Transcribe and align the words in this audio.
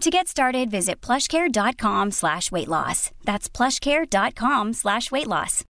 To 0.00 0.10
get 0.10 0.28
started, 0.28 0.70
visit 0.70 1.06
plushcare.com 1.06 2.10
slash 2.10 2.52
weight 2.52 2.68
loss. 2.68 3.10
That's 3.24 3.56
plushcare.com 3.56 4.74
slash 4.74 5.12
weight 5.12 5.26
loss. 5.26 5.64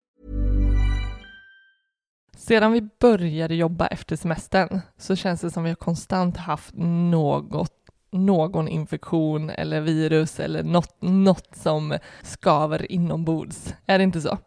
Sedan 2.37 2.71
vi 2.71 2.81
började 2.99 3.55
jobba 3.55 3.87
efter 3.87 4.15
semestern 4.15 4.81
så 4.97 5.15
känns 5.15 5.41
det 5.41 5.51
som 5.51 5.63
vi 5.63 5.69
har 5.69 5.75
konstant 5.75 6.37
haft 6.37 6.73
något, 6.75 7.73
någon 8.11 8.67
infektion 8.67 9.49
eller 9.49 9.81
virus 9.81 10.39
eller 10.39 10.63
något, 10.63 11.01
något 11.01 11.49
som 11.55 11.97
skaver 12.21 12.91
inombords. 12.91 13.73
Är 13.85 13.97
det 13.97 14.03
inte 14.03 14.21
så? 14.21 14.37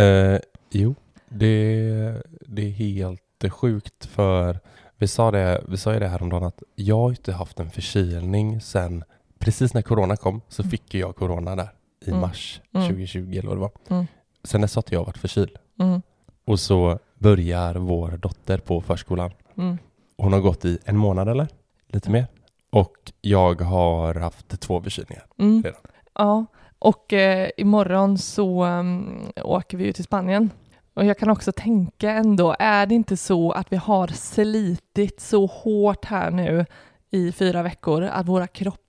Eh, 0.00 0.38
jo, 0.70 0.94
det, 1.28 2.22
det 2.46 2.62
är 2.62 2.70
helt 2.70 3.44
sjukt 3.50 4.06
för 4.06 4.60
vi 4.96 5.08
sa, 5.08 5.30
det, 5.30 5.64
vi 5.68 5.76
sa 5.76 5.92
ju 5.94 6.00
det 6.00 6.08
häromdagen 6.08 6.44
att 6.44 6.62
jag 6.74 6.96
har 6.96 7.10
inte 7.10 7.32
haft 7.32 7.60
en 7.60 7.70
förkylning 7.70 8.60
sen 8.60 9.04
precis 9.40 9.74
när 9.74 9.82
corona 9.82 10.16
kom 10.16 10.40
så 10.48 10.62
fick 10.62 10.94
jag 10.94 11.16
corona 11.16 11.56
där 11.56 11.68
i 12.06 12.08
Mm. 12.10 12.20
mars 12.20 12.60
Mm. 12.74 12.86
2020 12.88 13.30
eller 13.38 13.48
vad 13.48 13.56
det 13.56 13.60
var. 13.60 13.70
Mm. 13.88 14.06
Sen 14.44 14.60
dess 14.60 14.74
har 14.76 14.84
jag 14.90 15.04
varit 15.04 15.18
förkyld. 15.18 15.56
Mm. 15.80 16.02
Och 16.46 16.60
så 16.60 16.98
börjar 17.18 17.74
vår 17.74 18.10
dotter 18.10 18.58
på 18.58 18.80
förskolan. 18.80 19.30
Mm. 19.56 19.78
Hon 20.18 20.32
har 20.32 20.40
gått 20.40 20.64
i 20.64 20.78
en 20.84 20.96
månad 20.96 21.28
eller 21.28 21.48
lite 21.88 22.10
mer. 22.10 22.26
Och 22.70 23.12
jag 23.20 23.60
har 23.60 24.14
haft 24.14 24.60
två 24.60 24.82
förkylningar 24.82 25.26
Mm. 25.38 25.62
redan. 25.62 25.80
Ja, 26.14 26.46
och 26.78 27.12
eh, 27.12 27.50
imorgon 27.56 28.18
så 28.18 28.64
um, 28.64 29.22
åker 29.44 29.78
vi 29.78 29.84
ju 29.84 29.92
till 29.92 30.04
Spanien. 30.04 30.50
Och 30.94 31.04
jag 31.04 31.18
kan 31.18 31.30
också 31.30 31.52
tänka 31.52 32.10
ändå, 32.10 32.56
är 32.58 32.86
det 32.86 32.94
inte 32.94 33.16
så 33.16 33.52
att 33.52 33.72
vi 33.72 33.76
har 33.76 34.06
slitit 34.06 35.20
så 35.20 35.46
hårt 35.46 36.04
här 36.04 36.30
nu 36.30 36.66
i 37.10 37.32
fyra 37.32 37.62
veckor 37.62 38.02
att 38.02 38.26
våra 38.28 38.46
kroppar 38.46 38.80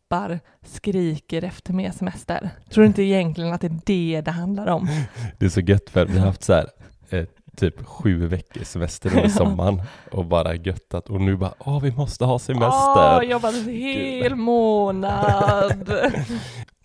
skriker 0.65 1.43
efter 1.43 1.73
mer 1.73 1.91
semester? 1.91 2.49
Tror 2.69 2.81
du 2.81 2.87
inte 2.87 3.03
egentligen 3.03 3.53
att 3.53 3.61
det 3.61 3.67
är 3.67 3.81
det 3.85 4.21
det 4.21 4.31
handlar 4.31 4.67
om? 4.67 4.87
Det 5.39 5.45
är 5.45 5.49
så 5.49 5.61
gött 5.61 5.89
för 5.89 6.05
vi 6.05 6.19
har 6.19 6.25
haft 6.25 6.43
så 6.43 6.53
här 6.53 6.67
eh, 7.09 7.25
typ 7.55 7.85
sju 7.85 8.27
veckors 8.27 8.67
semester 8.67 9.09
under 9.09 9.29
sommaren 9.39 9.81
och 10.11 10.25
bara 10.25 10.55
göttat 10.55 11.09
och 11.09 11.21
nu 11.21 11.35
bara 11.35 11.53
åh 11.59 11.81
vi 11.81 11.91
måste 11.91 12.25
ha 12.25 12.39
semester. 12.39 13.17
Åh, 13.17 13.23
jobbat 13.23 13.53
en 13.55 13.69
hel 13.69 14.35
månad! 14.35 15.93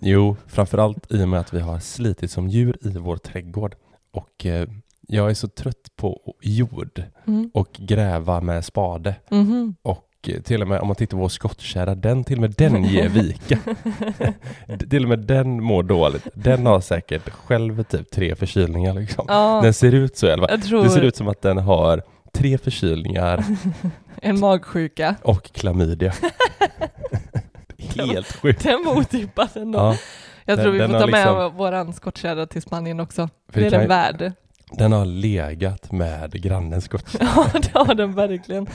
Jo, 0.00 0.36
framförallt 0.46 1.12
i 1.12 1.24
och 1.24 1.28
med 1.28 1.40
att 1.40 1.54
vi 1.54 1.60
har 1.60 1.78
slitit 1.78 2.30
som 2.30 2.48
djur 2.48 2.78
i 2.82 2.88
vår 2.98 3.16
trädgård 3.16 3.74
och 4.12 4.46
eh, 4.46 4.68
jag 5.08 5.30
är 5.30 5.34
så 5.34 5.48
trött 5.48 5.88
på 5.96 6.34
jord 6.42 7.02
Mm. 7.26 7.50
och 7.54 7.68
gräva 7.72 8.40
med 8.40 8.64
spade 8.64 9.14
Mhm. 9.30 9.74
och 9.82 10.05
till 10.44 10.62
och 10.62 10.68
med 10.68 10.80
om 10.80 10.86
man 10.86 10.96
tittar 10.96 11.16
på 11.16 11.20
vår 11.20 11.28
skottkärra, 11.28 11.94
den 11.94 12.24
till 12.24 12.36
och 12.36 12.40
med 12.40 12.50
den 12.50 12.84
ger 12.84 13.08
vika. 13.08 13.58
D- 14.66 14.86
till 14.90 15.02
och 15.02 15.08
med 15.08 15.18
den 15.18 15.62
mår 15.62 15.82
dåligt. 15.82 16.26
Den 16.34 16.66
har 16.66 16.80
säkert 16.80 17.30
själv 17.30 17.82
typ 17.82 18.10
tre 18.10 18.34
förkylningar 18.34 18.94
liksom. 18.94 19.24
Ja, 19.28 19.60
Den 19.62 19.74
ser 19.74 19.92
ut 19.94 20.16
så 20.16 20.26
i 20.26 20.32
alla 20.32 20.48
fall. 20.48 20.58
jag 20.58 20.68
tror 20.68 20.82
Det 20.84 20.90
ser 20.90 21.02
ut 21.02 21.16
som 21.16 21.28
att 21.28 21.42
den 21.42 21.58
har 21.58 22.02
tre 22.32 22.58
förkylningar 22.58 23.44
en 24.22 24.40
magsjuka. 24.40 25.14
och 25.22 25.44
klamydia. 25.52 26.12
Helt 27.78 28.32
sjukt. 28.36 28.62
Den 28.64 28.84
var 28.84 28.98
otippad 28.98 29.48
ändå. 29.54 29.78
Ja, 29.78 29.96
Jag 30.44 30.58
Den- 30.58 30.64
tror 30.64 30.72
vi 30.72 30.78
får 30.80 30.86
ta 31.00 31.06
med 31.06 31.26
liksom- 31.26 31.56
våran 31.56 31.92
skottkärra 31.92 32.46
till 32.46 32.62
Spanien 32.62 33.00
också. 33.00 33.28
För 33.52 33.60
det 33.60 33.66
är 33.66 33.70
det 33.70 33.76
kan 33.76 33.80
den 33.80 33.88
värd. 33.88 34.32
Den 34.72 34.92
har 34.92 35.04
legat 35.04 35.92
med 35.92 36.42
grannens 36.42 36.84
skottkärra. 36.84 37.24
Ja, 37.54 37.60
det 37.60 37.74
har 37.74 37.94
den 37.94 38.14
verkligen. 38.14 38.66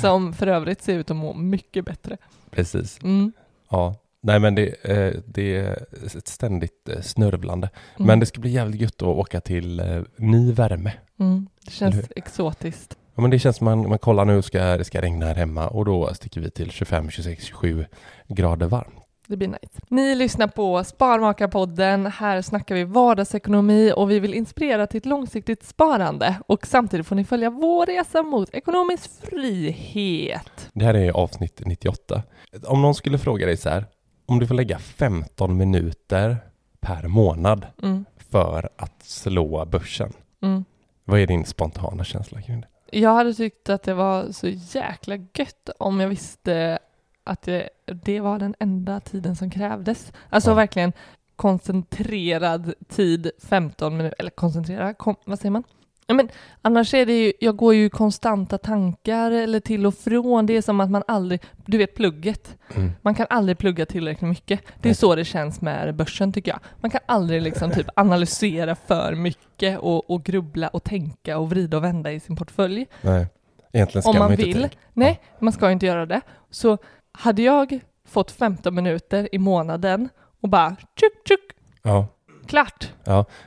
Som 0.00 0.32
för 0.32 0.46
övrigt 0.46 0.82
ser 0.82 0.94
ut 0.94 1.10
att 1.10 1.16
må 1.16 1.34
mycket 1.34 1.84
bättre. 1.84 2.16
Precis. 2.50 2.98
Mm. 3.02 3.32
Ja. 3.70 3.94
Nej 4.24 4.40
men 4.40 4.54
det, 4.54 4.84
eh, 4.84 5.20
det 5.26 5.56
är 5.56 5.86
ett 6.16 6.28
ständigt 6.28 6.88
eh, 6.88 7.00
snörvlande. 7.00 7.70
Mm. 7.96 8.06
Men 8.06 8.20
det 8.20 8.26
ska 8.26 8.40
bli 8.40 8.50
jävligt 8.50 8.80
gött 8.80 9.02
att 9.02 9.08
åka 9.08 9.40
till 9.40 9.80
eh, 9.80 10.02
ny 10.16 10.52
värme. 10.52 10.92
Mm. 11.20 11.48
Det 11.64 11.70
känns 11.70 12.10
exotiskt. 12.16 12.96
Ja, 13.14 13.22
men 13.22 13.30
det 13.30 13.38
känns 13.38 13.56
som 13.56 13.64
man, 13.64 13.88
man 13.88 13.98
kollar 13.98 14.24
nu 14.24 14.42
ska 14.42 14.76
det 14.76 14.84
ska 14.84 15.02
regna 15.02 15.26
här 15.26 15.34
hemma 15.34 15.68
och 15.68 15.84
då 15.84 16.14
sticker 16.14 16.40
vi 16.40 16.50
till 16.50 16.70
25, 16.70 17.10
26, 17.10 17.44
27 17.44 17.84
grader 18.28 18.66
varmt. 18.66 19.01
Det 19.26 19.36
blir 19.36 19.48
nice. 19.48 19.80
Ni 19.88 20.14
lyssnar 20.14 20.46
på 20.46 20.84
Sparmakarpodden. 20.84 22.06
Här 22.06 22.42
snackar 22.42 22.74
vi 22.74 22.84
vardagsekonomi 22.84 23.92
och 23.96 24.10
vi 24.10 24.20
vill 24.20 24.34
inspirera 24.34 24.86
till 24.86 24.98
ett 24.98 25.06
långsiktigt 25.06 25.64
sparande. 25.64 26.36
Och 26.46 26.66
samtidigt 26.66 27.06
får 27.06 27.16
ni 27.16 27.24
följa 27.24 27.50
vår 27.50 27.86
resa 27.86 28.22
mot 28.22 28.54
ekonomisk 28.54 29.10
frihet. 29.26 30.70
Det 30.72 30.84
här 30.84 30.94
är 30.94 31.10
avsnitt 31.12 31.62
98. 31.66 32.22
Om 32.66 32.82
någon 32.82 32.94
skulle 32.94 33.18
fråga 33.18 33.46
dig 33.46 33.56
så 33.56 33.68
här, 33.68 33.86
om 34.26 34.38
du 34.38 34.46
får 34.46 34.54
lägga 34.54 34.78
15 34.78 35.56
minuter 35.56 36.36
per 36.80 37.06
månad 37.08 37.66
Mm. 37.82 38.04
för 38.30 38.68
att 38.76 39.02
slå 39.02 39.64
börsen. 39.64 40.12
Mm. 40.42 40.64
Vad 41.04 41.20
är 41.20 41.26
din 41.26 41.44
spontana 41.44 42.04
känsla 42.04 42.42
kring 42.42 42.60
det? 42.60 42.66
Jag 42.98 43.14
hade 43.14 43.34
tyckt 43.34 43.68
att 43.68 43.82
det 43.82 43.94
var 43.94 44.32
så 44.32 44.48
jäkla 44.48 45.16
gött 45.16 45.70
om 45.78 46.00
jag 46.00 46.08
visste 46.08 46.78
att 47.24 47.42
det, 47.42 47.68
det 48.04 48.20
var 48.20 48.38
den 48.38 48.54
enda 48.58 49.00
tiden 49.00 49.36
som 49.36 49.50
krävdes. 49.50 50.12
Alltså 50.30 50.50
Ja. 50.50 50.54
verkligen 50.54 50.92
koncentrerad 51.36 52.74
tid, 52.88 53.30
15 53.48 53.96
minuter, 53.96 54.16
eller 54.18 54.30
koncentrerad, 54.30 54.98
kom, 54.98 55.14
vad 55.24 55.38
säger 55.38 55.50
man? 55.50 55.62
Ja, 56.06 56.14
men 56.14 56.28
annars 56.62 56.94
är 56.94 57.06
det 57.06 57.24
ju, 57.24 57.32
jag 57.40 57.56
går 57.56 57.74
ju 57.74 57.90
konstanta 57.90 58.58
tankar 58.58 59.30
eller 59.30 59.60
till 59.60 59.86
och 59.86 59.94
från. 59.94 60.46
Det 60.46 60.56
är 60.56 60.62
som 60.62 60.80
att 60.80 60.90
man 60.90 61.02
aldrig, 61.08 61.40
du 61.66 61.78
vet 61.78 61.94
plugget, 61.94 62.56
Mm. 62.74 62.90
man 63.02 63.14
kan 63.14 63.26
aldrig 63.30 63.58
plugga 63.58 63.86
tillräckligt 63.86 64.28
mycket. 64.28 64.60
Det 64.66 64.88
är 64.88 64.90
Nej. 64.90 64.94
så 64.94 65.14
det 65.14 65.24
känns 65.24 65.60
med 65.60 65.94
börsen 65.94 66.32
tycker 66.32 66.50
jag. 66.50 66.60
Man 66.80 66.90
kan 66.90 67.00
aldrig 67.06 67.42
liksom 67.42 67.70
typ 67.70 67.86
analysera 67.96 68.74
för 68.74 69.14
mycket 69.14 69.78
och, 69.78 70.10
och 70.10 70.24
grubbla 70.24 70.68
och 70.68 70.84
tänka 70.84 71.38
och 71.38 71.50
vrida 71.50 71.76
och 71.76 71.84
vända 71.84 72.12
i 72.12 72.20
sin 72.20 72.36
portfölj. 72.36 72.86
Nej, 73.00 73.26
egentligen 73.72 74.02
ska 74.02 74.10
Om 74.10 74.18
man 74.18 74.30
inte 74.32 74.44
vill. 74.44 74.60
tänka. 74.60 74.76
Nej, 74.92 75.20
man 75.38 75.52
ska 75.52 75.70
inte 75.70 75.86
göra 75.86 76.06
det. 76.06 76.20
Så 76.50 76.78
hade 77.12 77.42
jag 77.42 77.80
fått 78.08 78.30
15 78.30 78.74
minuter 78.74 79.28
i 79.34 79.38
månaden 79.38 80.08
och 80.42 80.48
bara 80.48 80.76
tjuk 81.00 81.12
tjuk, 81.28 81.40
Ja, 81.82 82.06
Klart! 82.46 82.88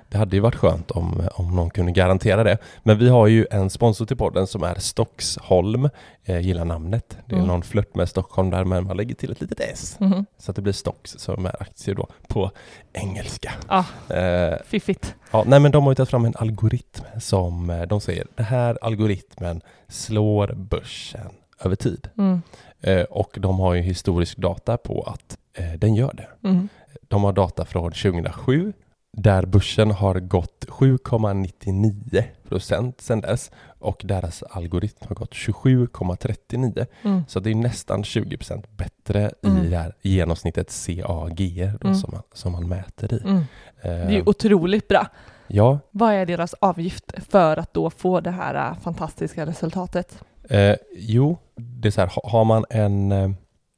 Det 0.10 0.18
hade 0.18 0.36
ju 0.36 0.40
varit 0.40 0.56
skönt 0.56 0.92
om, 0.92 1.28
om 1.36 1.56
någon 1.56 1.70
kunde 1.70 1.92
garantera 1.92 2.44
det. 2.44 2.58
Men 2.84 2.98
vi 3.00 3.10
har 3.10 3.28
ju 3.28 3.48
en 3.52 3.70
sponsor 3.70 4.06
till 4.06 4.18
podden 4.18 4.48
som 4.48 4.64
är 4.64 4.76
Stocksholm. 4.76 5.90
Jag 6.24 6.42
gillar 6.42 6.66
namnet. 6.66 7.18
Det 7.26 7.32
är 7.34 7.38
Mm. 7.38 7.48
någon 7.48 7.62
flört 7.64 7.96
med 7.96 8.10
Stockholm 8.10 8.50
där, 8.50 8.64
men 8.64 8.84
man 8.88 8.98
lägger 8.98 9.16
till 9.16 9.32
ett 9.32 9.42
litet 9.42 9.60
S. 9.60 9.98
Mhm. 10.00 10.26
Så 10.38 10.52
att 10.52 10.56
det 10.56 10.62
blir 10.62 10.74
Stocks 10.74 11.12
som 11.20 11.46
är 11.46 11.62
aktier 11.62 11.96
då 11.96 12.08
på 12.28 12.52
engelska. 12.94 13.52
Ja. 13.70 13.86
Eh, 14.16 14.58
Fiffigt. 14.66 15.16
ja, 15.32 15.44
nej 15.48 15.60
men 15.60 15.72
de 15.72 15.84
har 15.84 15.92
ju 15.92 15.96
tagit 15.96 16.10
fram 16.10 16.26
en 16.26 16.36
algoritm 16.38 17.04
som 17.22 17.70
eh, 17.70 17.82
de 17.82 18.02
säger, 18.02 18.28
det 18.36 18.44
här 18.44 18.78
algoritmen 18.82 19.62
slår 19.88 20.48
börsen 20.54 21.30
över 21.60 21.76
tid. 21.76 22.08
Mm. 22.18 22.42
Eh, 22.86 23.04
och 23.04 23.38
de 23.40 23.60
har 23.60 23.74
ju 23.74 23.82
historisk 23.82 24.38
data 24.38 24.78
på 24.78 25.02
att 25.04 25.38
eh, 25.54 25.74
den 25.80 25.96
gör 25.96 26.14
det. 26.14 26.48
Mm. 26.50 26.70
De 27.08 27.24
har 27.24 27.34
data 27.34 27.66
från 27.66 27.92
2007 27.92 28.74
där 29.18 29.46
börsen 29.46 29.92
har 29.92 30.20
gått 30.20 30.66
7,99 30.68 32.24
procent 32.50 33.02
sedan 33.02 33.22
dess 33.22 33.52
och 33.80 34.02
deras 34.06 34.44
algoritm 34.44 35.06
har 35.08 35.16
gått 35.16 35.34
27,39 35.34 36.86
Mm. 37.04 37.24
så 37.28 37.40
det 37.40 37.50
är 37.52 37.56
nästan 37.56 38.04
20 38.04 38.38
procent 38.38 38.72
bättre 38.78 39.31
Mm. 39.44 39.64
i 39.66 39.70
det 39.70 39.78
här 39.78 39.94
genomsnittet 40.02 40.72
CAG 40.86 41.72
då, 41.81 41.88
Mm. 41.88 41.96
som, 41.96 42.10
man, 42.14 42.24
som 42.34 42.52
man 42.52 42.70
mäter 42.70 43.14
i. 43.14 43.22
Mm. 43.24 43.44
Det 43.81 43.88
är 43.90 44.10
ju 44.12 44.18
Eh, 44.20 44.24
otroligt 44.28 44.88
bra. 44.88 45.08
ja, 45.48 45.80
Vad 45.92 46.14
är 46.14 46.26
deras 46.26 46.54
avgift 46.54 47.12
för 47.30 47.58
att 47.58 47.74
då 47.74 47.90
få 47.90 48.20
det 48.20 48.31
här 48.31 48.70
äh, 48.72 48.78
fantastiska 48.80 49.46
resultatet? 49.46 50.24
eh, 50.50 50.76
jo, 50.98 51.38
det 51.56 51.88
är 51.88 51.92
så 51.92 52.02
här, 52.02 52.07
ha- 52.07 52.30
har 52.30 52.46
man 52.46 52.66
en, 52.69 53.12
eh, 53.12 53.30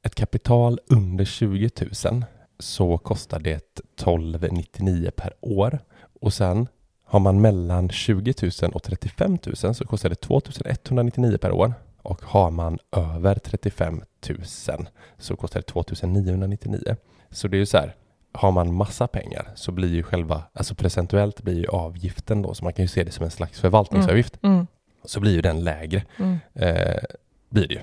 ett 0.02 0.14
kapital 0.14 0.80
under 0.90 1.24
20 1.24 1.70
000 2.04 2.24
så 2.58 2.98
kostar 2.98 3.38
det 3.40 3.80
12,99 4.00 5.10
per 5.10 5.32
år 5.40 5.78
och 6.20 6.32
sen 6.32 6.68
har 7.04 7.20
man 7.20 7.40
mellan 7.40 7.88
20 7.88 8.34
000 8.62 8.70
och 8.72 8.82
35 8.82 9.38
000 9.62 9.74
så 9.74 9.84
kostar 9.86 10.08
det 10.08 10.14
2 10.14 10.40
199 10.84 11.38
per 11.38 11.52
år 11.52 11.74
och 12.02 12.22
har 12.22 12.50
man 12.50 12.78
över 12.96 13.34
35 13.34 14.02
000 14.28 14.38
så 15.18 15.36
kostar 15.36 15.60
det 15.60 15.66
2 15.66 15.84
999. 16.06 16.96
Så 17.30 17.48
det 17.48 17.56
är 17.56 17.58
ju 17.58 17.66
så 17.66 17.76
här, 17.78 17.94
har 18.32 18.52
man 18.52 18.74
massa 18.74 19.06
pengar 19.06 19.48
så 19.54 19.72
blir 19.72 19.88
ju 19.94 20.02
själva, 20.02 20.42
alltså 20.52 20.74
procentuellt 20.74 21.42
blir 21.42 21.58
ju 21.58 21.66
avgiften 21.66 22.42
då, 22.42 22.54
så 22.54 22.64
man 22.64 22.72
kan 22.72 22.84
ju 22.84 22.88
se 22.88 23.04
det 23.04 23.10
som 23.12 23.24
en 23.24 23.30
slags 23.30 23.60
förvaltningsavgift, 23.60 24.38
Mm. 24.42 24.66
så 25.04 25.20
blir 25.20 25.32
ju 25.32 25.40
den 25.40 25.64
lägre. 25.64 26.02
Mm. 26.18 26.38
Eh, 26.54 27.02
blir 27.48 27.68
det 27.68 27.74
ju. 27.74 27.80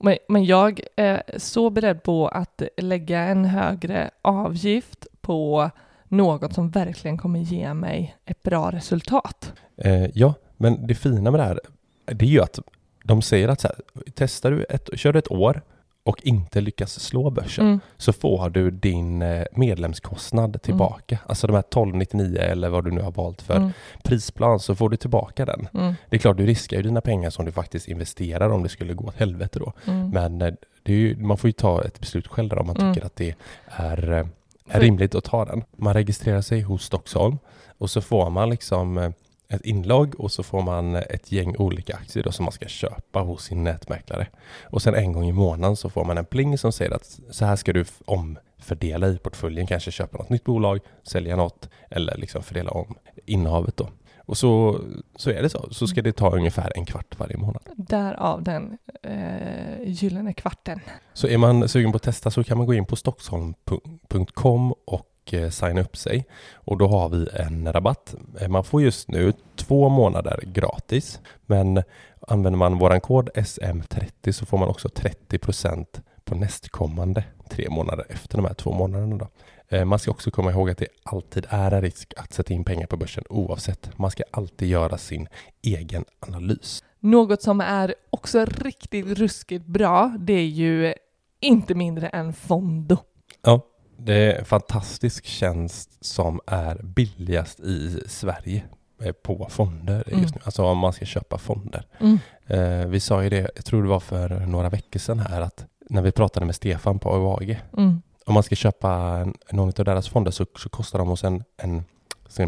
Men, 0.00 0.18
men 0.28 0.44
jag 0.44 0.80
är 0.96 1.22
så 1.36 1.70
beredd 1.70 2.02
på 2.02 2.28
att 2.28 2.62
lägga 2.76 3.20
en 3.20 3.44
högre 3.44 4.10
avgift 4.22 5.06
på 5.20 5.70
något 6.08 6.54
som 6.54 6.70
verkligen 6.70 7.18
kommer 7.18 7.40
ge 7.40 7.74
mig 7.74 8.16
ett 8.24 8.42
bra 8.42 8.70
resultat. 8.70 9.52
Eh, 9.76 10.06
ja, 10.14 10.34
men 10.56 10.86
det 10.86 10.94
fina 10.94 11.30
med 11.30 11.40
det 11.40 11.44
här, 11.44 11.60
det 12.04 12.24
är 12.24 12.28
ju 12.28 12.40
att 12.40 12.58
de 13.04 13.22
säger 13.22 13.48
att 13.48 13.60
så 13.60 13.68
här, 13.68 13.76
testar 14.14 14.50
du 14.50 14.64
ett, 14.64 14.90
kör 14.94 15.12
du 15.12 15.18
ett 15.18 15.30
år 15.30 15.62
och 16.04 16.20
inte 16.22 16.60
lyckas 16.60 17.00
slå 17.00 17.30
börsen 17.30 17.66
Mm. 17.66 17.80
så 17.96 18.12
får 18.12 18.50
du 18.50 18.70
din 18.70 19.22
eh, 19.22 19.44
medlemskostnad 19.52 20.62
tillbaka. 20.62 21.18
Alltså 21.26 21.46
de 21.46 21.52
här 21.52 21.60
1299 21.62 22.38
eller 22.38 22.68
vad 22.68 22.84
du 22.84 22.90
nu 22.90 23.00
har 23.00 23.12
valt 23.12 23.42
för 23.42 23.56
Mm. 23.56 23.70
prisplan 24.02 24.60
så 24.60 24.74
får 24.74 24.88
du 24.90 24.96
tillbaka 24.96 25.44
den. 25.44 25.68
Mm. 25.74 25.94
Det 26.10 26.16
är 26.16 26.20
klart, 26.20 26.36
du 26.36 26.46
riskar 26.46 26.76
ju 26.76 26.82
dina 26.82 27.00
pengar 27.00 27.30
som 27.30 27.44
du 27.44 27.52
faktiskt 27.52 27.88
investerar 27.88 28.50
om 28.50 28.62
det 28.62 28.68
skulle 28.68 28.94
gå 28.94 29.04
åt 29.04 29.16
helvete 29.16 29.58
då. 29.58 29.72
Mm. 29.86 30.08
Men 30.10 30.42
eh, 30.42 30.54
det 30.82 30.92
är 30.92 30.96
ju, 30.96 31.16
man 31.16 31.36
får 31.38 31.48
ju 31.48 31.52
ta 31.52 31.82
ett 31.84 32.00
beslut 32.00 32.26
själv 32.28 32.48
där 32.48 32.58
om 32.58 32.66
man 32.66 32.76
Mm. 32.76 32.94
tycker 32.94 33.06
att 33.06 33.16
det 33.16 33.34
är, 33.66 34.12
eh, 34.12 34.26
är 34.68 34.80
rimligt 34.80 35.14
att 35.14 35.24
ta 35.24 35.44
den. 35.44 35.64
Man 35.76 35.94
registrerar 35.94 36.40
sig 36.40 36.60
hos 36.60 36.84
Stockholm 36.84 37.38
och 37.78 37.90
så 37.90 38.00
får 38.00 38.30
man 38.30 38.50
liksom 38.50 39.12
ett 39.54 39.64
inlogg 39.64 40.20
och 40.20 40.32
så 40.32 40.42
får 40.42 40.62
man 40.62 40.96
ett 40.96 41.32
gäng 41.32 41.56
olika 41.56 41.94
aktier 41.94 42.24
då 42.24 42.32
som 42.32 42.44
man 42.44 42.52
ska 42.52 42.66
köpa 42.66 43.20
hos 43.20 43.44
sin 43.44 43.64
nätmäklare. 43.64 44.26
Och 44.62 44.82
sen 44.82 44.94
en 44.94 45.12
gång 45.12 45.28
i 45.28 45.32
månaden 45.32 45.76
så 45.76 45.90
får 45.90 46.04
man 46.04 46.18
en 46.18 46.24
pling 46.24 46.58
som 46.58 46.72
säger 46.72 46.90
att 46.90 47.20
så 47.30 47.44
här 47.44 47.56
ska 47.56 47.72
du 47.72 47.84
omfördela 48.04 49.08
i 49.08 49.18
portföljen, 49.18 49.66
kanske 49.66 49.90
köpa 49.90 50.18
något 50.18 50.28
nytt 50.28 50.44
bolag, 50.44 50.80
sälja 51.02 51.36
något 51.36 51.68
eller 51.90 52.16
liksom 52.16 52.42
fördela 52.42 52.70
om 52.70 52.94
innehavet 53.26 53.76
då. 53.76 53.88
Och 54.26 54.36
så, 54.38 54.80
så 55.16 55.30
är 55.30 55.42
det 55.42 55.48
så. 55.48 55.68
Så 55.70 55.86
ska 55.86 56.02
det 56.02 56.12
ta 56.12 56.36
ungefär 56.36 56.72
en 56.76 56.84
kvart 56.84 57.18
varje 57.18 57.36
månad. 57.36 57.62
Därav 57.76 58.42
den 58.42 58.78
eh, 59.02 59.82
gyllene 59.82 60.32
kvarten. 60.32 60.80
Så 61.12 61.26
är 61.28 61.38
man 61.38 61.68
sugen 61.68 61.92
på 61.92 61.96
att 61.96 62.02
testa 62.02 62.30
så 62.30 62.44
kan 62.44 62.58
man 62.58 62.66
gå 62.66 62.74
in 62.74 62.86
på 62.86 62.96
stockholm.com 62.96 64.72
och 64.72 65.13
eh, 65.32 65.50
signa 65.50 65.80
upp 65.80 65.96
sig. 65.96 66.26
Och 66.54 66.78
då 66.78 66.86
har 66.88 67.08
vi 67.08 67.28
en 67.34 67.72
rabatt. 67.72 68.14
Eh, 68.40 68.48
Man 68.48 68.64
får 68.64 68.82
just 68.82 69.08
nu 69.08 69.32
två 69.56 69.88
månader 69.88 70.40
gratis. 70.46 71.20
Men 71.46 71.82
använder 72.28 72.58
man 72.58 72.78
våran 72.78 73.00
kod 73.00 73.28
SM30 73.34 74.32
så 74.32 74.46
får 74.46 74.58
man 74.58 74.68
också 74.68 74.88
30% 74.88 75.86
på 76.24 76.34
nästkommande 76.34 77.24
tre 77.50 77.70
månader 77.70 78.06
efter 78.08 78.36
de 78.36 78.44
här 78.46 78.54
två 78.54 78.72
månaderna. 78.72 79.16
Då. 79.16 79.28
Eh, 79.76 79.84
Man 79.84 79.98
ska 79.98 80.10
också 80.10 80.30
komma 80.30 80.50
ihåg 80.50 80.70
att 80.70 80.78
det 80.78 80.86
alltid 81.02 81.46
är 81.48 81.70
en 81.70 81.82
risk 81.82 82.14
att 82.16 82.32
sätta 82.32 82.54
in 82.54 82.64
pengar 82.64 82.86
på 82.86 82.96
börsen 82.96 83.24
oavsett. 83.28 83.98
Man 83.98 84.10
ska 84.10 84.22
alltid 84.30 84.68
göra 84.68 84.98
sin 84.98 85.28
egen 85.62 86.04
analys. 86.20 86.84
Något 87.00 87.42
som 87.42 87.60
är 87.60 87.94
också 88.10 88.44
riktigt 88.44 89.06
ruskigt 89.06 89.66
bra, 89.66 90.16
det 90.18 90.32
är 90.32 90.46
ju 90.46 90.94
inte 91.40 91.74
mindre 91.74 92.08
än 92.08 92.32
Fondo. 92.32 92.96
Ja, 93.42 93.60
det 94.04 94.14
är 94.14 94.38
en 94.38 94.44
fantastisk 94.44 95.24
tjänst 95.24 96.04
som 96.04 96.40
är 96.46 96.82
billigast 96.82 97.60
i 97.60 98.00
Sverige 98.08 98.62
eh, 99.02 99.12
på 99.12 99.46
fonder 99.50 100.04
Mm. 100.06 100.22
just 100.22 100.34
nu. 100.34 100.40
Alltså 100.44 100.64
om 100.64 100.78
man 100.78 100.92
ska 100.92 101.04
köpa 101.04 101.38
fonder. 101.38 101.86
Mm. 102.00 102.18
Eh, 102.46 102.86
vi 102.86 103.00
sa 103.00 103.22
ju 103.22 103.28
det, 103.30 103.50
jag 103.54 103.64
tror 103.64 103.82
det 103.82 103.88
var 103.88 104.00
för 104.00 104.28
några 104.46 104.68
veckor 104.68 105.00
sedan 105.00 105.18
här, 105.18 105.40
att 105.40 105.64
när 105.90 106.02
vi 106.02 106.12
pratade 106.12 106.46
med 106.46 106.54
Stefan 106.54 106.98
på 106.98 107.36
AIG, 107.40 107.60
Mm. 107.76 108.02
om 108.26 108.34
man 108.34 108.42
ska 108.42 108.54
köpa 108.54 109.18
någon 109.50 109.68
av 109.78 109.84
deras 109.84 110.08
fonder 110.08 110.30
så, 110.30 110.46
så 110.58 110.68
kostar 110.68 110.98
de 110.98 111.08
hos 111.08 111.24
en, 111.24 111.44
en, 111.56 111.84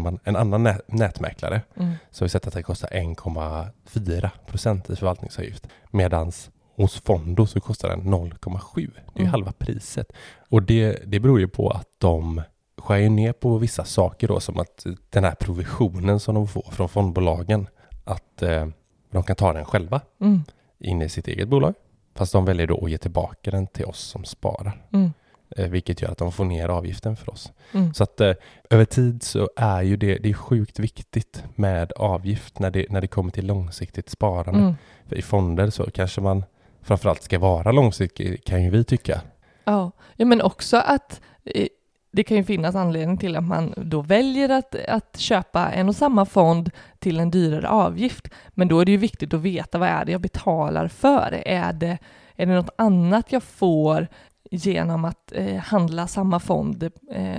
man, 0.01 0.19
en 0.23 0.35
annan 0.35 0.63
nät, 0.63 0.81
nätmäklare 0.87 1.61
Mm. 1.75 1.93
så 2.11 2.25
vi 2.25 2.29
sett 2.29 2.47
att 2.47 2.53
det 2.53 2.63
kostar 2.63 2.87
1,4 2.91 4.29
procent 4.47 4.89
i 4.89 4.95
förvaltningsavgift. 4.95 5.67
Medans 5.91 6.49
hos 6.77 7.01
Fondo 7.01 7.45
så 7.45 7.59
kostar 7.59 7.89
den 7.89 8.01
0,7. 8.01 8.91
Det 9.13 9.19
är 9.19 9.21
Mm. 9.21 9.31
halva 9.31 9.51
priset. 9.51 10.11
Och 10.49 10.63
det, 10.63 10.99
det 11.05 11.19
beror 11.19 11.39
ju 11.39 11.47
på 11.47 11.69
att 11.69 11.87
de 11.97 12.41
skär 12.77 12.97
ju 12.97 13.09
ner 13.09 13.33
på 13.33 13.57
vissa 13.57 13.83
saker 13.83 14.27
då 14.27 14.39
som 14.39 14.59
att 14.59 14.85
den 15.09 15.23
här 15.23 15.35
provisionen 15.35 16.19
som 16.19 16.35
de 16.35 16.47
får 16.47 16.61
från 16.71 16.89
fondbolagen 16.89 17.67
att 18.03 18.41
eh, 18.41 18.67
de 19.11 19.23
kan 19.23 19.35
ta 19.35 19.53
den 19.53 19.65
själva 19.65 20.01
Mm. 20.21 20.41
in 20.79 21.01
i 21.01 21.09
sitt 21.09 21.27
eget 21.27 21.47
bolag. 21.47 21.73
Fast 22.15 22.33
de 22.33 22.45
väljer 22.45 22.67
då 22.67 22.85
att 22.85 22.91
ge 22.91 22.97
tillbaka 22.97 23.51
den 23.51 23.67
till 23.67 23.85
oss 23.85 23.99
som 23.99 24.23
sparar. 24.25 24.85
Mm. 24.93 25.11
Eh, 25.57 25.69
vilket 25.69 26.01
gör 26.01 26.09
att 26.11 26.17
de 26.17 26.31
får 26.31 26.45
ner 26.45 26.69
avgiften 26.69 27.15
för 27.15 27.29
oss. 27.31 27.51
Mm. 27.73 27.93
Så 27.93 28.03
att 28.03 28.21
eh, 28.21 28.33
över 28.69 28.85
tid 28.85 29.23
så 29.23 29.49
är 29.55 29.81
ju 29.81 29.97
det, 29.97 30.17
det 30.17 30.29
är 30.29 30.33
sjukt 30.33 30.79
viktigt 30.79 31.43
med 31.55 31.91
avgift 31.91 32.59
när 32.59 32.71
det, 32.71 32.85
när 32.89 33.01
det 33.01 33.07
kommer 33.07 33.31
till 33.31 33.45
långsiktigt 33.47 34.09
sparande. 34.09 34.59
Mm. 34.59 34.73
För 35.05 35.15
I 35.15 35.21
fonder 35.21 35.69
så 35.69 35.91
kanske 35.91 36.21
man 36.21 36.43
framförallt 36.87 37.23
ska 37.23 37.39
vara 37.39 37.71
långsiktig 37.71 38.43
kan 38.43 38.63
ju 38.63 38.69
vi 38.69 38.83
tycka. 38.83 39.21
Ja. 39.63 39.91
ja, 40.15 40.25
men 40.25 40.41
också 40.41 40.77
att 40.77 41.21
eh, 41.45 41.67
det 42.11 42.23
kan 42.23 42.37
ju 42.37 42.43
finnas 42.43 42.75
anledning 42.75 43.17
till 43.17 43.35
att 43.35 43.43
man 43.43 43.73
då 43.77 44.01
väljer 44.01 44.49
att, 44.49 44.75
att 44.75 45.17
köpa 45.17 45.71
en 45.71 45.89
och 45.89 45.95
samma 45.95 46.25
fond 46.25 46.71
till 46.99 47.19
en 47.19 47.31
dyrare 47.31 47.69
avgift. 47.69 48.27
Men 48.49 48.67
då 48.67 48.79
är 48.79 48.85
det 48.85 48.91
ju 48.91 48.97
viktigt 48.97 49.33
att 49.33 49.41
veta 49.41 49.77
vad 49.77 49.89
är 49.89 50.05
det 50.05 50.11
jag 50.11 50.21
betalar 50.21 50.87
för? 50.87 51.41
Är 51.45 51.73
det, 51.73 51.97
är 52.35 52.45
det 52.45 52.55
något 52.55 52.75
annat 52.77 53.31
jag 53.31 53.43
får 53.43 54.07
genom 54.51 55.05
att 55.05 55.31
eh, 55.35 55.55
handla 55.55 56.07
samma 56.07 56.39
fond 56.39 56.83
eh, 57.11 57.37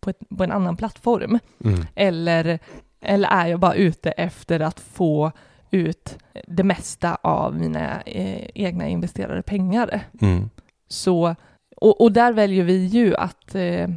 på, 0.00 0.10
ett, 0.10 0.18
på 0.36 0.44
en 0.44 0.52
annan 0.52 0.76
plattform? 0.76 1.38
Mm. 1.64 1.86
Eller, 1.94 2.58
eller 3.00 3.28
är 3.28 3.46
jag 3.46 3.60
bara 3.60 3.74
ute 3.74 4.10
efter 4.10 4.60
att 4.60 4.80
få 4.80 5.32
ut 5.74 6.18
det 6.46 6.64
mesta 6.64 7.18
av 7.22 7.54
mina 7.54 8.00
eh, 8.02 8.46
egna 8.54 8.88
investerade 8.88 9.42
pengar? 9.42 10.00
Mm. 10.20 10.50
Så, 10.88 11.34
och, 11.76 12.00
och 12.00 12.12
där 12.12 12.32
väljer 12.32 12.64
vi 12.64 12.86
ju 12.86 13.16
att 13.16 13.54
eh, 13.54 13.88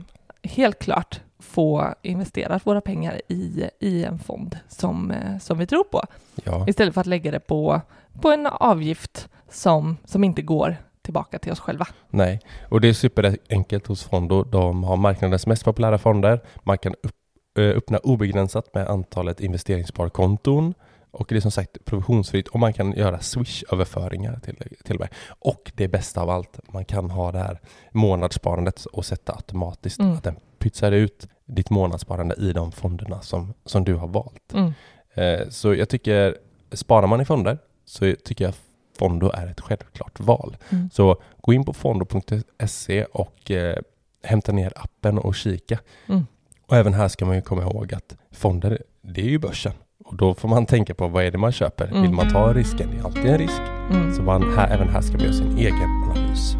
helt 0.43 0.79
klart 0.79 1.21
få 1.39 1.93
investerat 2.01 2.67
våra 2.67 2.81
pengar 2.81 3.21
i, 3.27 3.69
i 3.79 4.03
en 4.03 4.19
fond 4.19 4.57
som, 4.67 5.11
eh, 5.11 5.37
som 5.37 5.57
vi 5.57 5.67
tror 5.67 5.83
på, 5.83 6.03
Ja. 6.43 6.65
istället 6.67 6.93
för 6.93 7.01
att 7.01 7.07
lägga 7.07 7.31
det 7.31 7.39
på, 7.39 7.81
på 8.21 8.31
en 8.31 8.45
avgift 8.47 9.29
som, 9.49 9.97
som 10.05 10.23
inte 10.23 10.41
går 10.41 10.75
tillbaka 11.01 11.39
till 11.39 11.51
oss 11.51 11.59
själva. 11.59 11.87
Nej, 12.09 12.39
och 12.69 12.81
det 12.81 12.89
är 12.89 12.93
superenkelt 12.93 13.87
hos 13.87 14.03
Fondo. 14.03 14.43
De 14.43 14.83
har 14.83 14.97
marknadens 14.97 15.47
mest 15.47 15.65
populära 15.65 15.97
fonder. 15.97 16.39
Man 16.63 16.77
kan 16.77 16.93
upp, 16.93 17.15
eh, 17.59 17.63
öppna 17.77 17.97
obegränsat 17.97 18.73
med 18.73 18.87
antalet 18.87 19.39
investeringssparkonton 19.39 20.73
och 21.11 21.25
det 21.29 21.35
är 21.35 21.39
som 21.39 21.51
sagt 21.51 21.85
provisionsfritt 21.85 22.47
och 22.47 22.59
man 22.59 22.73
kan 22.73 22.91
göra 22.91 23.19
Swish-överföringar 23.19 24.39
till, 24.39 24.55
till 24.83 24.99
med. 24.99 25.09
Och 25.27 25.71
det 25.75 25.87
bästa 25.87 26.21
av 26.21 26.29
allt, 26.29 26.59
man 26.67 26.85
kan 26.85 27.09
ha 27.09 27.31
det 27.31 27.39
här 27.39 27.59
månadssparandet 27.91 28.85
och 28.85 29.05
sätta 29.05 29.33
automatiskt 29.33 29.99
Mm. 29.99 30.13
att 30.13 30.23
den 30.23 30.35
pytsar 30.59 30.91
ut 30.91 31.27
ditt 31.45 31.69
månadssparande 31.69 32.35
i 32.35 32.53
de 32.53 32.71
fonderna 32.71 33.21
som, 33.21 33.53
som 33.65 33.83
du 33.83 33.95
har 33.95 34.07
valt. 34.07 34.53
Mm. 34.53 34.73
Eh, 35.13 35.49
så 35.49 35.75
jag 35.75 35.89
tycker, 35.89 36.37
sparar 36.71 37.07
man 37.07 37.21
i 37.21 37.25
fonder 37.25 37.57
så 37.85 38.15
tycker 38.23 38.45
jag 38.45 38.53
Fondo 38.97 39.31
är 39.33 39.47
ett 39.47 39.61
självklart 39.61 40.19
val. 40.19 40.57
Mm. 40.69 40.89
Så 40.93 41.21
gå 41.41 41.53
in 41.53 41.65
på 41.65 41.73
fondo.se 41.73 43.03
och 43.03 43.51
eh, 43.51 43.77
hämta 44.23 44.51
ner 44.51 44.73
appen 44.75 45.17
och 45.17 45.35
kika. 45.35 45.79
Mm. 46.07 46.25
Och 46.67 46.75
även 46.77 46.93
här 46.93 47.07
ska 47.07 47.25
man 47.25 47.35
ju 47.35 47.41
komma 47.41 47.61
ihåg 47.61 47.93
att 47.93 48.15
fonder, 48.31 48.83
det 49.01 49.21
är 49.21 49.29
ju 49.29 49.39
börsen. 49.39 49.73
Och 50.07 50.15
då 50.15 50.33
får 50.33 50.49
man 50.49 50.65
tänka 50.65 50.93
på 50.93 51.07
vad 51.07 51.23
är 51.23 51.31
det 51.31 51.37
man 51.37 51.51
köper? 51.51 51.87
Mm. 51.87 52.01
Vill 52.01 52.11
man 52.11 52.29
ta 52.29 52.53
risken? 52.53 52.89
Det 52.91 52.99
är 52.99 53.05
alltid 53.05 53.25
en 53.25 53.37
risk. 53.37 53.61
Mm. 53.91 54.15
Så 54.15 54.21
man, 54.21 54.53
här, 54.57 54.69
även 54.75 54.89
här 54.89 55.01
ska 55.01 55.13
man 55.13 55.21
göra 55.21 55.33
sin 55.33 55.57
egen 55.57 56.03
analys. 56.03 56.55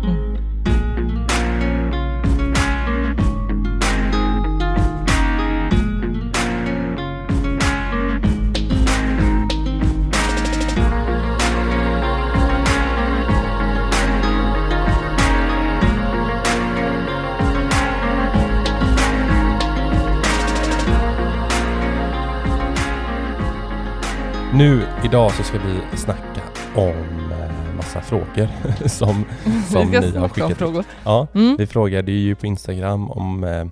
Nu 24.57 24.81
idag 25.05 25.31
så 25.31 25.43
ska 25.43 25.57
vi 25.59 25.97
snacka 25.97 26.41
om 26.75 27.31
eh, 27.31 27.75
massa 27.75 28.01
frågor 28.01 28.47
som, 28.87 29.25
som 29.71 29.91
Vi 29.91 29.99
ni 29.99 30.17
har 30.17 30.29
skickat. 30.29 30.57
frågor. 30.57 30.85
Ja, 31.05 31.27
Mm. 31.33 31.55
vi 31.57 31.67
frågade 31.67 32.11
ju 32.11 32.35
på 32.35 32.45
Instagram 32.45 33.11
om 33.11 33.43
eh, 33.43 33.67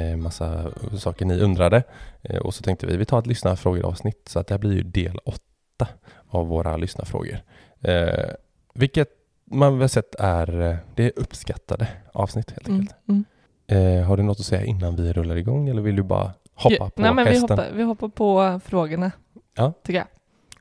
eh, 0.00 0.16
massa 0.16 0.64
saker 0.98 1.24
ni 1.26 1.40
undrade. 1.40 1.82
Eh, 2.22 2.36
och 2.38 2.54
så 2.54 2.62
tänkte 2.62 2.86
vi, 2.86 2.96
vi 2.96 3.04
tar 3.04 3.18
ett 3.18 3.26
lyssnarfrågor-avsnitt. 3.26 4.28
Så 4.28 4.38
att 4.38 4.46
det 4.46 4.54
här 4.54 4.58
blir 4.58 4.72
ju 4.72 4.82
del 4.82 5.18
åtta 5.24 5.88
av 6.28 6.46
våra 6.46 6.76
lyssnarfrågor. 6.76 7.38
Eh, 7.80 8.30
vilket 8.74 9.08
man 9.50 9.78
väl 9.78 9.88
sett 9.88 10.14
är, 10.18 10.60
eh, 10.70 10.76
det 10.94 11.04
är 11.04 11.12
uppskattade 11.16 11.88
avsnitt 12.12 12.50
helt 12.50 12.68
Mm. 12.68 12.80
enkelt. 12.80 12.96
Mm. 13.08 13.24
Eh, 14.00 14.06
har 14.06 14.16
du 14.16 14.22
något 14.22 14.40
att 14.40 14.46
säga 14.46 14.64
innan 14.64 14.96
vi 14.96 15.12
rullar 15.12 15.36
igång 15.36 15.68
eller 15.68 15.82
vill 15.82 15.96
du 15.96 16.02
bara 16.02 16.32
hoppa 16.54 16.90
på 16.90 17.02
Nej, 17.02 17.14
men 17.14 17.24
vi 17.24 17.30
hästen? 17.30 17.58
hoppar, 17.58 17.66
vi 17.74 17.82
hoppar 17.82 18.08
på 18.08 18.60
frågorna. 18.64 19.10
Ja. 19.56 19.72
Tycker 19.84 19.98
jag. 19.98 20.06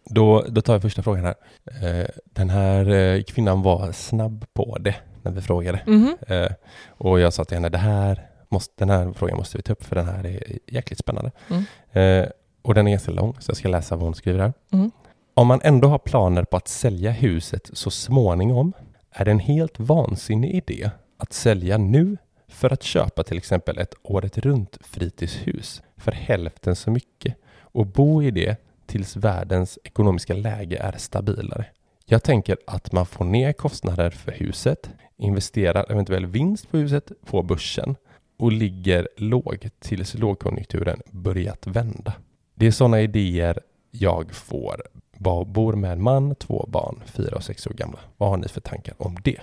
Då, 0.06 0.46
då 0.50 0.62
tar 0.62 0.74
jag 0.74 0.82
första 0.82 1.04
frågan 1.04 1.26
här. 1.26 1.36
Eh, 1.82 2.08
den 2.24 2.50
här 2.50 2.90
eh, 2.90 3.24
kvinnan 3.24 3.62
var 3.62 3.92
snabb 3.92 4.46
på 4.54 4.78
det 4.78 4.96
när 5.22 5.32
vi 5.32 5.42
frågade. 5.42 5.82
Mhm. 5.86 6.18
Eh, 6.28 6.52
och 6.88 7.20
jag 7.20 7.34
sa 7.34 7.46
till 7.46 7.58
henne, 7.58 7.70
det 7.70 7.78
här 7.78 8.28
måste, 8.50 8.74
den 8.78 8.90
här 8.90 9.14
frågan 9.14 9.38
måste 9.38 9.58
vi 9.58 9.64
ta 9.64 9.74
upp 9.74 9.84
för 9.84 9.96
den 9.96 10.08
här 10.08 10.26
är 10.26 10.60
jäkligt 10.68 11.00
spännande. 11.00 11.32
Mm. 11.50 12.30
Och 12.62 12.74
den 12.74 12.88
är 12.88 12.92
ganska 12.92 13.12
lång 13.12 13.36
så 13.40 13.50
jag 13.50 13.58
ska 13.58 13.68
läsa 13.68 13.96
vad 13.96 14.04
hon 14.04 14.16
skriver 14.16 14.40
här. 14.40 14.54
Mm. 14.72 14.92
Om 15.34 15.48
man 15.48 15.60
ändå 15.64 15.88
har 15.88 16.00
planer 16.00 16.44
på 16.44 16.58
att 16.58 16.68
sälja 16.68 17.12
huset 17.12 17.70
så 17.74 17.92
småningom 17.92 18.74
är 19.12 19.26
det 19.26 19.32
en 19.32 19.40
helt 19.40 19.80
vansinnig 19.80 20.56
idé 20.56 20.90
att 21.18 21.34
sälja 21.34 21.78
nu 21.78 22.18
för 22.48 22.74
att 22.74 22.84
köpa 22.84 23.24
till 23.24 23.38
exempel 23.38 23.78
ett 23.78 23.96
året 24.04 24.38
runt 24.38 24.78
fritidshus 24.82 25.82
för 25.98 26.12
hälften 26.12 26.76
så 26.76 26.92
mycket 26.92 27.36
och 27.60 27.86
bo 27.88 28.24
i 28.24 28.32
det 28.32 28.58
tills 28.86 29.16
världens 29.16 29.80
ekonomiska 29.84 30.34
läge 30.34 30.78
är 30.78 30.98
stabilare. 30.98 31.66
Jag 32.06 32.24
tänker 32.24 32.58
att 32.68 32.92
man 32.92 33.06
får 33.06 33.26
ner 33.26 33.54
kostnader 33.54 34.10
för 34.10 34.32
huset, 34.32 34.90
investerar 35.18 35.92
eventuell 35.92 36.26
vinst 36.26 36.72
på 36.72 36.78
huset 36.78 37.12
på 37.26 37.44
börsen 37.44 37.96
och 38.40 38.52
ligger 38.52 39.08
lågt 39.18 39.80
tills 39.80 40.14
lågkonjunkturen 40.14 41.02
börjat 41.12 41.68
vända. 41.68 42.14
Det 42.56 42.68
är 42.68 42.72
sådana 42.72 43.02
idéer 43.02 43.60
jag 43.92 44.32
får. 44.34 44.82
Ba- 45.18 45.46
Bor 45.46 45.74
med 45.74 45.92
en 45.92 46.02
man, 46.02 46.36
två 46.36 46.66
barn, 46.68 47.02
fyra 47.06 47.36
och 47.36 47.44
sex 47.44 47.68
år 47.68 47.72
gamla. 47.74 48.00
Vad 48.18 48.30
har 48.30 48.38
ni 48.38 48.48
för 48.48 48.62
tankar 48.62 48.96
om 48.98 49.18
det? 49.24 49.40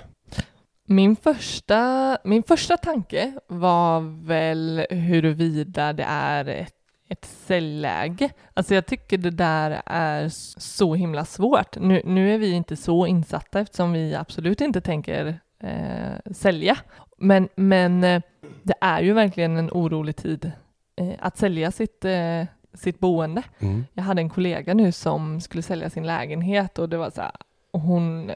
Min 0.87 1.17
första, 1.17 2.19
min 2.25 2.43
första 2.43 2.77
tanke 2.77 3.33
var 3.47 4.25
väl 4.27 4.87
huruvida 4.91 5.93
det 5.93 6.03
är 6.09 6.45
ett, 6.49 6.75
ett 7.11 7.25
säljläge. 7.25 8.31
Alltså 8.55 8.75
jag 8.75 8.87
tycker 8.87 9.19
det 9.19 9.31
där 9.31 9.83
är 9.87 10.29
så 10.61 10.95
himla 10.95 11.25
svårt. 11.25 11.77
Nu, 11.77 12.03
nu 12.05 12.35
är 12.35 12.39
vi 12.39 12.51
inte 12.53 12.77
så 12.77 13.07
insatta 13.07 13.61
eftersom 13.61 13.93
vi 13.93 14.15
absolut 14.15 14.61
inte 14.61 14.81
tänker 14.81 15.39
eh, 15.63 16.33
sälja. 16.33 16.77
Men, 17.19 17.49
men 17.55 18.05
eh, 18.05 18.23
det 18.63 18.75
är 18.81 19.03
ju 19.03 19.13
verkligen 19.13 19.57
en 19.57 19.71
orolig 19.71 20.17
tid 20.17 20.53
eh, 20.97 21.15
att 21.19 21.39
sälja 21.39 21.71
sitt, 21.71 22.05
eh, 22.05 22.45
sitt 22.75 22.99
boende. 22.99 23.43
Mm. 23.59 23.87
Jag 23.93 24.03
hade 24.03 24.23
en 24.23 24.31
kollega 24.31 24.75
nu 24.75 24.93
som 24.93 25.41
skulle 25.41 25.63
sälja 25.63 25.91
sin 25.91 26.07
lägenhet 26.07 26.79
och 26.79 26.89
det 26.89 26.97
var 26.97 27.11
så 27.11 27.21
här, 27.21 27.33
hon 27.73 28.31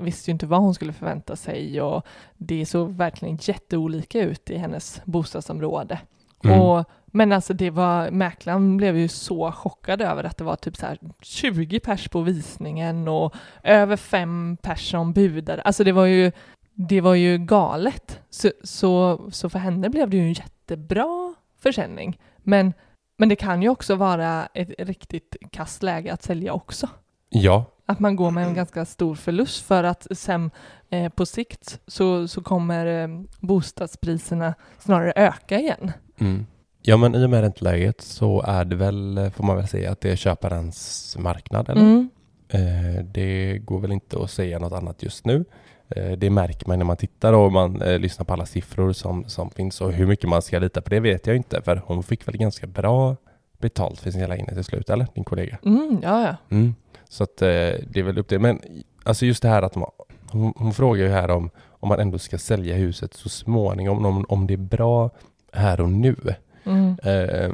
visste 0.00 0.30
ju 0.30 0.32
inte 0.32 0.46
vad 0.46 0.60
hon 0.60 0.74
skulle 0.74 0.92
förvänta 0.92 1.36
sig 1.36 1.82
och 1.82 2.06
det 2.36 2.66
såg 2.66 2.90
verkligen 2.90 3.38
jätteolika 3.40 4.20
ut 4.20 4.50
i 4.50 4.56
hennes 4.56 5.02
bostadsområde. 5.04 5.98
Mm. 6.44 6.60
Och, 6.60 6.84
men 7.10 7.32
alltså 7.32 7.54
det 7.54 7.70
var, 7.70 8.10
mäklaren 8.10 8.76
blev 8.76 8.96
ju 8.96 9.08
så 9.08 9.52
chockad 9.52 10.02
över 10.02 10.24
att 10.24 10.36
det 10.36 10.44
var 10.44 10.56
typ 10.56 10.76
så 10.76 10.86
här 10.86 10.98
20 11.22 11.80
pers 11.80 12.08
på 12.08 12.20
visningen 12.20 13.08
och 13.08 13.34
över 13.62 13.96
fem 13.96 14.56
pers 14.62 14.90
som 14.90 15.12
budade. 15.12 15.62
Alltså 15.62 15.84
det 15.84 15.92
var 15.92 16.06
ju, 16.06 16.32
det 16.74 17.00
var 17.00 17.14
ju 17.14 17.38
galet. 17.38 18.20
Så, 18.30 18.50
så, 18.62 19.20
så 19.32 19.50
för 19.50 19.58
henne 19.58 19.90
blev 19.90 20.10
det 20.10 20.16
ju 20.16 20.22
en 20.22 20.32
jättebra 20.32 21.34
försäljning. 21.62 22.18
Men, 22.36 22.72
men 23.16 23.28
det 23.28 23.36
kan 23.36 23.62
ju 23.62 23.68
också 23.68 23.94
vara 23.94 24.46
ett 24.46 24.70
riktigt 24.78 25.36
kastläge 25.52 26.12
att 26.12 26.22
sälja 26.22 26.52
också. 26.52 26.88
Ja, 27.28 27.64
Att 27.86 28.00
man 28.00 28.16
går 28.16 28.30
med 28.30 28.46
en 28.46 28.54
ganska 28.54 28.84
stor 28.84 29.14
förlust 29.14 29.66
för 29.66 29.84
att 29.84 30.06
sen 30.10 30.50
eh, 30.90 31.08
på 31.08 31.26
sikt 31.26 31.80
så, 31.86 32.28
så 32.28 32.42
kommer 32.42 32.86
eh, 32.86 33.08
bostadspriserna 33.40 34.54
snarare 34.78 35.12
öka 35.16 35.58
igen. 35.58 35.92
Mm. 36.18 36.46
Ja, 36.82 36.96
men 36.96 37.14
i 37.14 37.24
och 37.24 37.30
med 37.30 37.40
ränteläget 37.40 38.00
så 38.00 38.42
är 38.42 38.64
det 38.64 38.76
väl, 38.76 39.30
får 39.34 39.44
man 39.44 39.56
väl 39.56 39.68
säga, 39.68 39.92
att 39.92 40.00
det 40.00 40.10
är 40.10 40.16
köparens 40.16 41.16
marknad, 41.18 41.68
eller? 41.68 41.80
Mm. 41.80 42.10
Eh, 42.48 43.04
det 43.04 43.58
går 43.58 43.80
väl 43.80 43.92
inte 43.92 44.22
att 44.22 44.30
säga 44.30 44.58
något 44.58 44.72
annat 44.72 45.02
just 45.02 45.26
nu. 45.26 45.44
Eh, 45.88 46.12
det 46.12 46.30
märker 46.30 46.68
man 46.68 46.78
när 46.78 46.86
man 46.86 46.96
tittar 46.96 47.32
och 47.32 47.52
man 47.52 47.82
eh, 47.82 47.98
lyssnar 47.98 48.24
på 48.24 48.32
alla 48.32 48.46
siffror 48.46 48.92
som, 48.92 49.24
som 49.28 49.50
finns 49.50 49.80
och 49.80 49.92
hur 49.92 50.06
mycket 50.06 50.28
man 50.28 50.42
ska 50.42 50.58
lita 50.58 50.80
på 50.80 50.90
det 50.90 51.00
vet 51.00 51.26
jag 51.26 51.36
inte, 51.36 51.62
för 51.62 51.82
hon 51.86 52.02
fick 52.02 52.28
väl 52.28 52.36
ganska 52.36 52.66
bra 52.66 53.16
betalt 53.58 54.00
för 54.00 54.10
sin 54.10 54.28
lägenhet 54.28 54.54
till 54.54 54.64
slut, 54.64 54.90
eller? 54.90 55.06
Din 55.14 55.24
kollega. 55.24 55.58
Mm, 55.64 55.98
ja, 56.02 56.22
ja. 56.26 56.36
Mm. 56.56 56.74
Så 57.08 57.24
att 57.24 57.36
det 57.36 57.96
är 57.96 58.02
väl 58.02 58.18
upp 58.18 58.28
till 58.28 58.38
Men 58.40 58.60
alltså 59.02 59.26
just 59.26 59.42
det 59.42 59.48
här 59.48 59.62
att 59.62 59.76
man, 59.76 59.90
hon, 60.30 60.52
hon 60.56 60.72
frågar 60.74 61.04
ju 61.04 61.10
här 61.10 61.30
om, 61.30 61.50
om 61.68 61.88
man 61.88 62.00
ändå 62.00 62.18
ska 62.18 62.38
sälja 62.38 62.76
huset 62.76 63.14
så 63.14 63.28
småningom, 63.28 64.06
om, 64.06 64.24
om 64.28 64.46
det 64.46 64.54
är 64.54 64.58
bra 64.58 65.10
här 65.52 65.80
och 65.80 65.90
nu. 65.90 66.16
Mm. 66.64 66.96
Eh, 67.02 67.50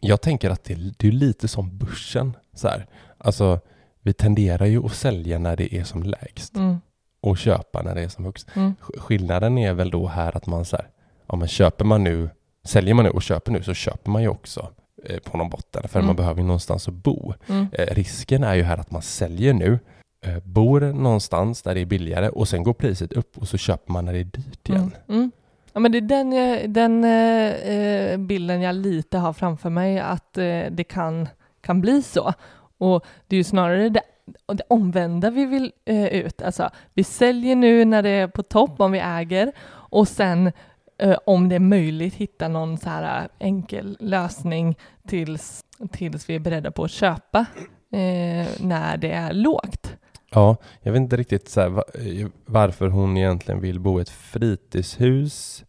jag 0.00 0.20
tänker 0.20 0.50
att 0.50 0.64
det, 0.64 0.74
det 0.98 1.08
är 1.08 1.12
lite 1.12 1.48
som 1.48 1.78
börsen. 1.78 2.36
Så 2.54 2.68
här. 2.68 2.86
Alltså, 3.18 3.60
vi 4.02 4.12
tenderar 4.12 4.66
ju 4.66 4.84
att 4.86 4.92
sälja 4.94 5.38
när 5.38 5.56
det 5.56 5.74
är 5.74 5.84
som 5.84 6.02
lägst 6.02 6.56
Mm. 6.56 6.76
och 7.20 7.38
köpa 7.38 7.82
när 7.82 7.94
det 7.94 8.00
är 8.02 8.08
som 8.08 8.24
högst. 8.24 8.48
Mm. 8.56 8.74
Sk- 8.80 8.98
Skillnaden 8.98 9.58
är 9.58 9.72
väl 9.74 9.90
då 9.90 10.06
här 10.06 10.36
att 10.36 10.46
man 10.46 10.64
så 10.64 10.76
här, 10.76 10.86
ja 11.26 11.36
men 11.36 11.48
köper 11.48 11.84
man 11.84 12.04
nu, 12.04 12.30
säljer 12.64 12.94
man 12.94 13.04
nu 13.04 13.10
och 13.10 13.22
köper 13.22 13.52
nu 13.52 13.62
så 13.62 13.74
köper 13.74 14.10
man 14.10 14.22
ju 14.22 14.28
också 14.28 14.68
eh, 15.04 15.18
på 15.18 15.36
någon 15.38 15.50
botten 15.50 15.88
för 15.88 15.98
Mm. 15.98 16.06
man 16.06 16.16
behöver 16.16 16.40
ju 16.40 16.46
någonstans 16.46 16.88
att 16.88 16.94
bo. 16.94 17.34
Mm. 17.46 17.66
Eh, 17.72 17.94
risken 17.94 18.44
är 18.44 18.54
ju 18.54 18.62
här 18.62 18.78
att 18.78 18.90
man 18.90 19.02
säljer 19.02 19.52
nu, 19.54 19.78
eh, 20.24 20.38
bor 20.44 20.80
någonstans 20.80 21.62
där 21.62 21.74
det 21.74 21.80
är 21.80 21.84
billigare 21.86 22.28
och 22.28 22.48
sen 22.48 22.62
går 22.62 22.72
priset 22.74 23.12
upp 23.12 23.38
och 23.38 23.48
så 23.48 23.56
köper 23.58 23.92
man 23.92 24.04
när 24.04 24.12
det 24.12 24.18
är 24.18 24.24
dyrt 24.24 24.68
igen. 24.68 24.90
Ja, 25.72 25.80
men 25.80 25.92
det 25.92 25.98
är 25.98 26.02
den, 26.02 26.32
eh, 26.32 26.68
den 26.68 27.04
eh, 27.04 27.52
eh, 27.52 28.18
bilden 28.18 28.60
jag 28.62 28.74
lite 28.74 29.18
har 29.18 29.32
framför 29.32 29.70
mig, 29.70 29.98
att 29.98 30.38
eh, 30.38 30.64
det 30.70 30.84
kan, 30.84 31.28
kan 31.60 31.80
bli 31.80 32.02
så. 32.02 32.32
Och 32.78 33.06
det 33.26 33.36
är 33.36 33.38
ju 33.38 33.44
snarare 33.44 33.88
det, 33.88 34.02
det 34.46 34.62
omvända 34.68 35.30
vi 35.30 35.44
vill 35.44 35.72
eh, 35.84 36.06
ut. 36.06 36.42
Alltså, 36.42 36.70
vi 36.94 37.04
säljer 37.04 37.56
nu 37.56 37.84
när 37.84 38.02
det 38.02 38.10
är 38.10 38.28
på 38.28 38.42
topp, 38.42 38.80
om 38.80 38.92
vi 38.92 38.98
äger, 38.98 39.52
och 39.70 40.08
sen 40.08 40.52
eh, 40.98 41.16
om 41.26 41.48
det 41.48 41.54
är 41.54 41.60
möjligt 41.60 42.14
hitta 42.14 42.48
någon 42.48 42.78
så 42.78 42.88
här 42.88 43.22
eh, 43.22 43.28
enkel 43.38 43.96
lösning 44.00 44.78
tills, 45.08 45.64
tills 45.92 46.28
vi 46.28 46.34
är 46.34 46.38
beredda 46.38 46.70
på 46.70 46.84
att 46.84 46.90
köpa 46.90 47.38
eh, 47.92 48.48
när 48.60 48.96
det 48.96 49.10
är 49.10 49.32
lågt. 49.32 49.96
Ja, 50.38 50.56
jag 50.82 50.92
vet 50.92 51.00
inte 51.00 51.16
riktigt 51.16 51.48
så 51.48 51.60
här, 51.60 51.68
eh, 51.68 52.26
varför 52.46 52.88
hon 52.88 53.16
egentligen 53.16 53.60
vill 53.60 53.80
bo 53.80 53.98
i 53.98 54.02
ett 54.02 54.08
fritidshus. 54.10 55.64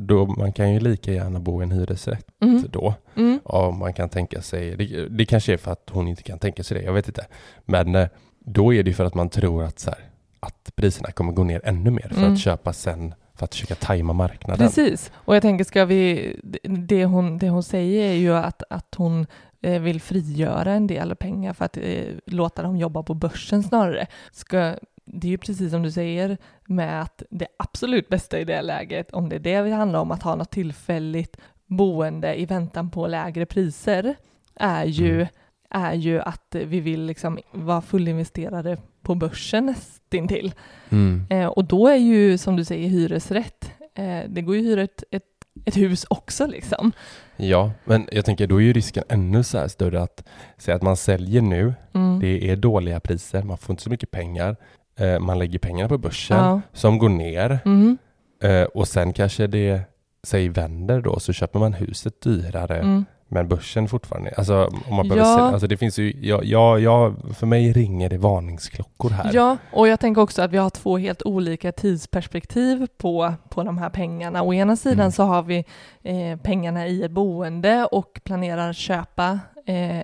Då 0.00 0.26
man 0.26 0.52
kan 0.52 0.72
ju 0.72 0.80
lika 0.80 1.12
gärna 1.12 1.40
bo 1.40 1.60
i 1.60 1.64
en 1.64 1.72
hyresrätt 1.72 2.26
Mm. 2.40 2.64
då. 2.70 2.94
Mm. 3.16 3.40
Ja, 3.44 3.70
man 3.70 3.92
kan 3.92 4.08
tänka 4.08 4.42
sig, 4.42 4.76
det, 4.76 5.08
det 5.08 5.24
kanske 5.24 5.52
är 5.52 5.56
för 5.56 5.72
att 5.72 5.90
hon 5.92 6.08
inte 6.08 6.22
kan 6.22 6.38
tänka 6.38 6.62
sig 6.64 6.78
det, 6.78 6.84
jag 6.84 6.92
vet 6.92 7.08
inte. 7.08 7.26
Men 7.64 7.94
eh, 7.94 8.08
då 8.38 8.74
är 8.74 8.82
det 8.82 8.92
för 8.92 9.04
att 9.04 9.14
man 9.14 9.28
tror 9.28 9.62
att, 9.64 9.78
så 9.78 9.90
här, 9.90 9.98
att 10.40 10.70
priserna 10.76 11.10
kommer 11.10 11.32
gå 11.32 11.44
ner 11.44 11.60
ännu 11.64 11.90
mer 11.90 12.08
för 12.08 12.18
Mm. 12.20 12.32
att 12.32 12.38
köpa 12.40 12.72
sen 12.72 13.14
för 13.38 13.44
att 13.44 13.54
försöka 13.54 13.74
tajma 13.74 14.12
marknaden. 14.12 14.66
Precis, 14.66 15.12
och 15.14 15.36
jag 15.36 15.42
tänker 15.42 15.64
ska 15.64 15.84
vi, 15.84 16.36
det 16.62 17.04
hon, 17.04 17.38
det 17.38 17.48
hon 17.48 17.62
säger 17.62 18.10
är 18.10 18.14
ju 18.14 18.34
att, 18.34 18.62
att 18.70 18.94
hon 18.96 19.26
eh, 19.62 19.80
vill 19.82 20.00
frigöra 20.00 20.72
en 20.72 20.86
del 20.86 21.16
pengar 21.16 21.52
för 21.52 21.64
att 21.64 21.76
eh, 21.76 22.04
låta 22.26 22.62
dem 22.62 22.76
jobba 22.76 23.02
på 23.02 23.14
börsen 23.14 23.62
snarare. 23.62 24.06
Ska, 24.32 24.74
det 25.04 25.26
är 25.26 25.30
ju 25.30 25.38
precis 25.38 25.70
som 25.70 25.82
du 25.82 25.90
säger 25.90 26.38
med 26.66 27.02
att 27.02 27.22
det 27.30 27.46
absolut 27.58 28.08
bästa 28.08 28.38
i 28.38 28.44
det 28.44 28.62
läget, 28.62 29.10
om 29.10 29.28
det 29.28 29.36
är 29.36 29.40
det 29.40 29.62
vi 29.62 29.70
handlar 29.70 30.00
om, 30.00 30.10
att 30.10 30.22
ha 30.22 30.34
något 30.34 30.50
tillfälligt 30.50 31.36
boende 31.66 32.40
i 32.40 32.46
väntan 32.46 32.90
på 32.90 33.06
lägre 33.06 33.46
priser, 33.46 34.14
är 34.54 34.84
ju, 34.84 35.14
Mm. 35.14 35.26
är 35.70 35.94
ju 35.94 36.20
att 36.20 36.54
vi 36.66 36.80
vill 36.80 37.02
liksom 37.02 37.38
vara 37.52 37.80
fullinvesterade 37.80 38.78
på 39.02 39.14
börsen 39.14 39.74
nästintill. 40.12 40.54
Mm. 40.90 41.26
Eh, 41.30 41.46
och 41.46 41.64
då 41.64 41.88
är 41.88 41.96
ju, 41.96 42.38
som 42.38 42.56
du 42.56 42.64
säger, 42.64 42.88
hyresrätt, 42.88 43.70
eh, 43.94 44.20
det 44.28 44.42
går 44.42 44.56
ju 44.56 44.60
att 44.60 44.66
hyra 44.66 44.82
ett, 44.82 45.04
ett, 45.10 45.22
ett 45.64 45.76
hus 45.76 46.06
också 46.10 46.46
liksom. 46.46 46.92
Ja, 47.36 47.72
men 47.84 48.08
jag 48.12 48.24
tänker 48.24 48.46
då 48.46 48.56
är 48.56 48.60
ju 48.60 48.72
risken 48.72 49.04
ännu 49.08 49.42
så 49.42 49.58
här 49.58 49.68
större 49.68 50.02
att 50.02 50.24
säga 50.58 50.74
att 50.76 50.82
man 50.82 50.96
säljer 50.96 51.42
nu, 51.42 51.74
Mm. 51.94 52.20
det 52.20 52.50
är 52.50 52.56
dåliga 52.56 53.00
priser, 53.00 53.42
man 53.42 53.58
får 53.58 53.72
inte 53.72 53.82
så 53.82 53.90
mycket 53.90 54.10
pengar, 54.10 54.56
eh, 54.98 55.18
man 55.20 55.38
lägger 55.38 55.58
pengarna 55.58 55.88
på 55.88 55.98
börsen 55.98 56.36
Ja. 56.36 56.60
som 56.72 56.98
går 56.98 57.08
ner 57.08 57.58
Mm. 57.64 57.98
eh, 58.42 58.62
och 58.62 58.88
sen 58.88 59.12
kanske 59.12 59.46
det 59.46 59.80
säg 60.22 60.48
vänder 60.48 61.00
då 61.00 61.20
så 61.20 61.32
köper 61.32 61.58
man 61.58 61.72
huset 61.72 62.20
dyrare 62.22 62.78
Mm. 62.78 63.04
Men 63.28 63.48
börsen 63.48 63.88
fortfarande, 63.88 64.34
alltså 64.36 64.70
om 64.88 64.96
man 64.96 65.08
behöver 65.08 65.30
Ja. 65.30 65.36
sälja, 65.36 65.50
alltså 65.50 65.66
det 65.66 65.76
finns 65.76 65.98
ju, 65.98 66.12
ja, 66.20 66.40
ja, 66.44 66.78
ja, 66.78 67.14
för 67.34 67.46
mig 67.46 67.72
ringer 67.72 68.08
det 68.10 68.18
varningsklockor 68.18 69.10
här. 69.10 69.30
Ja, 69.34 69.56
och 69.72 69.88
jag 69.88 70.00
tänker 70.00 70.20
också 70.22 70.42
att 70.42 70.50
vi 70.52 70.56
har 70.58 70.70
två 70.70 70.98
helt 70.98 71.22
olika 71.22 71.72
tidsperspektiv 71.72 72.86
på, 72.98 73.34
på 73.48 73.62
de 73.62 73.78
här 73.78 73.90
pengarna. 73.90 74.42
Å 74.42 74.54
ena 74.54 74.76
sidan 74.76 74.98
Mm. 75.00 75.12
så 75.12 75.22
har 75.22 75.42
vi 75.42 75.64
eh, 76.02 76.38
pengarna 76.42 76.86
i 76.86 77.02
ett 77.02 77.10
boende 77.10 77.84
och 77.84 78.20
planerar 78.24 78.72
köpa 78.72 79.40
eh, 79.66 79.98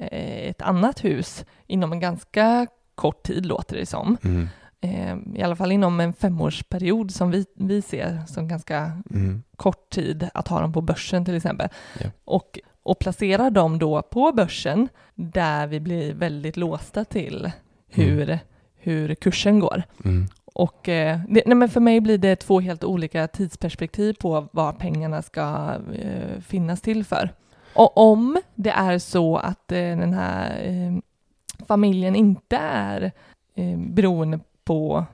ett 0.48 0.62
annat 0.62 1.04
hus 1.04 1.44
inom 1.66 1.92
en 1.92 2.00
ganska 2.00 2.66
kort 2.94 3.22
tid, 3.22 3.46
låter 3.46 3.76
det 3.76 3.86
som. 3.86 4.16
Mm. 4.24 4.48
Eh, 4.80 5.38
I 5.40 5.42
alla 5.42 5.56
fall 5.56 5.72
inom 5.72 6.00
en 6.00 6.12
femårsperiod 6.12 7.10
som 7.10 7.30
vi, 7.30 7.46
vi 7.56 7.82
ser 7.82 8.22
som 8.26 8.48
ganska 8.48 9.02
Mm. 9.10 9.42
kort 9.56 9.90
tid 9.90 10.28
att 10.34 10.48
ha 10.48 10.60
dem 10.60 10.72
på 10.72 10.80
börsen 10.80 11.24
till 11.24 11.36
exempel. 11.36 11.68
Ja. 12.00 12.10
Och, 12.24 12.58
och 12.84 12.98
placera 12.98 13.50
dem 13.50 13.78
då 13.78 14.02
på 14.02 14.32
börsen 14.32 14.88
där 15.14 15.66
vi 15.66 15.80
blir 15.80 16.14
väldigt 16.14 16.56
låsta 16.56 17.04
till 17.04 17.50
hur, 17.88 18.38
hur 18.76 19.14
kursen 19.14 19.58
går. 19.60 19.82
Mm. 20.04 20.26
Och 20.54 20.88
eh, 20.88 21.20
det, 21.28 21.42
nej 21.46 21.56
men 21.56 21.68
för 21.68 21.80
mig 21.80 22.00
blir 22.00 22.18
det 22.18 22.36
två 22.36 22.60
helt 22.60 22.84
olika 22.84 23.28
tidsperspektiv 23.28 24.16
på 24.20 24.48
vad 24.52 24.78
pengarna 24.78 25.22
ska 25.22 25.74
eh, 25.94 26.40
finnas 26.40 26.80
till 26.80 27.04
för. 27.04 27.30
Och 27.74 27.98
om 27.98 28.38
det 28.54 28.70
är 28.70 28.98
så 28.98 29.36
att 29.36 29.72
eh, 29.72 29.78
den 29.78 30.12
här 30.12 30.62
eh, 30.64 30.98
familjen 31.66 32.16
inte 32.16 32.56
är 32.56 33.12
eh, 33.54 33.78
beroende, 33.78 34.40
på, 34.64 35.04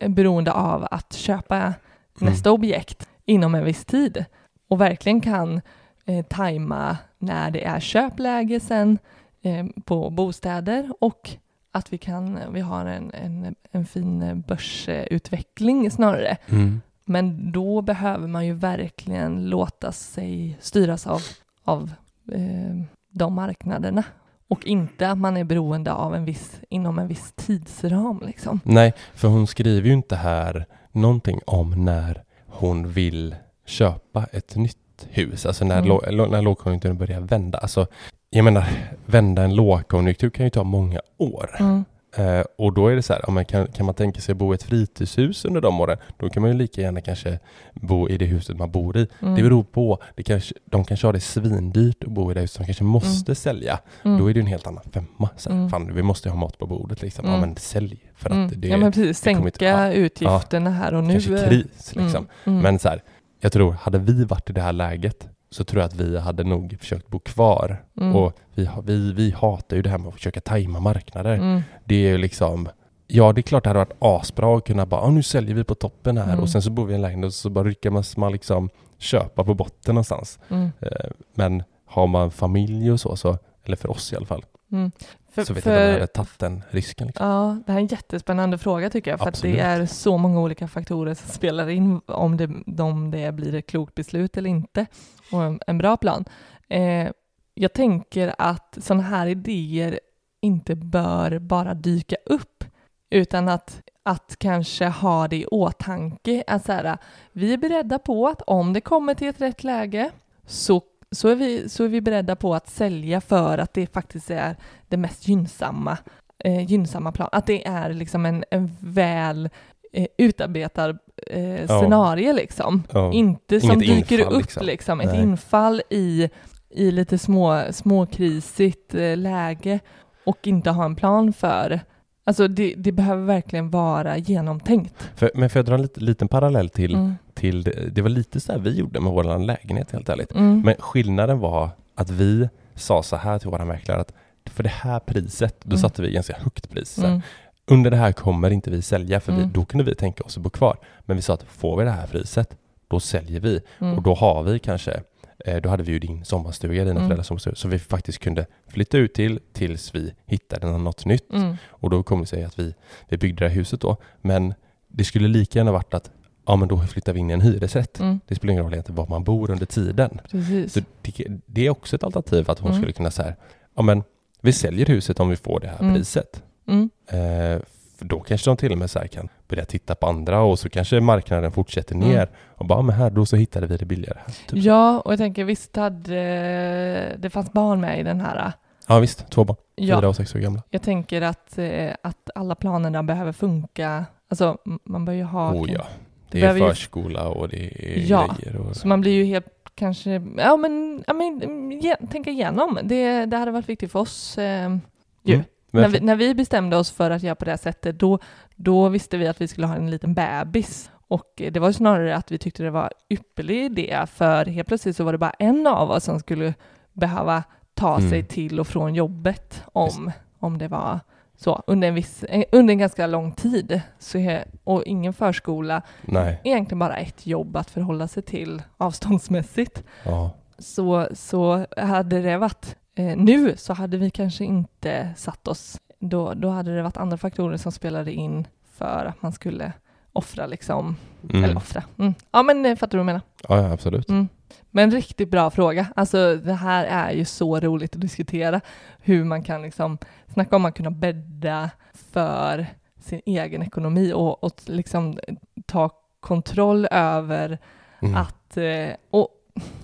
eh, 0.00 0.08
beroende 0.08 0.52
av 0.52 0.86
att 0.90 1.12
köpa 1.12 1.74
nästa 2.20 2.52
objekt 2.52 3.08
inom 3.24 3.54
en 3.54 3.64
viss 3.64 3.84
tid 3.84 4.24
och 4.68 4.80
verkligen 4.80 5.20
kan 5.20 5.60
eh, 6.08 6.24
tajma 6.24 6.96
när 7.18 7.50
det 7.50 7.64
är 7.64 7.80
köpläge 7.80 8.60
sen 8.60 8.98
eh, 9.42 9.66
på 9.84 10.10
bostäder 10.10 10.92
och 11.00 11.30
att 11.72 11.92
vi, 11.92 11.98
kan, 11.98 12.38
vi 12.52 12.60
har 12.60 12.86
en, 12.86 13.10
en, 13.14 13.54
en 13.70 13.86
fin 13.86 14.44
börsutveckling 14.48 15.90
snarare. 15.90 16.36
Mm. 16.46 16.80
Men 17.04 17.52
då 17.52 17.82
behöver 17.82 18.26
man 18.26 18.46
ju 18.46 18.52
verkligen 18.52 19.50
låta 19.50 19.92
sig 19.92 20.58
styras 20.60 21.06
av, 21.06 21.20
av 21.64 21.92
eh, 22.32 22.82
de 23.10 23.34
marknaderna 23.34 24.04
och 24.48 24.66
inte 24.66 25.10
att 25.10 25.18
man 25.18 25.36
är 25.36 25.44
beroende 25.44 25.92
av 25.92 26.14
en 26.14 26.24
viss, 26.24 26.60
inom 26.68 26.98
en 26.98 27.08
viss 27.08 27.32
tidsram. 27.36 28.22
Liksom. 28.26 28.60
Nej, 28.64 28.94
för 29.14 29.28
hon 29.28 29.46
skriver 29.46 29.88
ju 29.88 29.94
inte 29.94 30.16
här 30.16 30.66
någonting 30.92 31.40
om 31.46 31.84
när 31.84 32.24
hon 32.46 32.88
vill 32.88 33.36
köpa 33.66 34.24
ett 34.32 34.56
nytt 34.56 34.87
hus, 35.10 35.46
alltså 35.46 35.64
när, 35.64 35.78
Mm. 35.78 35.90
lå- 35.90 36.30
när 36.30 36.42
lågkonjunkturen 36.42 36.98
börjar 36.98 37.20
vända. 37.20 37.58
Alltså, 37.58 37.86
jag 38.30 38.44
menar, 38.44 38.64
vända 39.06 39.42
en 39.42 39.54
lågkonjunktur 39.54 40.30
kan 40.30 40.46
ju 40.46 40.50
ta 40.50 40.64
många 40.64 41.00
år. 41.18 41.50
Mm. 41.58 41.84
Eh, 42.16 42.44
och 42.58 42.72
då 42.72 42.88
är 42.88 42.96
det 42.96 43.02
så 43.02 43.12
här, 43.12 43.28
om 43.28 43.34
man 43.34 43.44
kan, 43.44 43.66
kan 43.66 43.86
man 43.86 43.94
tänka 43.94 44.20
sig 44.20 44.32
att 44.32 44.38
bo 44.38 44.52
i 44.52 44.54
ett 44.54 44.62
fritidshus 44.62 45.44
under 45.44 45.60
de 45.60 45.80
åren, 45.80 45.98
då 46.18 46.30
kan 46.30 46.40
man 46.42 46.50
ju 46.52 46.56
lika 46.58 46.80
gärna 46.80 47.00
kanske 47.00 47.38
bo 47.74 48.08
i 48.08 48.18
det 48.18 48.24
huset 48.24 48.56
man 48.58 48.70
bor 48.70 48.96
i. 48.96 49.06
Mm. 49.22 49.34
Det 49.34 49.42
beror 49.42 49.62
på, 49.64 49.98
det 50.14 50.22
kanske, 50.22 50.54
de 50.64 50.84
kanske 50.84 51.06
har 51.06 51.12
det 51.12 51.20
svindyrt 51.20 52.04
att 52.04 52.10
bo 52.10 52.30
i 52.30 52.34
det 52.34 52.40
huset, 52.40 52.58
de 52.58 52.64
kanske 52.64 52.84
måste 52.84 53.34
sälja. 53.34 53.78
Mm. 54.04 54.18
Då 54.18 54.30
är 54.30 54.34
det 54.34 54.40
en 54.40 54.46
helt 54.46 54.66
annan 54.66 54.82
femma. 54.92 55.28
Så 55.36 55.50
här, 55.50 55.56
Mm. 55.56 55.70
Fan, 55.70 55.94
vi 55.94 56.02
måste 56.02 56.28
ha 56.30 56.36
mat 56.36 56.58
på 56.58 56.66
bordet 56.66 57.02
liksom. 57.02 57.24
Ja, 57.26 57.34
Mm. 57.34 57.48
men 57.48 57.56
sälj. 57.56 57.98
För 58.14 58.30
att 58.30 58.36
Mm. 58.36 58.50
det, 58.60 58.68
ja 58.68 58.76
men 58.76 58.92
precis, 58.92 59.18
sänka 59.18 59.42
inte- 59.44 59.64
ja, 59.64 59.92
utgifterna 59.92 60.70
här 60.70 60.94
och 60.94 61.04
nu. 61.04 61.12
kanske 61.12 61.46
kris 61.48 61.94
liksom. 61.96 62.26
Mm. 62.44 62.58
Mm. 62.58 62.62
Men 62.62 62.78
så 62.78 62.88
här, 62.88 63.02
jag 63.40 63.52
tror, 63.52 63.72
hade 63.72 63.98
vi 63.98 64.24
varit 64.24 64.50
i 64.50 64.52
det 64.52 64.60
här 64.62 64.72
läget 64.72 65.28
så 65.50 65.64
tror 65.64 65.82
jag 65.82 65.88
att 65.88 65.94
vi 65.96 66.18
hade 66.18 66.44
nog 66.44 66.76
försökt 66.80 67.08
bo 67.08 67.18
kvar. 67.18 67.84
Mm. 68.00 68.16
Och 68.16 68.32
vi, 68.54 68.68
vi, 68.84 69.12
vi 69.12 69.30
hatar 69.30 69.76
ju 69.76 69.82
det 69.82 69.90
här 69.90 69.98
med 69.98 70.08
att 70.08 70.14
försöka 70.14 70.40
tajma 70.40 70.80
marknader. 70.80 71.34
Mm. 71.34 71.60
Det 71.84 71.94
är 71.94 72.08
ju 72.10 72.18
liksom, 72.18 72.68
ja 73.06 73.32
det 73.32 73.40
är 73.40 73.42
klart 73.42 73.64
det 73.64 73.70
hade 73.70 73.78
varit 73.78 73.96
asbra 73.98 74.56
att 74.56 74.64
kunna 74.64 74.86
bara, 74.86 75.00
ah, 75.00 75.10
nu 75.10 75.22
säljer 75.22 75.54
vi 75.54 75.64
på 75.64 75.74
toppen 75.74 76.16
här 76.18 76.24
Mm. 76.24 76.40
och 76.40 76.48
sen 76.50 76.62
så 76.62 76.70
bor 76.70 76.86
vi 76.86 76.92
i 76.92 76.96
en 76.96 77.02
lägenhet 77.02 77.26
och 77.28 77.34
så 77.34 77.50
bara 77.50 77.64
lyckas 77.64 78.16
man 78.16 78.32
liksom 78.32 78.70
köpa 78.98 79.44
på 79.44 79.54
botten 79.54 79.94
någonstans. 79.94 80.38
Mm. 80.48 80.70
Eh, 80.80 81.10
Men 81.34 81.62
har 81.86 82.06
man 82.06 82.30
familj 82.30 82.92
och 82.92 83.00
så, 83.00 83.16
så 83.16 83.38
eller 83.64 83.76
för 83.76 83.90
oss 83.90 84.12
i 84.12 84.16
alla 84.16 84.26
fall, 84.26 84.44
Mm. 84.72 84.90
För, 85.38 85.44
så 85.44 85.54
vet 85.54 85.66
jag 85.66 85.74
för- 85.74 85.84
jag 85.84 85.92
hade 85.92 86.06
tagit 86.06 86.38
den 86.38 86.62
risken. 86.70 87.06
Liksom. 87.06 87.26
Ja, 87.26 87.56
det 87.66 87.72
här 87.72 87.78
är 87.78 87.82
en 87.82 87.86
jättespännande 87.88 88.58
fråga 88.58 88.90
tycker 88.90 89.10
jag, 89.10 89.20
för 89.20 89.28
att 89.28 89.42
det 89.42 89.60
är 89.60 89.86
så 89.86 90.18
många 90.18 90.40
olika 90.40 90.68
faktorer 90.68 91.14
som 91.14 91.28
spelar 91.30 91.68
in 91.68 92.00
om 92.06 92.36
det, 92.36 92.82
om 92.82 93.10
det 93.10 93.32
blir 93.34 93.54
ett 93.54 93.66
klokt 93.66 93.94
beslut 93.94 94.36
eller 94.36 94.50
inte 94.50 94.86
och 95.32 95.42
en, 95.42 95.60
en 95.66 95.78
bra 95.78 95.96
plan. 95.96 96.24
Eh, 96.68 97.08
jag 97.54 97.72
tänker 97.72 98.34
att 98.38 98.78
sådana 98.80 99.02
här 99.02 99.26
idéer 99.26 100.00
inte 100.40 100.74
bör 100.74 101.38
bara 101.38 101.74
dyka 101.74 102.16
upp, 102.26 102.64
utan 103.10 103.48
att, 103.48 103.82
att 104.02 104.36
kanske 104.38 104.86
ha 104.86 105.28
det 105.28 105.36
i 105.36 105.46
åtanke. 105.46 106.44
Att 106.46 106.64
så 106.64 106.72
här, 106.72 106.98
vi 107.32 107.52
är 107.52 107.58
beredda 107.58 107.98
på 107.98 108.28
att 108.28 108.42
om 108.42 108.72
det 108.72 108.80
kommer 108.80 109.14
till 109.14 109.28
ett 109.28 109.40
rätt 109.40 109.64
läge 109.64 110.10
så, 110.46 110.82
så, 111.10 111.28
är 111.28 111.34
vi, 111.34 111.68
så 111.68 111.84
är 111.84 111.88
vi 111.88 112.00
beredda 112.00 112.36
på 112.36 112.54
att 112.54 112.68
sälja 112.68 113.20
för 113.20 113.58
att 113.58 113.74
det 113.74 113.92
faktiskt 113.92 114.30
är 114.30 114.56
det 114.88 114.96
mest 114.96 115.28
gynnsamma 115.28 115.98
eh, 116.44 116.64
gynnsamma 116.70 117.12
plan. 117.12 117.28
Att 117.32 117.46
det 117.46 117.66
är 117.66 117.92
liksom 117.92 118.26
en, 118.26 118.44
en 118.50 118.76
väl 118.80 119.48
eh, 119.92 120.06
utarbetad 120.18 120.98
eh, 121.26 121.66
scenario 121.66 122.32
liksom. 122.32 122.82
Ja. 122.92 123.12
Inte 123.12 123.60
som 123.60 123.70
Inget 123.70 123.86
dyker 123.96 124.18
infall, 124.18 124.34
upp 124.34 124.40
liksom. 124.40 124.66
liksom. 124.66 125.00
Ett 125.00 125.12
Nej. 125.12 125.22
infall 125.22 125.82
i, 125.90 126.28
i 126.70 126.90
lite 126.90 127.18
små, 127.18 127.62
småkrisigt 127.70 128.94
eh, 128.94 129.16
läge 129.16 129.80
och 130.24 130.46
inte 130.46 130.70
ha 130.70 130.84
en 130.84 130.96
plan 130.96 131.32
för. 131.32 131.80
Alltså 132.24 132.48
det, 132.48 132.74
det 132.76 132.92
behöver 132.92 133.24
verkligen 133.24 133.70
vara 133.70 134.16
genomtänkt. 134.18 135.10
För, 135.16 135.30
men 135.34 135.50
får 135.50 135.58
jag 135.58 135.66
dra 135.66 135.74
en 135.74 135.82
liten, 135.82 136.04
liten 136.04 136.28
parallell 136.28 136.68
till, 136.68 136.94
Mm. 136.94 137.14
till 137.34 137.62
det, 137.62 137.90
det 137.94 138.02
var 138.02 138.08
lite 138.08 138.40
så 138.40 138.52
här 138.52 138.58
vi 138.58 138.78
gjorde 138.78 139.00
med 139.00 139.12
vår 139.12 139.38
lägenhet 139.38 139.92
helt 139.92 140.08
ärligt. 140.08 140.32
Mm. 140.32 140.60
Men 140.64 140.74
skillnaden 140.78 141.38
var 141.38 141.70
att 141.94 142.10
vi 142.10 142.48
sa 142.74 143.02
så 143.02 143.16
här 143.16 143.38
till 143.38 143.50
våra 143.50 143.64
mäklare 143.64 144.00
att 144.00 144.12
för 144.48 144.62
det 144.62 144.68
här 144.68 144.98
priset, 145.00 145.56
då 145.62 145.68
Mm. 145.74 145.78
satte 145.78 146.02
vi 146.02 146.10
ganska 146.12 146.36
högt 146.38 146.70
pris. 146.70 146.98
Mm. 146.98 147.20
Under 147.66 147.90
det 147.90 147.96
här 147.96 148.12
kommer 148.12 148.50
inte 148.50 148.70
vi 148.70 148.82
sälja 148.82 149.20
för 149.20 149.32
vi, 149.32 149.38
Mm. 149.38 149.52
då 149.52 149.64
kunde 149.64 149.84
vi 149.84 149.94
tänka 149.94 150.24
oss 150.24 150.36
att 150.36 150.42
bo 150.42 150.50
kvar. 150.50 150.76
Men 151.00 151.16
vi 151.16 151.22
sa 151.22 151.34
att 151.34 151.42
får 151.42 151.76
vi 151.78 151.84
det 151.84 151.90
här 151.90 152.06
priset, 152.06 152.56
då 152.88 153.00
säljer 153.00 153.40
vi. 153.40 153.60
Mm. 153.80 153.96
Och 153.96 154.02
då 154.02 154.14
har 154.14 154.42
vi 154.42 154.58
kanske, 154.58 155.00
eh, 155.44 155.56
då 155.56 155.68
hade 155.68 155.82
vi 155.82 155.92
ju 155.92 155.98
din 155.98 156.24
sommarstuga, 156.24 156.84
dina 156.84 156.90
Mm. 156.90 157.02
föräldrars 157.06 157.26
sommarstuga, 157.26 157.54
så 157.56 157.68
vi 157.68 157.78
faktiskt 157.78 158.18
kunde 158.18 158.46
flytta 158.68 158.98
ut 158.98 159.14
till 159.14 159.40
tills 159.52 159.94
vi 159.94 160.12
hittade 160.26 160.66
något 160.78 161.04
nytt. 161.04 161.32
Mm. 161.32 161.56
Och 161.68 161.90
då 161.90 162.02
kom 162.02 162.20
det 162.20 162.26
sig 162.26 162.44
att 162.44 162.58
vi, 162.58 162.74
vi 163.08 163.16
byggde 163.18 163.44
det 163.44 163.48
här 163.48 163.56
huset 163.56 163.80
då. 163.80 163.96
Men 164.20 164.54
det 164.88 165.04
skulle 165.04 165.28
lika 165.28 165.58
gärna 165.58 165.72
varit 165.72 165.94
att 165.94 166.10
ja 166.46 166.56
men 166.56 166.68
då 166.68 166.78
flyttar 166.78 167.12
vi 167.12 167.20
in 167.20 167.30
i 167.30 167.32
en 167.32 167.40
hyresrätt. 167.40 168.00
Mm. 168.00 168.20
Det 168.26 168.34
spelar 168.34 168.52
ingen 168.52 168.64
roll 168.64 168.72
egentligen 168.72 168.96
var 168.96 169.06
man 169.06 169.24
bor 169.24 169.50
under 169.50 169.66
tiden. 169.66 170.20
Precis. 170.30 170.72
Så 170.72 170.80
det, 171.02 171.26
det 171.46 171.66
är 171.66 171.70
också 171.70 171.96
ett 171.96 172.04
alternativ 172.04 172.50
att 172.50 172.58
hon 172.58 172.70
Mm. 172.70 172.80
skulle 172.82 172.92
kunna 172.92 173.10
säga 173.10 173.34
ja 173.76 173.82
men 173.82 174.02
vi 174.40 174.52
säljer 174.52 174.86
huset 174.86 175.20
om 175.20 175.28
vi 175.28 175.36
får 175.36 175.60
det 175.60 175.68
här 175.68 175.80
Mm. 175.80 175.94
priset. 175.94 176.42
Mm. 176.68 176.90
Eh, 177.06 177.62
för 177.98 178.04
då 178.04 178.20
kanske 178.20 178.50
de 178.50 178.56
till 178.56 178.72
och 178.72 178.78
med 178.78 178.90
så 178.90 178.98
kan 179.00 179.28
börja 179.48 179.64
titta 179.64 179.94
på 179.94 180.06
andra 180.06 180.40
och 180.42 180.58
så 180.58 180.68
kanske 180.68 181.00
marknaden 181.00 181.52
fortsätter 181.52 181.94
Mm. 181.94 182.08
ner 182.08 182.28
och 182.56 182.66
bara, 182.66 182.82
men 182.82 182.94
här, 182.96 183.10
då 183.10 183.26
så 183.26 183.36
hittade 183.36 183.66
vi 183.66 183.76
det 183.76 183.84
billigare. 183.84 184.18
Typ. 184.46 184.58
Ja, 184.64 185.00
och 185.00 185.12
jag 185.12 185.18
tänker 185.18 185.44
visst 185.44 185.76
hade 185.76 187.16
det 187.18 187.30
fanns 187.30 187.52
barn 187.52 187.80
med 187.80 188.00
i 188.00 188.02
den 188.02 188.20
här. 188.20 188.52
ja 188.86 188.98
visst, 188.98 189.30
två 189.30 189.44
barn, 189.44 189.56
Ja, 189.74 189.98
fyra 190.00 190.08
och 190.08 190.16
sex 190.16 190.34
år 190.34 190.38
gamla. 190.38 190.62
Jag 190.70 190.82
tänker 190.82 191.22
att, 191.22 191.58
eh, 191.58 191.90
att 192.02 192.30
alla 192.34 192.54
planerna 192.54 193.02
behöver 193.02 193.32
funka. 193.32 194.04
Alltså, 194.30 194.58
man 194.84 195.04
bör 195.04 195.12
ju 195.12 195.22
ha... 195.22 195.52
Oh 195.54 195.72
ja, 195.72 195.84
Det 196.30 196.42
är 196.42 196.58
förskola 196.58 197.28
och 197.28 197.48
det 197.48 197.64
är 197.66 198.10
Ja, 198.10 198.36
grejer. 198.42 198.56
Och, 198.60 198.76
Så 198.76 198.88
man 198.88 199.00
blir 199.00 199.12
ju 199.12 199.24
helt 199.24 199.57
kanske, 199.78 200.22
ja 200.36 200.56
men, 200.56 201.04
ja, 201.06 201.12
men 201.12 201.70
ge, 201.70 201.96
tänka 201.96 202.30
igenom. 202.30 202.78
Det, 202.82 203.26
det 203.26 203.36
hade 203.36 203.50
varit 203.50 203.68
viktigt 203.68 203.92
för 203.92 203.98
oss. 203.98 204.38
Eh, 204.38 204.76
ju. 205.22 205.34
Mm, 205.34 205.44
när, 205.70 205.88
vi, 205.88 206.00
när 206.00 206.16
vi 206.16 206.34
bestämde 206.34 206.76
oss 206.76 206.90
för 206.90 207.10
att 207.10 207.22
göra 207.22 207.34
på 207.34 207.44
det 207.44 207.50
här 207.50 207.58
sättet, 207.58 207.98
då, 207.98 208.18
då 208.56 208.88
visste 208.88 209.16
vi 209.16 209.26
att 209.26 209.40
vi 209.40 209.48
skulle 209.48 209.66
ha 209.66 209.76
en 209.76 209.90
liten 209.90 210.14
bebis. 210.14 210.90
Och 211.08 211.32
det 211.36 211.60
var 211.60 211.72
snarare 211.72 212.16
att 212.16 212.32
vi 212.32 212.38
tyckte 212.38 212.62
det 212.62 212.70
var 212.70 212.92
ypperlig 213.08 213.64
idé, 213.64 214.06
för 214.14 214.44
helt 214.46 214.68
plötsligt 214.68 214.96
så 214.96 215.04
var 215.04 215.12
det 215.12 215.18
bara 215.18 215.34
en 215.38 215.66
av 215.66 215.90
oss 215.90 216.04
som 216.04 216.20
skulle 216.20 216.54
behöva 216.92 217.42
ta 217.74 217.96
Mm. 217.96 218.10
sig 218.10 218.24
till 218.24 218.60
och 218.60 218.66
från 218.66 218.94
jobbet 218.94 219.62
om, 219.72 220.10
om 220.38 220.58
det 220.58 220.68
var 220.68 221.00
så, 221.40 221.62
under 221.66 221.88
en, 221.88 221.94
viss, 221.94 222.24
eh, 222.24 222.44
under 222.52 222.72
en 222.72 222.78
ganska 222.78 223.06
lång 223.06 223.32
tid. 223.32 223.80
Så, 223.98 224.18
he- 224.18 224.44
och 224.64 224.82
ingen 224.84 225.12
förskola, 225.12 225.82
Nej, 226.02 226.40
egentligen 226.44 226.78
bara 226.78 226.96
ett 226.96 227.26
jobb 227.26 227.56
att 227.56 227.70
förhålla 227.70 228.08
sig 228.08 228.22
till 228.22 228.62
avståndsmässigt. 228.76 229.82
ja. 230.04 230.30
Så, 230.58 231.08
så 231.14 231.66
hade 231.76 232.22
det 232.22 232.36
varit 232.38 232.76
eh, 232.94 233.16
nu 233.16 233.56
så 233.56 233.72
hade 233.72 233.96
vi 233.96 234.10
kanske 234.10 234.44
inte 234.44 235.08
satt 235.16 235.48
oss, 235.48 235.76
då, 235.98 236.34
då 236.34 236.48
hade 236.48 236.76
det 236.76 236.82
varit 236.82 236.96
andra 236.96 237.16
faktorer 237.16 237.56
som 237.56 237.72
spelade 237.72 238.12
in 238.12 238.46
för 238.76 239.04
att 239.04 239.22
man 239.22 239.32
skulle 239.32 239.72
offra 240.12 240.46
liksom, 240.46 240.96
Mm. 241.30 241.44
eller 241.44 241.56
offra, 241.56 241.82
mm. 241.98 242.14
ja 242.30 242.42
men 242.42 242.66
eh, 242.66 242.76
fattar 242.76 242.90
du 242.90 242.96
vad 242.96 243.00
jag 243.00 243.06
menar? 243.06 243.20
Ja, 243.48 243.56
ja, 243.68 243.72
absolut. 243.72 244.08
Mm. 244.08 244.28
Men 244.70 244.90
riktigt 244.90 245.30
bra 245.30 245.50
fråga. 245.50 245.86
Alltså 245.96 246.36
det 246.36 246.54
här 246.54 246.84
är 246.84 247.12
ju 247.12 247.24
så 247.24 247.60
roligt 247.60 247.94
att 247.94 248.00
diskutera 248.00 248.60
hur 248.98 249.24
man 249.24 249.42
kan 249.42 249.62
liksom 249.62 249.98
snacka 250.32 250.56
om 250.56 250.64
att 250.64 250.74
kunna 250.74 250.90
bädda 250.90 251.70
för 251.92 252.66
sin 253.00 253.20
egen 253.26 253.62
ekonomi 253.62 254.12
och, 254.12 254.44
och 254.44 254.52
liksom 254.66 255.18
ta 255.66 255.90
kontroll 256.20 256.86
över 256.90 257.58
Mm. 258.00 258.16
att 258.16 258.56
eh, 258.56 258.96
och, 259.10 259.28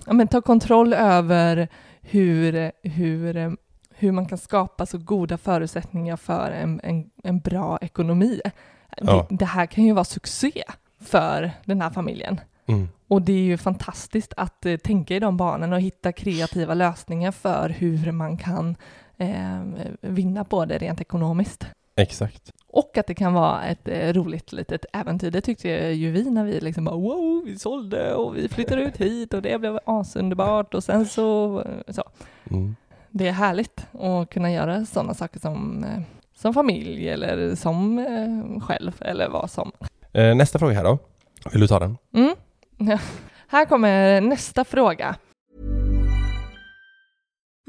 ja, 0.05 0.13
men 0.13 0.27
ta 0.27 0.41
kontroll 0.41 0.93
över 0.93 1.67
hur, 2.01 2.71
hur, 2.83 3.57
hur 3.89 4.11
man 4.11 4.25
kan 4.25 4.37
skapa 4.37 4.85
så 4.85 4.97
goda 4.97 5.37
förutsättningar 5.37 6.17
för 6.17 6.51
en, 6.51 6.79
en, 6.83 7.09
en 7.23 7.39
bra 7.39 7.77
ekonomi. 7.81 8.41
Ja. 8.97 9.27
Det, 9.29 9.35
det 9.35 9.45
här 9.45 9.65
kan 9.65 9.83
ju 9.83 9.93
vara 9.93 10.05
succé 10.05 10.63
för 10.99 11.51
den 11.65 11.81
här 11.81 11.89
familjen. 11.89 12.39
Mm. 12.65 12.89
Och 13.07 13.21
det 13.21 13.33
är 13.33 13.43
ju 13.43 13.57
fantastiskt 13.57 14.33
att 14.37 14.65
eh, 14.65 14.77
tänka 14.77 15.15
i 15.15 15.19
de 15.19 15.37
banorna 15.37 15.75
och 15.75 15.81
hitta 15.81 16.11
kreativa 16.11 16.73
lösningar 16.73 17.31
för 17.31 17.69
hur 17.69 18.11
man 18.11 18.37
kan 18.37 18.75
eh, 19.17 19.61
vinna 20.01 20.43
på 20.43 20.65
det 20.65 20.77
rent 20.77 21.01
ekonomiskt. 21.01 21.67
Exakt. 21.95 22.51
Och 22.67 22.97
att 22.97 23.07
det 23.07 23.13
kan 23.13 23.33
vara 23.33 23.63
ett 23.63 23.87
eh, 23.87 24.13
roligt 24.13 24.51
litet 24.51 24.85
äventyr. 24.93 25.31
Det 25.31 25.41
tyckte 25.41 25.69
ju 25.69 26.11
vi 26.11 26.29
när 26.29 26.45
vi 26.45 26.59
liksom 26.59 26.85
bara 26.85 26.95
wow, 26.95 27.43
vi 27.45 27.59
sålde 27.59 28.13
och 28.13 28.37
vi 28.37 28.49
flyttade 28.49 28.81
ut 28.81 28.97
hit 28.97 29.33
och 29.33 29.41
det 29.41 29.59
blev 29.59 29.79
asunderbart 29.85 30.73
och 30.73 30.83
sen 30.83 31.05
så, 31.05 31.59
eh, 31.61 31.93
så. 31.93 32.03
Mm. 32.51 32.75
Det 33.09 33.27
är 33.27 33.31
härligt 33.31 33.87
att 33.99 34.29
kunna 34.29 34.51
göra 34.51 34.85
sådana 34.85 35.13
saker 35.13 35.39
som, 35.39 35.83
eh, 35.83 36.01
som 36.35 36.53
familj 36.53 37.09
eller 37.09 37.55
som 37.55 37.99
eh, 37.99 38.61
själv 38.61 38.95
eller 39.01 39.29
vad 39.29 39.51
som. 39.51 39.71
Nästa 40.13 40.59
fråga 40.59 40.73
här 40.73 40.83
då. 40.83 40.97
Vill 41.51 41.61
du 41.61 41.67
ta 41.67 41.79
den? 41.79 41.97
Mm. 42.13 42.35
Ja. 42.77 42.99
Här 43.47 43.65
kommer 43.65 44.21
nästa 44.21 44.63
fråga. 44.63 45.15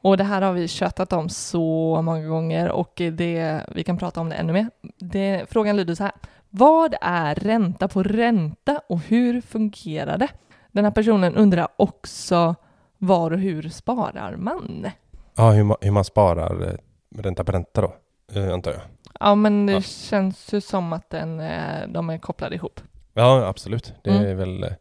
Och 0.00 0.16
det 0.16 0.24
här 0.24 0.42
har 0.42 0.52
vi 0.52 0.68
tjötat 0.68 1.12
om 1.12 1.28
så 1.28 2.02
många 2.02 2.26
gånger 2.28 2.68
och 2.70 2.92
det, 3.12 3.60
vi 3.74 3.84
kan 3.84 3.98
prata 3.98 4.20
om 4.20 4.28
det 4.28 4.34
ännu 4.36 4.52
mer. 4.52 4.70
Det, 4.98 5.46
frågan 5.50 5.76
lyder 5.76 5.94
så 5.94 6.02
här. 6.02 6.12
Vad 6.50 6.94
är 7.00 7.34
ränta 7.34 7.88
på 7.88 8.02
ränta 8.02 8.80
och 8.88 9.00
hur 9.00 9.40
fungerar 9.40 10.18
det? 10.18 10.28
Den 10.72 10.84
här 10.84 10.92
personen 10.92 11.34
undrar 11.36 11.68
också 11.76 12.54
var 12.98 13.30
och 13.30 13.38
hur 13.38 13.68
sparar 13.68 14.36
man? 14.36 14.86
Ja, 15.34 15.50
hur, 15.50 15.64
ma- 15.64 15.76
hur 15.80 15.90
man 15.90 16.04
sparar 16.04 16.62
eh, 16.68 16.74
ränta 17.22 17.44
på 17.44 17.52
ränta 17.52 17.80
då, 17.80 17.94
eh, 18.40 18.52
antar 18.52 18.70
jag. 18.72 18.80
Ja, 19.20 19.34
men 19.34 19.66
det 19.66 19.72
Ja. 19.72 19.80
känns 19.80 20.52
ju 20.54 20.60
som 20.60 20.92
att 20.92 21.10
den, 21.10 21.40
eh, 21.40 21.88
de 21.88 22.10
är 22.10 22.18
kopplade 22.18 22.54
ihop. 22.54 22.80
Ja, 23.14 23.46
absolut. 23.46 23.92
Det 24.04 24.10
Mm. 24.10 24.26
är 24.26 24.34
väl... 24.34 24.62
eh, 24.62 24.72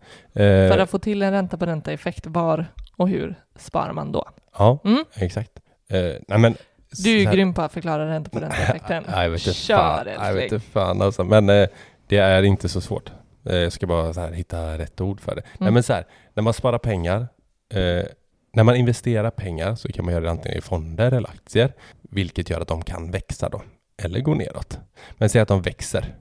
För 0.73 0.77
att 0.79 0.89
få 0.89 0.99
till 0.99 1.21
en 1.21 1.31
ränta 1.31 1.57
på 1.57 1.65
ränta-effekt, 1.65 2.27
var 2.27 2.65
och 2.97 3.09
hur 3.09 3.35
sparar 3.55 3.93
man 3.93 4.11
då? 4.11 4.29
Ja, 4.57 4.79
Mm? 4.83 5.05
exakt. 5.15 5.51
Eh, 5.89 5.99
nej 6.27 6.39
men... 6.39 6.55
Du 7.03 7.09
är 7.09 7.17
ju 7.17 7.23
så 7.23 7.29
här- 7.29 7.35
grym 7.35 7.53
på 7.53 7.61
att 7.61 7.73
förklara 7.73 8.09
ränta 8.09 8.29
på 8.29 8.39
ränta-effekten. 8.39 9.03
Nej, 9.09 9.23
jag 9.23 9.29
vet 9.29 9.47
inte 9.47 9.59
fan. 9.59 10.07
Jag 10.27 10.33
vet 10.33 10.51
inte 10.51 10.59
fan 10.65 11.01
alltså. 11.01 11.23
Men 11.23 11.49
eh, 11.49 11.67
det 12.07 12.17
är 12.17 12.43
inte 12.43 12.69
så 12.69 12.81
svårt. 12.81 13.11
Eh, 13.45 13.55
jag 13.55 13.71
ska 13.73 13.87
bara 13.87 14.11
här, 14.13 14.31
hitta 14.31 14.77
rätt 14.77 15.01
ord 15.01 15.21
för 15.21 15.35
det. 15.35 15.41
Nej 15.41 15.55
Mm. 15.61 15.73
men 15.73 15.83
så 15.83 15.93
här, 15.93 16.05
när 16.33 16.43
man 16.43 16.53
sparar 16.53 16.77
pengar, 16.77 17.27
när 18.53 18.63
man 18.63 18.75
investerar 18.75 19.31
pengar 19.31 19.75
så 19.75 19.87
kan 19.87 20.05
man 20.05 20.13
göra 20.13 20.23
det 20.23 20.31
antingen 20.31 20.57
i 20.57 20.61
fonder 20.61 21.11
eller 21.11 21.29
aktier, 21.29 21.73
vilket 22.01 22.49
gör 22.49 22.61
att 22.61 22.67
de 22.67 22.81
kan 22.81 23.11
växa 23.11 23.49
då, 23.49 23.61
eller 24.03 24.19
gå 24.19 24.33
neråt. 24.33 24.79
Men 25.17 25.29
säg 25.29 25.41
att 25.41 25.47
de 25.47 25.61
växer. 25.61 26.15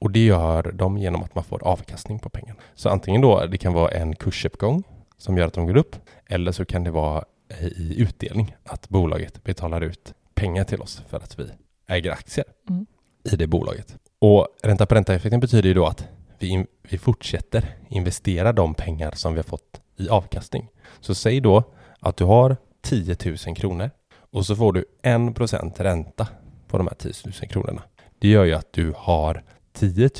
Och 0.00 0.10
det 0.10 0.24
gör 0.24 0.62
de 0.72 0.98
genom 0.98 1.22
att 1.22 1.34
man 1.34 1.44
får 1.44 1.64
avkastning 1.64 2.18
på 2.18 2.28
pengarna. 2.28 2.60
Så 2.74 2.88
antingen 2.88 3.20
då, 3.20 3.46
det 3.46 3.58
kan 3.58 3.72
vara 3.72 3.90
en 3.90 4.16
kursuppgång 4.16 4.82
som 5.18 5.38
gör 5.38 5.46
att 5.46 5.54
de 5.54 5.66
går 5.66 5.76
upp, 5.76 5.96
eller 6.26 6.52
så 6.52 6.64
kan 6.64 6.84
det 6.84 6.90
vara 6.90 7.24
i 7.60 8.02
utdelning, 8.02 8.56
att 8.64 8.88
bolaget 8.88 9.44
betalar 9.44 9.80
ut 9.80 10.14
pengar 10.34 10.64
till 10.64 10.80
oss 10.80 11.02
för 11.08 11.16
att 11.16 11.38
vi 11.38 11.48
äger 11.86 12.10
aktier 12.10 12.44
Mm. 12.70 12.86
i 13.32 13.36
det 13.36 13.46
bolaget. 13.46 13.96
Och 14.18 14.48
ränta 14.62 14.86
på 14.86 14.94
ränta-effekten 14.94 15.40
betyder 15.40 15.68
ju 15.68 15.74
då 15.74 15.86
att 15.86 16.08
vi, 16.38 16.66
vi 16.82 16.98
fortsätter 16.98 17.76
investera 17.88 18.52
de 18.52 18.74
pengar 18.74 19.12
som 19.12 19.32
vi 19.32 19.38
har 19.38 19.44
fått 19.44 19.80
i 19.96 20.08
avkastning. 20.08 20.68
Så 21.00 21.14
säg 21.14 21.40
då 21.40 21.62
att 22.00 22.16
du 22.16 22.24
har 22.24 22.56
10 22.82 23.16
000 23.46 23.56
kronor 23.56 23.90
och 24.14 24.46
så 24.46 24.56
får 24.56 24.72
du 24.72 24.84
1% 25.02 25.82
ränta 25.82 26.28
på 26.68 26.78
de 26.78 26.86
här 26.86 26.94
10 26.94 27.12
000 27.24 27.32
kronorna. 27.32 27.82
Det 28.18 28.28
gör 28.28 28.44
ju 28.44 28.52
att 28.54 28.72
du 28.72 28.92
har 28.96 29.42
10 29.72 30.10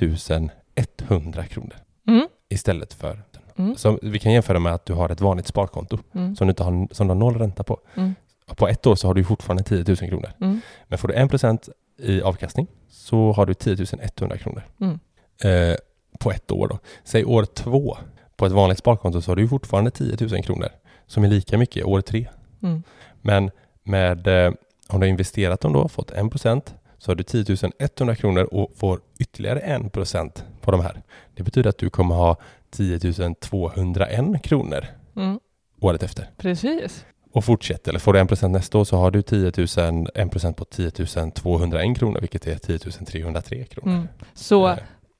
100 1.09 1.47
kronor 1.47 1.77
Mm, 2.09 2.29
istället 2.49 2.93
för 2.93 3.23
mm, 3.57 3.99
vi 4.03 4.19
kan 4.19 4.33
jämföra 4.33 4.59
med 4.59 4.75
att 4.75 4.87
du 4.87 4.93
har 4.93 5.09
ett 5.09 5.21
vanligt 5.21 5.47
sparkonto 5.47 5.99
mm, 6.13 6.37
som 6.37 6.47
du, 6.47 6.51
inte 6.51 6.65
har, 6.65 6.95
som 6.95 7.07
du 7.07 7.11
har 7.15 7.19
noll 7.19 7.39
ränta 7.39 7.63
på. 7.63 7.81
Mm. 7.95 8.15
På 8.47 8.69
ett 8.69 8.87
år 8.87 8.95
så 8.95 9.07
har 9.07 9.15
du 9.15 9.25
fortfarande 9.25 9.63
10 9.63 9.85
000 9.87 9.97
kronor. 9.97 10.33
mm, 10.41 10.61
Men 10.89 10.99
får 10.99 11.09
du 11.09 11.15
1% 11.15 11.69
i 11.99 12.23
avkastning 12.23 12.67
så 12.89 13.33
har 13.33 13.47
du 13.47 13.55
10 13.55 13.87
100 14.19 14.39
kronor. 14.39 14.63
Mm. 14.81 14.99
Eh, 15.45 15.77
på 16.19 16.31
ett 16.31 16.51
år 16.51 16.69
då. 16.69 16.79
Säg 17.05 17.25
år 17.25 17.45
två. 17.45 17.97
På 18.37 18.47
ett 18.47 18.53
vanligt 18.53 18.79
sparkonto 18.79 19.23
så 19.23 19.31
har 19.31 19.37
du 19.37 19.49
fortfarande 19.49 19.91
10 19.91 20.17
000 20.21 20.43
kronor 20.43 20.69
som 21.07 21.25
är 21.25 21.29
lika 21.29 21.59
mycket 21.59 21.85
år 21.85 22.01
tre. 22.01 22.29
mm. 22.63 22.83
Men 23.21 23.51
med, 23.83 24.27
eh, 24.27 24.53
om 24.89 25.01
du 25.01 25.07
har 25.07 25.11
investerat 25.11 25.61
dem 25.61 25.73
då, 25.73 25.89
fått 25.89 26.11
1% 26.11 26.75
så 26.99 27.11
har 27.11 27.17
du 27.17 27.23
10 27.23 27.57
100 27.79 28.17
kronor 28.17 28.43
och 28.43 28.73
får 28.77 29.01
ytterligare 29.19 29.61
1% 29.61 30.45
på 30.61 30.71
de 30.71 30.81
här. 30.81 31.03
Det 31.35 31.43
betyder 31.43 31.71
att 31.71 31.79
du 31.79 31.91
kommer 31.91 32.15
ha 32.15 32.37
10 32.77 33.35
201 33.41 34.43
kronor 34.43 34.87
Mm, 35.17 35.41
året 35.81 36.03
efter. 36.03 36.31
precis. 36.37 37.07
och 37.33 37.45
fortsätter, 37.45 37.91
eller 37.91 37.99
får 37.99 38.13
du 38.13 38.19
1% 38.21 38.49
nästa 38.49 38.79
år 38.79 38.85
så 38.85 38.97
har 38.97 39.11
du 39.11 39.23
10 39.23 39.39
000, 39.41 39.53
1% 39.55 40.53
på 40.55 40.65
10 40.65 40.91
201 41.31 41.99
kronor, 41.99 42.21
vilket 42.21 42.47
är 42.47 42.59
10 42.59 42.79
303 42.79 43.65
kronor. 43.65 43.95
Mm. 43.95 44.09
Så 44.35 44.69
Eh, 44.69 44.79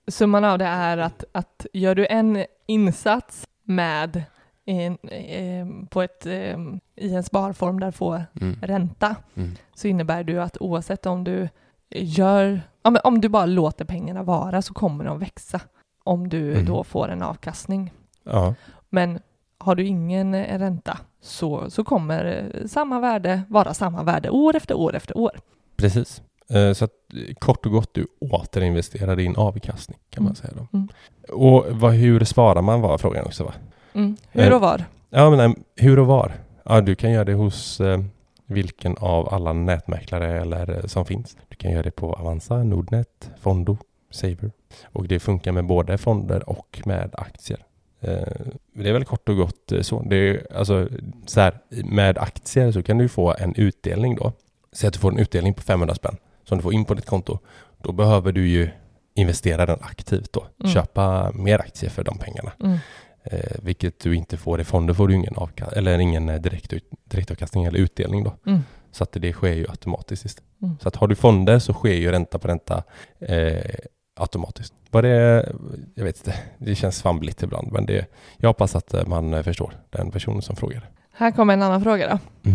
summan 0.09 0.45
av 0.45 0.59
det 0.59 0.65
är 0.65 0.99
att, 0.99 1.25
att 1.33 1.67
gör 1.73 1.95
du 1.95 2.07
en 2.07 2.45
insats 2.67 3.45
med 3.65 4.23
en, 4.67 4.99
eh, 5.09 5.87
på 5.91 6.03
ett, 6.03 6.27
eh, 6.27 6.59
i 6.97 7.15
en 7.15 7.23
sparform 7.23 7.81
där 7.81 7.87
du 7.87 7.93
får 7.93 8.25
mm, 8.41 8.59
ränta 8.63 9.17
mm, 9.35 9.57
så 9.75 9.89
innebär 9.89 10.25
det 10.25 10.39
att 10.39 10.57
oavsett 10.61 11.07
om 11.07 11.25
du 11.25 11.49
gör, 11.91 12.61
men 12.83 12.99
om 13.05 13.21
du 13.21 13.29
bara 13.29 13.47
låter 13.47 13.85
pengarna 13.85 14.23
vara 14.23 14.63
så 14.63 14.75
kommer 14.75 15.05
de 15.05 15.19
växa 15.19 15.61
om 16.05 16.29
du 16.29 16.53
Mm. 16.53 16.65
då 16.65 16.85
får 16.85 17.09
en 17.09 17.23
avkastning. 17.23 17.93
ja, 18.25 18.55
Men 18.91 19.19
har 19.59 19.75
du 19.75 19.87
ingen 19.87 20.35
eh, 20.35 20.59
ränta 20.59 20.99
så, 21.21 21.71
så 21.71 21.85
kommer 21.85 22.25
eh, 22.55 22.67
samma 22.67 23.01
värde 23.01 23.43
vara 23.49 23.75
samma 23.75 24.03
värde 24.03 24.31
år 24.31 24.57
efter 24.57 24.75
år 24.75 24.95
efter 24.95 25.19
år. 25.19 25.31
precis. 25.77 26.23
Eh, 26.49 26.73
Så 26.73 26.85
att 26.85 26.91
kort 27.39 27.67
och 27.67 27.73
gott, 27.73 27.95
du 27.95 28.07
återinvesterar 28.21 29.17
din 29.17 29.37
avkastning 29.37 29.99
kan 30.11 30.23
man 30.25 30.31
Mm. 30.31 30.37
säga 30.37 30.53
då. 30.57 30.79
Mm. 30.79 30.89
Och 31.33 31.65
vad, 31.81 31.93
hur 31.93 32.25
sparar 32.25 32.63
man 32.63 32.81
var 32.81 32.99
frågan 32.99 33.25
också 33.27 33.45
va? 33.45 33.53
Mm. 33.93 34.17
Hur 34.33 34.53
och 34.55 34.61
var? 34.61 34.85
Ja, 35.11 35.31
men 35.31 35.39
nej, 35.39 35.65
hur 35.77 35.99
och 35.99 36.07
var? 36.07 36.33
Ja, 36.65 36.81
du 36.81 36.95
kan 36.95 37.11
göra 37.11 37.25
det 37.25 37.35
hos 37.35 37.81
eh, 37.81 38.01
vilken 38.47 38.97
av 39.01 39.35
alla 39.35 39.53
nätmäklare 39.53 40.41
eller 40.41 40.87
som 40.89 41.05
finns. 41.05 41.37
Du 41.49 41.57
kan 41.57 41.71
göra 41.71 41.83
det 41.83 41.91
på 41.91 42.13
Avanza, 42.13 42.63
Nordnet, 42.65 43.31
Fondo, 43.41 43.77
Saver. 44.15 44.51
Och 44.85 45.09
det 45.09 45.21
funkar 45.21 45.53
med 45.53 45.67
både 45.67 45.99
fonder 45.99 46.49
och 46.49 46.81
med 46.85 47.11
aktier. 47.13 47.65
Eh, 48.01 48.47
det 48.73 48.89
är 48.89 48.93
väl 48.93 49.05
kort 49.05 49.29
och 49.29 49.37
gott 49.37 49.73
eh, 49.73 49.81
så. 49.81 50.03
Det 50.03 50.17
är, 50.17 50.47
alltså, 50.57 50.89
så 51.27 51.41
här, 51.41 51.59
med 51.85 52.19
aktier 52.19 52.73
så 52.73 52.83
kan 52.83 52.99
du 52.99 53.09
få 53.09 53.35
en 53.39 53.55
utdelning 53.55 54.15
då. 54.15 54.33
Säg 54.73 54.89
att 54.89 54.95
du 54.95 55.01
får 55.01 55.13
en 55.13 55.19
utdelning 55.19 55.55
på 55.55 55.63
500 55.63 55.95
spänn 55.95 56.17
som 56.45 56.59
du 56.59 56.63
får 56.63 56.75
in 56.75 56.85
på 56.85 56.95
ditt 56.95 57.07
konto. 57.07 57.39
Då 57.83 57.93
behöver 57.93 58.33
du 58.33 58.49
ju 58.49 58.71
investera 59.15 59.67
den 59.67 59.79
aktivt 59.81 60.33
då. 60.33 60.47
Mm. 60.61 60.73
Köpa 60.73 61.33
mer 61.35 61.59
aktier 61.59 61.91
för 61.91 62.05
de 62.05 62.19
pengarna. 62.19 62.53
Mm. 62.61 62.79
Eh, 63.25 63.57
vilket 63.63 64.01
du 64.01 64.17
inte 64.17 64.37
får 64.37 64.61
i 64.61 64.65
fonder 64.65 64.95
får 64.95 65.09
du 65.09 65.15
ingen, 65.15 65.35
avka- 65.35 65.73
eller 65.77 65.99
ingen 65.99 66.29
eh, 66.29 66.41
direkt 66.41 66.73
direktavkastning 67.05 67.65
eller 67.65 67.79
utdelning 67.79 68.25
då. 68.25 68.35
Mm. 68.47 68.61
Så 68.93 69.05
att 69.05 69.13
det 69.13 69.33
sker 69.33 69.53
ju 69.53 69.67
automatiskt. 69.69 70.43
Mm. 70.63 70.77
Så 70.81 70.89
att 70.89 70.97
har 70.97 71.09
du 71.09 71.15
fonder 71.15 71.59
så 71.59 71.73
sker 71.73 71.95
ju 71.95 72.11
ränta 72.11 72.39
på 72.39 72.49
ränta 72.49 72.83
eh, 73.21 73.75
automatiskt. 74.15 74.75
Var 74.91 75.03
det, 75.03 75.53
jag 75.95 76.05
vet 76.05 76.17
inte, 76.17 76.35
det 76.59 76.75
känns 76.75 76.97
svamligt 76.97 77.43
ibland 77.43 77.73
men 77.73 77.87
det, 77.87 78.07
jag 78.37 78.49
hoppas 78.49 78.77
att 78.77 78.95
eh, 78.95 79.07
man 79.07 79.35
eh, 79.35 79.43
förstår 79.43 79.77
den 79.91 80.11
personen 80.11 80.43
som 80.43 80.57
frågar. 80.57 80.91
Här 81.13 81.31
kommer 81.31 81.53
en 81.55 81.63
annan 81.63 81.83
fråga 81.83 82.09
då. 82.45 82.51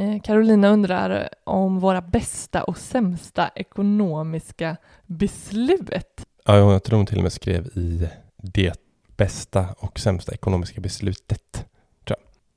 Eh, 0.00 0.20
Carolina 0.22 0.68
undrar 0.68 1.28
om 1.44 1.80
våra 1.80 2.00
bästa 2.00 2.64
och 2.64 2.78
sämsta 2.78 3.50
ekonomiska 3.54 4.76
beslut. 5.06 5.90
Ja, 6.44 6.56
jag 6.72 6.82
tror 6.82 6.96
hon 6.96 7.06
till 7.06 7.16
och 7.16 7.22
med 7.22 7.32
skrev 7.32 7.66
i 7.66 8.08
det 8.36 8.72
bästa 9.16 9.66
och 9.78 9.98
sämsta 9.98 10.32
ekonomiska 10.32 10.80
beslutet. 10.80 11.66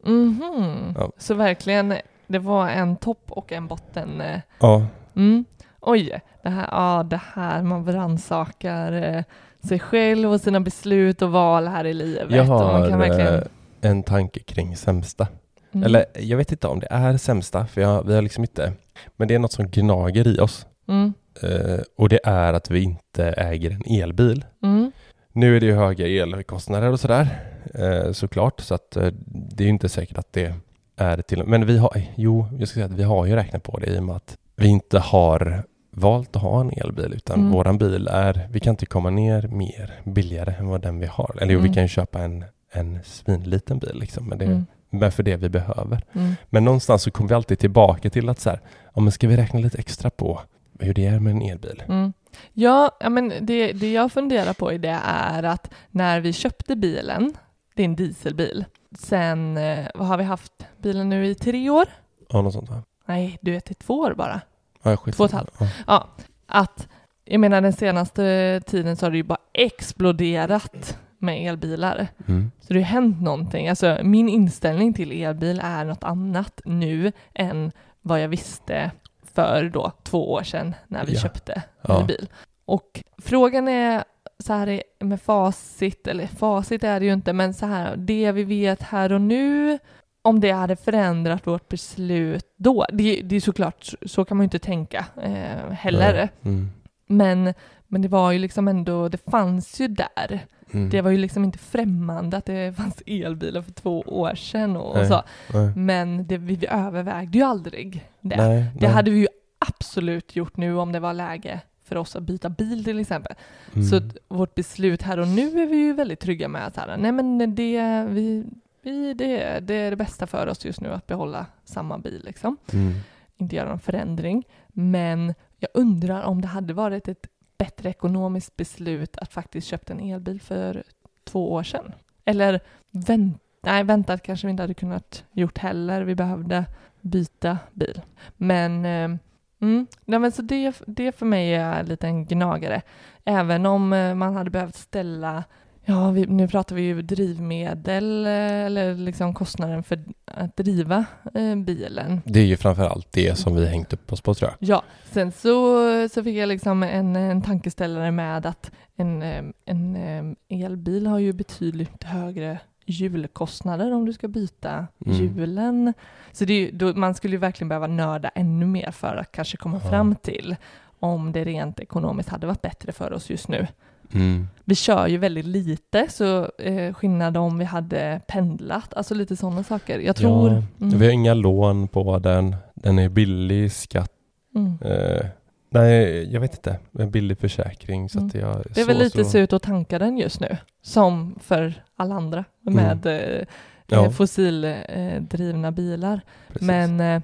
Mhm. 0.05 0.93
Ja. 0.97 1.11
Så 1.17 1.33
verkligen, 1.33 1.93
det 2.27 2.39
var 2.39 2.69
en 2.69 2.95
topp 2.95 3.23
och 3.27 3.51
en 3.51 3.67
botten. 3.67 4.23
Ja, 4.59 4.87
Mm. 5.15 5.45
Oj, 5.81 6.21
det 6.43 6.49
här, 6.49 6.67
ja, 6.71 7.03
det 7.03 7.21
här 7.33 7.63
man 7.63 7.91
rannsakar 7.93 8.91
eh, 8.91 9.23
sig 9.67 9.79
själv 9.79 10.31
och 10.31 10.41
sina 10.41 10.59
beslut 10.59 11.21
och 11.21 11.31
val 11.31 11.67
här 11.67 11.85
i 11.85 11.93
livet. 11.93 12.31
jag 12.31 12.41
och 12.41 12.47
man 12.47 12.81
har 12.81 12.89
kan 12.89 12.99
verkligen, 12.99 13.33
eh, 13.33 13.41
en 13.81 14.03
tanke 14.03 14.39
kring 14.39 14.75
sämsta. 14.75 15.27
mm. 15.71 15.85
Eller 15.85 16.05
jag 16.19 16.37
vet 16.37 16.51
inte 16.51 16.67
om 16.67 16.79
det 16.79 16.87
är 16.89 17.17
sämsta, 17.17 17.65
för 17.65 17.81
jag, 17.81 18.03
vi 18.07 18.15
har 18.15 18.21
liksom 18.21 18.43
inte... 18.43 18.73
Men 19.17 19.27
det 19.27 19.35
är 19.35 19.39
något 19.39 19.51
som 19.51 19.67
gnager 19.67 20.27
i 20.27 20.39
oss. 20.39 20.65
Mm. 20.87 21.13
Eh, 21.41 21.79
och 21.97 22.09
det 22.09 22.19
är 22.23 22.53
att 22.53 22.71
vi 22.71 22.83
inte 22.83 23.25
äger 23.25 23.71
en 23.71 24.01
elbil. 24.01 24.45
Mm. 24.63 24.91
Nu 25.33 25.55
är 25.55 25.59
det 25.59 25.65
ju 25.65 25.75
höga 25.75 26.07
elkostnader 26.07 26.91
och 26.91 26.99
sådär, 26.99 27.27
eh, 27.73 28.11
såklart. 28.11 28.59
Så 28.59 28.75
att 28.75 28.95
eh, 28.95 29.09
det 29.25 29.63
är 29.63 29.67
inte 29.67 29.89
säkert 29.89 30.17
att 30.17 30.33
det 30.33 30.53
är 30.95 31.21
till... 31.21 31.43
Men 31.43 31.65
vi 31.65 31.77
har... 31.77 32.01
Jo, 32.15 32.47
jag 32.59 32.67
ska 32.67 32.73
säga 32.73 32.85
att 32.85 32.91
vi 32.91 33.03
har 33.03 33.25
ju 33.25 33.35
räknat 33.35 33.63
på 33.63 33.79
det 33.79 33.87
i 33.87 33.99
och 33.99 34.03
med 34.03 34.15
att 34.15 34.37
vi 34.57 34.67
inte 34.67 34.99
har 34.99 35.63
valt 35.91 36.35
att 36.35 36.41
ha 36.41 36.61
en 36.61 36.71
elbil 36.77 37.13
utan 37.13 37.39
Mm. 37.39 37.51
våran 37.51 37.77
bil 37.77 38.07
är... 38.07 38.47
Vi 38.51 38.59
kan 38.59 38.71
inte 38.71 38.85
komma 38.85 39.09
ner 39.09 39.47
mer 39.47 39.93
billigare 40.05 40.53
än 40.59 40.67
vad 40.67 40.81
den 40.81 40.99
vi 40.99 41.05
har. 41.05 41.37
Eller 41.41 41.53
jo, 41.53 41.59
vi 41.59 41.65
Mm. 41.65 41.73
kan 41.73 41.83
ju 41.83 41.89
köpa 41.89 42.19
en, 42.19 42.45
en 42.71 42.99
svinliten 43.03 43.79
bil 43.79 43.95
liksom. 43.99 44.25
Men 44.29 44.37
det, 44.37 44.45
Mm. 44.45 44.65
men 44.89 45.11
för 45.11 45.23
det 45.23 45.35
vi 45.35 45.49
behöver. 45.49 46.03
Mm. 46.13 46.33
Men 46.49 46.65
någonstans 46.65 47.03
så 47.03 47.11
kommer 47.11 47.29
vi 47.29 47.35
alltid 47.35 47.59
tillbaka 47.59 48.09
till 48.09 48.29
att 48.29 48.39
så 48.39 48.49
här, 48.49 48.59
ja 48.95 49.01
men 49.01 49.11
ska 49.11 49.27
vi 49.27 49.37
räkna 49.37 49.59
lite 49.59 49.77
extra 49.77 50.09
på 50.09 50.41
hur 50.79 50.93
det 50.93 51.05
är 51.05 51.19
med 51.19 51.31
en 51.31 51.41
elbil? 51.41 51.83
Mm. 51.87 52.13
Ja, 52.53 52.91
ja, 52.99 53.09
men 53.09 53.33
det, 53.41 53.71
det 53.73 53.91
jag 53.91 54.11
funderar 54.11 54.53
på 54.53 54.73
i 54.73 54.77
det 54.77 54.97
är 55.05 55.43
att 55.43 55.71
när 55.91 56.19
vi 56.19 56.33
köpte 56.33 56.75
bilen, 56.75 57.33
det 57.75 57.81
är 57.81 57.85
en 57.85 57.95
dieselbil, 57.95 58.65
sen, 58.99 59.57
eh, 59.57 59.85
vad 59.95 60.07
har 60.07 60.17
vi 60.17 60.23
haft 60.23 60.53
bilen 60.77 61.09
nu 61.09 61.27
i 61.27 61.35
tre 61.35 61.69
år? 61.69 61.85
Ja, 62.29 62.41
något 62.41 62.53
sånt 62.53 62.69
va? 62.69 62.83
Nej, 63.07 63.37
du 63.41 63.51
vet 63.51 63.71
i 63.71 63.73
två 63.73 63.93
år 63.99 64.13
bara. 64.13 64.41
Ja. 64.83 64.97
Två 64.97 65.23
och 65.23 65.29
ett 65.29 65.31
halvt. 65.35 65.53
Ja. 65.59 65.67
Ja, 65.87 66.07
att 66.47 66.87
jag 67.25 67.39
menar 67.39 67.61
den 67.61 67.73
senaste 67.73 68.61
tiden 68.65 68.95
så 68.97 69.05
har 69.05 69.11
det 69.11 69.17
ju 69.17 69.23
bara 69.23 69.37
exploderat 69.53 70.97
med 71.17 71.47
elbilar. 71.49 72.07
Mm. 72.27 72.51
Så 72.61 72.73
det 72.73 72.79
har 72.79 72.85
hänt 72.85 73.21
någonting. 73.21 73.69
Alltså 73.69 73.97
min 74.03 74.29
inställning 74.29 74.93
till 74.93 75.11
elbil 75.23 75.61
är 75.63 75.85
något 75.85 76.03
annat 76.03 76.61
nu 76.65 77.11
än 77.33 77.71
vad 78.01 78.21
jag 78.23 78.27
visste 78.27 78.91
för 79.33 79.69
då 79.73 79.91
två 80.03 80.31
år 80.31 80.43
sedan 80.43 80.75
när 80.87 81.05
vi 81.05 81.13
Ja. 81.13 81.19
köpte 81.19 81.61
Ja. 81.81 82.03
bil. 82.07 82.29
Och 82.65 83.03
frågan 83.17 83.67
är 83.67 84.03
så 84.39 84.53
här 84.53 84.83
med 84.99 85.21
facit, 85.21 86.07
eller 86.07 86.27
facit 86.27 86.83
är 86.83 86.99
det 86.99 87.05
ju 87.05 87.13
inte, 87.13 87.33
men 87.33 87.53
så 87.53 87.65
här, 87.65 87.95
det 87.97 88.31
vi 88.31 88.43
vet 88.43 88.81
här 88.81 89.11
och 89.13 89.21
nu, 89.21 89.79
om 90.27 90.39
det 90.39 90.51
hade 90.51 90.75
förändrat 90.75 91.47
vårt 91.47 91.69
beslut 91.69 92.45
då. 92.57 92.85
Det, 92.93 93.21
det 93.21 93.35
är 93.35 93.39
såklart, 93.39 93.93
så 94.05 94.25
kan 94.25 94.37
man 94.37 94.43
ju 94.43 94.45
inte 94.45 94.59
tänka 94.59 95.05
eh, 95.21 95.71
heller. 95.71 96.29
Mm. 96.43 96.69
Men, 97.07 97.53
men 97.87 98.01
det 98.01 98.07
var 98.07 98.31
ju 98.31 98.39
liksom 98.39 98.67
ändå, 98.67 99.09
det 99.09 99.31
fanns 99.31 99.81
ju 99.81 99.87
där. 99.87 100.45
Mm. 100.73 100.89
Det 100.89 101.01
var 101.01 101.11
ju 101.11 101.17
liksom 101.17 101.43
inte 101.43 101.57
främmande 101.57 102.37
att 102.37 102.45
det 102.45 102.77
fanns 102.77 103.03
elbilar 103.05 103.61
för 103.61 103.71
två 103.71 103.99
år 104.01 104.35
sedan 104.35 104.77
och, 104.77 104.89
och 104.89 104.97
Nej. 104.97 105.07
så. 105.07 105.23
Nej. 105.53 105.71
Men 105.75 106.27
det, 106.27 106.37
vi, 106.37 106.55
vi 106.55 106.67
övervägde 106.67 107.37
ju 107.37 107.43
aldrig 107.43 108.09
det. 108.21 108.37
Nej, 108.37 108.65
Det 108.79 108.87
hade 108.87 109.11
vi 109.11 109.19
ju 109.19 109.27
absolut 109.59 110.35
gjort 110.35 110.57
nu 110.57 110.77
om 110.77 110.91
det 110.91 110.99
var 110.99 111.13
läge 111.13 111.61
för 111.83 111.95
oss 111.95 112.15
att 112.15 112.23
byta 112.23 112.49
bil 112.49 112.83
till 112.83 112.99
exempel. 112.99 113.35
Mm. 113.73 113.87
Så 113.87 114.01
vårt 114.27 114.55
beslut 114.55 115.01
här 115.01 115.19
och 115.19 115.27
nu 115.27 115.61
är 115.61 115.67
vi 115.67 115.77
ju 115.77 115.93
väldigt 115.93 116.19
trygga 116.19 116.47
med 116.47 116.67
att 116.67 116.77
här, 116.77 116.97
nej 116.97 117.11
men 117.11 117.55
det, 117.55 118.05
vi, 118.09 118.45
vi, 118.91 119.13
det, 119.13 119.60
det 119.60 119.73
är 119.73 119.89
det 119.89 119.95
bästa 119.95 120.28
för 120.28 120.47
oss 120.47 120.65
just 120.65 120.82
nu 120.82 120.93
att 120.93 121.08
behålla 121.08 121.45
samma 121.63 121.97
bil 121.97 122.21
liksom. 122.26 122.58
Mm. 122.73 122.93
Inte 123.38 123.56
göra 123.56 123.69
någon 123.69 123.80
förändring. 123.80 124.47
Men 124.67 125.34
jag 125.58 125.69
undrar 125.73 126.23
om 126.23 126.41
det 126.41 126.47
hade 126.47 126.73
varit 126.73 127.08
ett 127.08 127.28
bättre 127.58 127.89
ekonomiskt 127.89 128.58
beslut 128.58 129.17
att 129.17 129.34
faktiskt 129.34 129.67
köpt 129.67 129.89
en 129.89 130.00
elbil 130.00 130.41
för 130.41 130.84
två 131.23 131.54
år 131.54 131.63
sedan. 131.63 131.93
Eller 132.26 132.60
vänt, 132.91 133.41
nej, 133.62 133.84
väntat 133.84 134.23
kanske 134.23 134.47
vi 134.47 134.52
inte 134.52 134.63
hade 134.63 134.73
kunnat 134.73 135.23
gjort 135.32 135.58
heller. 135.58 136.02
Vi 136.02 136.15
behövde 136.15 136.65
byta 137.02 137.58
bil. 137.73 138.02
Men, 138.38 138.86
eh, 138.86 139.19
mm, 139.62 139.88
nej, 140.06 140.19
men 140.19 140.32
så 140.32 140.41
det, 140.41 140.82
det 140.88 141.12
för 141.12 141.26
mig 141.26 141.56
är 141.56 141.84
lite 141.84 142.08
en 142.08 142.26
gnagare. 142.26 142.82
Även 143.26 143.65
om 143.65 143.93
eh, 143.93 144.15
man 144.15 144.36
hade 144.36 144.50
behövt 144.50 144.76
ställa 144.76 145.43
Ja, 145.89 146.12
vi, 146.12 146.26
nu 146.26 146.47
pratar 146.47 146.76
vi 146.76 146.82
ju 146.82 147.02
drivmedel 147.02 148.26
eh, 148.26 148.32
eller 148.65 148.95
liksom 148.95 149.34
kostnaden 149.34 149.84
för 149.84 150.00
att 150.26 150.58
driva 150.58 151.06
eh, 151.34 151.56
bilen. 151.56 152.21
Det 152.26 152.39
är 152.39 152.45
ju 152.45 152.58
framför 152.58 152.84
allt 152.84 153.08
det 153.12 153.36
som 153.38 153.56
vi 153.56 153.65
hängt 153.65 153.93
upp 153.93 154.13
oss 154.13 154.21
på 154.21 154.34
tror 154.34 154.50
jag. 154.60 154.69
Ja, 154.69 154.84
sen 155.12 155.32
så, 155.32 155.82
så 156.10 156.23
fick 156.23 156.36
jag 156.38 156.47
liksom 156.50 156.84
en, 156.84 157.15
en 157.15 157.41
tankeställare 157.41 158.12
med 158.12 158.45
att 158.45 158.71
en, 158.95 159.21
eh, 159.21 159.43
en 159.65 159.95
eh, 159.95 160.63
elbil 160.65 161.08
har 161.08 161.19
ju 161.19 161.34
betydligt 161.34 162.04
högre 162.04 162.60
hjulkostnader 162.86 163.93
om 163.93 164.06
du 164.06 164.13
ska 164.13 164.28
byta 164.28 164.88
Mm. 165.06 165.17
hjulen. 165.17 165.93
Så 166.32 166.45
det 166.45 166.71
då, 166.71 166.93
man 166.93 167.15
skulle 167.15 167.34
ju 167.36 167.39
verkligen 167.39 167.69
behöva 167.69 167.88
nörda 167.88 168.30
ännu 168.30 168.65
mer 168.65 168.91
för 168.91 169.15
att 169.15 169.32
kanske 169.32 169.58
komma 169.58 169.80
Ja. 169.84 169.89
fram 169.89 170.15
till 170.15 170.56
om 170.99 171.31
det 171.31 171.43
rent 171.43 171.79
ekonomiskt 171.79 172.29
hade 172.29 172.47
varit 172.47 172.62
bättre 172.62 172.91
för 172.91 173.13
oss 173.13 173.29
just 173.29 173.47
nu. 173.47 173.67
Mm. 174.13 174.47
Vi 174.65 174.75
kör 174.75 175.07
ju 175.07 175.17
väldigt 175.17 175.45
lite, 175.45 176.07
så 176.10 176.51
eh, 176.57 176.93
skillnad 176.93 177.38
om 177.38 177.57
vi 177.60 177.65
hade 177.65 178.21
pendlat, 178.27 178.93
alltså 178.93 179.13
lite 179.15 179.36
sådana 179.36 179.63
saker. 179.63 179.99
Jag 179.99 180.15
tror... 180.15 180.49
Ja, 180.51 180.63
mm, 180.86 180.99
Vi 180.99 181.05
har 181.05 181.13
inga 181.13 181.33
lån 181.33 181.88
på 181.88 182.19
den. 182.19 182.55
Den 182.73 182.99
är 182.99 183.10
billig 183.10 183.71
skatt. 183.71 184.12
mm. 184.55 184.77
Eh, 184.81 185.25
nej, 185.69 186.33
jag 186.33 186.41
vet 186.41 186.53
inte. 186.55 186.79
En 186.99 187.12
billig 187.12 187.38
försäkring. 187.38 188.10
Så 188.10 188.17
Mm. 188.17 188.27
att 188.27 188.36
jag, 188.36 188.63
Det 188.65 188.79
är 188.81 188.83
så, 188.83 188.88
väl 188.88 188.97
lite 188.97 189.25
så. 189.25 189.38
ut 189.38 189.53
att 189.53 189.62
tanka 189.62 189.99
den 189.99 190.17
just 190.17 190.39
nu, 190.39 190.57
som 190.81 191.36
för 191.43 191.73
alla 191.95 192.15
andra 192.15 192.43
Mm. 192.67 192.75
med 192.83 193.05
eh, 193.05 193.45
Ja. 193.89 194.05
eh, 194.05 194.12
fossildrivna 194.12 195.71
bilar. 195.71 196.21
Precis. 196.47 196.62
Men 196.67 196.99
eh, 196.99 197.21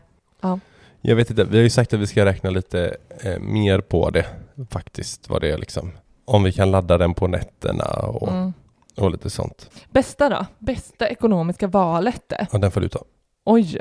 Jag 1.05 1.15
vet 1.15 1.29
inte, 1.29 1.43
vi 1.43 1.57
har 1.57 1.63
ju 1.63 1.69
sagt 1.69 1.93
att 1.93 1.99
vi 1.99 2.07
ska 2.07 2.25
räkna 2.25 2.49
lite 2.49 2.95
eh, 3.23 3.39
mer 3.39 3.81
på 3.81 4.09
det 4.09 4.25
faktiskt. 4.69 5.29
Vad 5.29 5.41
det 5.41 5.51
är 5.51 5.57
liksom. 5.57 5.91
Om 6.25 6.43
vi 6.43 6.51
kan 6.51 6.71
ladda 6.71 6.97
den 6.97 7.13
på 7.13 7.27
nätterna 7.27 7.85
och, 7.85 8.31
mm. 8.31 8.53
och 8.97 9.11
lite 9.11 9.29
sånt. 9.29 9.69
bästa 9.91 10.29
då? 10.29 10.45
Bästa 10.59 11.07
ekonomiska 11.07 11.67
valet? 11.67 12.33
Ja, 12.51 12.57
den 12.59 12.71
får 12.71 12.81
du 12.81 12.89
ta. 12.89 13.03
Oj, 13.45 13.79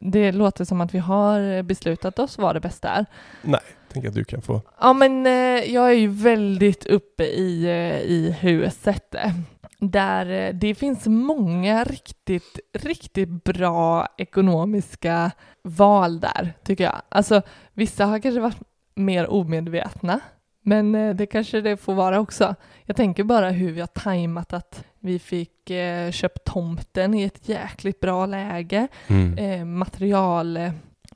det 0.00 0.32
låter 0.32 0.64
som 0.64 0.80
att 0.80 0.94
vi 0.94 0.98
har 0.98 1.62
beslutat 1.62 2.18
oss 2.18 2.38
vad 2.38 2.56
det 2.56 2.60
bästa 2.60 2.88
är. 2.88 3.06
Nej, 3.42 3.60
tänk 3.94 4.06
att 4.06 4.14
du 4.14 4.24
kan 4.24 4.42
få. 4.42 4.60
Ja, 4.80 4.92
men 4.92 5.26
eh, 5.26 5.72
jag 5.74 5.88
är 5.90 5.94
ju 5.94 6.08
väldigt 6.08 6.86
uppe 6.86 7.24
i, 7.24 7.64
eh, 7.64 8.00
i 8.10 8.36
huset. 8.40 9.14
eh, 9.14 9.30
Där 9.78 10.52
det 10.52 10.74
finns 10.74 11.06
många 11.06 11.84
riktigt, 11.84 12.58
riktigt 12.72 13.44
bra 13.44 14.08
ekonomiska 14.18 15.30
val 15.62 16.20
där, 16.20 16.52
tycker 16.64 16.84
jag. 16.84 17.02
Alltså, 17.08 17.42
vissa 17.72 18.06
har 18.06 18.18
kanske 18.18 18.40
varit 18.40 18.60
mer 18.94 19.30
omedvetna, 19.30 20.20
men 20.62 21.16
det 21.16 21.26
kanske 21.26 21.60
det 21.60 21.76
får 21.76 21.94
vara 21.94 22.20
också. 22.20 22.54
Jag 22.84 22.96
tänker 22.96 23.24
bara 23.24 23.50
hur 23.50 23.72
vi 23.72 23.80
har 23.80 23.86
tajmat 23.86 24.52
att 24.52 24.84
vi 25.00 25.18
fick 25.18 25.70
eh, 25.70 26.10
köpt 26.10 26.44
tomten 26.44 27.14
i 27.14 27.22
ett 27.22 27.48
jäkligt 27.48 28.00
bra 28.00 28.26
läge 28.26 28.88
Mm. 29.08 29.38
eh, 29.38 29.64
material, 29.64 30.58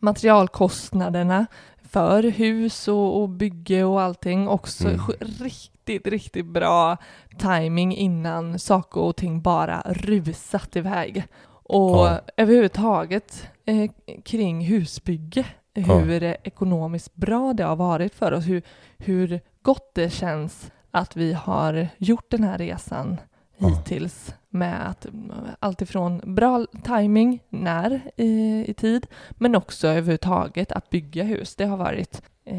materialkostnaderna 0.00 1.46
för 1.90 2.22
hus 2.22 2.88
och, 2.88 3.20
och 3.22 3.28
bygge 3.28 3.84
och 3.84 4.00
allting. 4.00 4.48
Också 4.48 4.88
Mm. 4.88 5.00
riktigt, 5.20 6.06
riktigt 6.06 6.46
bra 6.46 6.96
timing 7.38 7.96
innan 7.96 8.58
saker 8.58 9.00
och 9.00 9.16
ting 9.16 9.40
bara 9.40 9.82
rusat 9.86 10.76
iväg. 10.76 11.24
Och 11.70 11.96
Ja. 12.06 12.20
överhuvudtaget 12.36 13.48
eh, 13.64 13.90
kring 14.24 14.60
husbygge, 14.64 15.46
hur 15.74 16.22
eh, 16.22 16.34
ekonomiskt 16.44 17.14
bra 17.14 17.52
det 17.52 17.64
har 17.64 17.76
varit 17.76 18.14
för 18.14 18.32
oss, 18.32 18.46
hur, 18.46 18.62
hur 18.98 19.40
gott 19.62 19.90
det 19.94 20.10
känns 20.10 20.70
att 20.90 21.16
vi 21.16 21.32
har 21.32 21.88
gjort 21.98 22.30
den 22.30 22.44
här 22.44 22.58
resan 22.58 23.16
Ja. 23.58 23.68
hittills 23.68 24.34
med 24.50 24.88
att 24.88 25.06
mm, 25.06 25.32
allt 25.60 25.82
ifrån 25.82 26.34
bra 26.34 26.66
timing 26.84 27.42
när 27.48 28.00
i, 28.16 28.64
i 28.68 28.74
tid, 28.74 29.06
men 29.30 29.54
också 29.54 29.88
överhuvudtaget 29.88 30.72
att 30.72 30.90
bygga 30.90 31.24
hus. 31.24 31.56
Det 31.56 31.64
har 31.64 31.76
varit, 31.76 32.22
eh, 32.44 32.56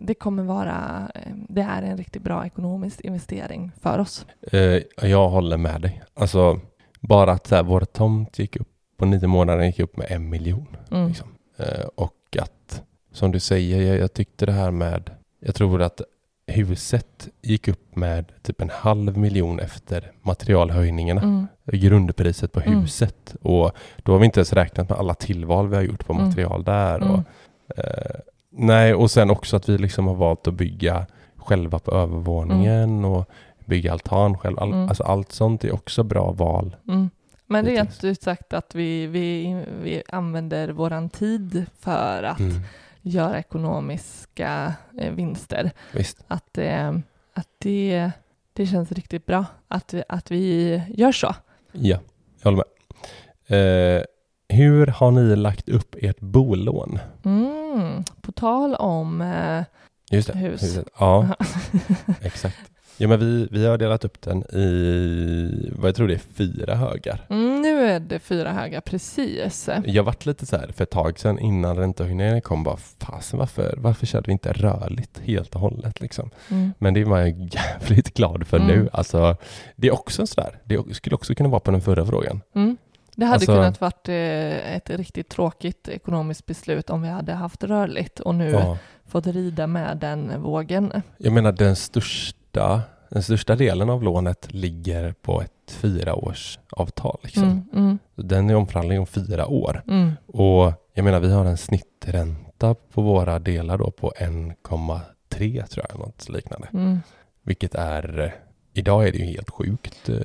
det 0.00 0.14
kommer 0.14 0.42
vara, 0.42 1.10
eh, 1.14 1.32
det 1.48 1.62
är 1.62 1.82
en 1.82 1.96
riktigt 1.96 2.22
bra 2.22 2.46
ekonomisk 2.46 3.00
investering 3.00 3.72
för 3.80 3.98
oss. 3.98 4.26
Eh, 4.52 4.82
jag 5.02 5.28
håller 5.28 5.56
med 5.56 5.80
dig. 5.80 6.02
Alltså, 6.14 6.60
bara 7.00 7.32
att 7.32 7.46
så 7.46 7.54
här, 7.54 7.62
vår 7.62 7.80
tomt 7.80 8.38
gick 8.38 8.56
upp 8.56 8.68
på 8.96 9.06
nio 9.06 9.26
månader 9.26 9.64
gick 9.64 9.80
upp 9.80 9.96
med 9.96 10.06
en 10.10 10.30
miljon. 10.30 10.76
Mm. 10.90 11.08
Liksom. 11.08 11.28
Eh, 11.56 11.86
och 11.94 12.36
att, 12.42 12.82
som 13.12 13.32
du 13.32 13.40
säger, 13.40 13.82
jag, 13.82 13.98
jag 13.98 14.12
tyckte 14.12 14.46
det 14.46 14.52
här 14.52 14.70
med, 14.70 15.10
jag 15.40 15.54
tror 15.54 15.82
att 15.82 16.00
huset 16.46 17.28
gick 17.42 17.68
upp 17.68 17.96
med 17.96 18.32
typ 18.42 18.60
en 18.60 18.70
halv 18.70 19.18
miljon 19.18 19.60
efter 19.60 20.12
materialhöjningarna. 20.22 21.22
Mm. 21.22 21.46
Grundpriset 21.66 22.52
på 22.52 22.60
Mm. 22.60 22.80
huset. 22.80 23.34
Och 23.42 23.72
då 24.02 24.12
har 24.12 24.18
vi 24.18 24.24
inte 24.24 24.40
ens 24.40 24.52
räknat 24.52 24.88
med 24.88 24.98
alla 24.98 25.14
tillval 25.14 25.68
vi 25.68 25.76
har 25.76 25.82
gjort 25.82 26.06
på 26.06 26.12
Mm. 26.12 26.24
material 26.26 26.64
där. 26.64 26.98
Och, 27.00 27.06
Mm. 27.06 27.24
eh, 27.76 28.20
nej, 28.50 28.94
och 28.94 29.10
sen 29.10 29.30
också 29.30 29.56
att 29.56 29.68
vi 29.68 29.78
liksom 29.78 30.06
har 30.06 30.14
valt 30.14 30.46
att 30.46 30.54
bygga 30.54 31.06
själva 31.36 31.78
på 31.78 31.90
övervåningen 31.90 33.04
och 33.04 33.28
bygga 33.64 33.92
altan 33.92 34.38
själv. 34.38 34.58
All, 34.58 34.72
Mm. 34.72 34.88
Alltså 34.88 35.02
allt 35.02 35.32
sånt 35.32 35.64
är 35.64 35.72
också 35.74 36.02
bra 36.02 36.32
val. 36.32 36.76
Mm. 36.88 37.10
Men 37.46 37.64
rent 37.64 38.04
ut 38.04 38.22
sagt 38.22 38.52
att 38.52 38.74
vi, 38.74 39.06
vi, 39.06 39.56
vi 39.82 40.02
använder 40.08 40.68
våran 40.68 41.08
tid 41.08 41.66
för 41.80 42.22
att 42.22 42.40
Mm. 42.40 42.60
Göra 43.02 43.38
ekonomiska 43.38 44.74
eh, 44.98 45.12
vinster. 45.12 45.70
Visst. 45.92 46.24
Att, 46.28 46.58
eh, 46.58 46.92
att 47.34 47.48
det, 47.58 48.10
det 48.52 48.66
känns 48.66 48.92
riktigt 48.92 49.26
bra 49.26 49.44
att, 49.68 49.94
vi- 49.94 50.04
att 50.08 50.30
vi 50.30 50.82
gör 50.88 51.12
så. 51.12 51.34
Ja, 51.72 51.98
jag 52.42 52.50
håller 52.50 52.56
med. 52.56 53.98
Eh, 53.98 54.02
hur 54.48 54.86
har 54.86 55.10
ni 55.10 55.36
lagt 55.36 55.68
upp 55.68 55.94
ert 55.98 56.20
bolån? 56.20 56.98
Mm. 57.24 58.04
På 58.20 58.32
tal 58.32 58.74
om 58.74 59.20
eh, 59.20 59.62
Just 60.10 60.32
det. 60.32 60.38
Hus. 60.38 60.62
huset. 60.62 60.88
Ja, 60.98 61.28
exakt. 62.22 62.56
Ja, 62.98 63.08
men 63.08 63.18
vi, 63.20 63.48
vi 63.50 63.66
har 63.66 63.78
delat 63.78 64.04
upp 64.04 64.20
den 64.22 64.42
i, 64.42 65.70
vad 65.72 65.88
jag 65.88 65.94
tror 65.96 66.08
det 66.08 66.14
är, 66.14 66.18
fyra 66.34 66.74
högar. 66.74 67.26
Mm, 67.30 67.62
nu 67.62 67.80
är 67.86 68.00
det 68.00 68.18
fyra 68.18 68.52
höga, 68.52 68.80
precis. 68.80 69.68
Jag 69.84 70.02
varit 70.04 70.26
lite 70.26 70.46
så 70.46 70.56
här 70.56 70.68
för 70.76 70.82
ett 70.84 70.90
tag 70.90 71.18
sedan 71.18 71.38
innan 71.38 71.76
räntehöjningen 71.76 72.40
kom 72.40 72.64
bara 72.64 72.76
fasen 72.98 73.38
varför, 73.38 73.74
varför 73.78 74.06
körde 74.06 74.26
vi 74.26 74.32
inte 74.32 74.52
rörligt 74.52 75.20
helt 75.24 75.54
och 75.54 75.60
hållet 75.60 76.00
liksom. 76.00 76.30
Mm. 76.50 76.72
Men 76.78 76.94
det 76.94 77.00
är 77.00 77.06
man 77.06 77.46
jävligt 77.48 78.14
glad 78.14 78.46
för 78.46 78.56
Mm. 78.56 78.68
nu. 78.68 78.88
Alltså, 78.92 79.36
det 79.76 79.88
är 79.88 79.94
också 79.94 80.26
sådär, 80.26 80.58
det 80.64 80.94
skulle 80.94 81.14
också 81.14 81.34
kunna 81.34 81.48
vara 81.48 81.60
på 81.60 81.70
den 81.70 81.80
förra 81.80 82.06
frågan. 82.06 82.40
Mm. 82.54 82.76
Det 83.16 83.24
hade 83.24 83.34
Alltså- 83.34 83.54
kunnat 83.54 83.80
varit 83.80 84.08
eh, 84.08 84.76
ett 84.76 84.90
riktigt 84.90 85.28
tråkigt 85.28 85.88
ekonomiskt 85.88 86.46
beslut 86.46 86.90
om 86.90 87.02
vi 87.02 87.08
hade 87.08 87.32
haft 87.32 87.64
rörligt 87.64 88.20
och 88.20 88.34
nu 88.34 88.50
Ja. 88.50 88.78
fått 89.08 89.26
rida 89.26 89.66
med 89.66 89.96
den 89.96 90.42
vågen. 90.42 90.92
Jag 91.18 91.32
menar 91.32 91.52
den 91.52 91.76
största, 91.76 92.38
den 93.10 93.22
största 93.22 93.56
delen 93.56 93.90
av 93.90 94.02
lånet 94.02 94.52
ligger 94.52 95.12
på 95.22 95.42
ett 95.42 95.70
fyraårsavtal. 95.70 97.18
Liksom. 97.22 97.42
Mm, 97.44 97.64
mm, 97.74 97.98
Den 98.14 98.50
är 98.50 98.54
omförhandling 98.54 98.98
om 99.00 99.06
fyra 99.06 99.46
år. 99.46 99.82
mm, 99.88 100.12
Och 100.26 100.72
jag 100.94 101.04
menar 101.04 101.20
vi 101.20 101.32
har 101.32 101.44
en 101.44 101.56
snittränta 101.56 102.74
på 102.74 103.02
våra 103.02 103.38
delar 103.38 103.78
då 103.78 103.90
på 103.90 104.12
1,3 104.16 105.66
tror 105.66 105.86
jag, 105.88 105.98
något 105.98 106.28
liknande. 106.28 106.68
mm. 106.72 107.00
Vilket 107.42 107.74
är, 107.74 108.34
idag 108.72 109.08
är 109.08 109.12
det 109.12 109.18
ju 109.18 109.24
helt 109.24 109.50
sjukt 109.50 110.08
eh, 110.08 110.16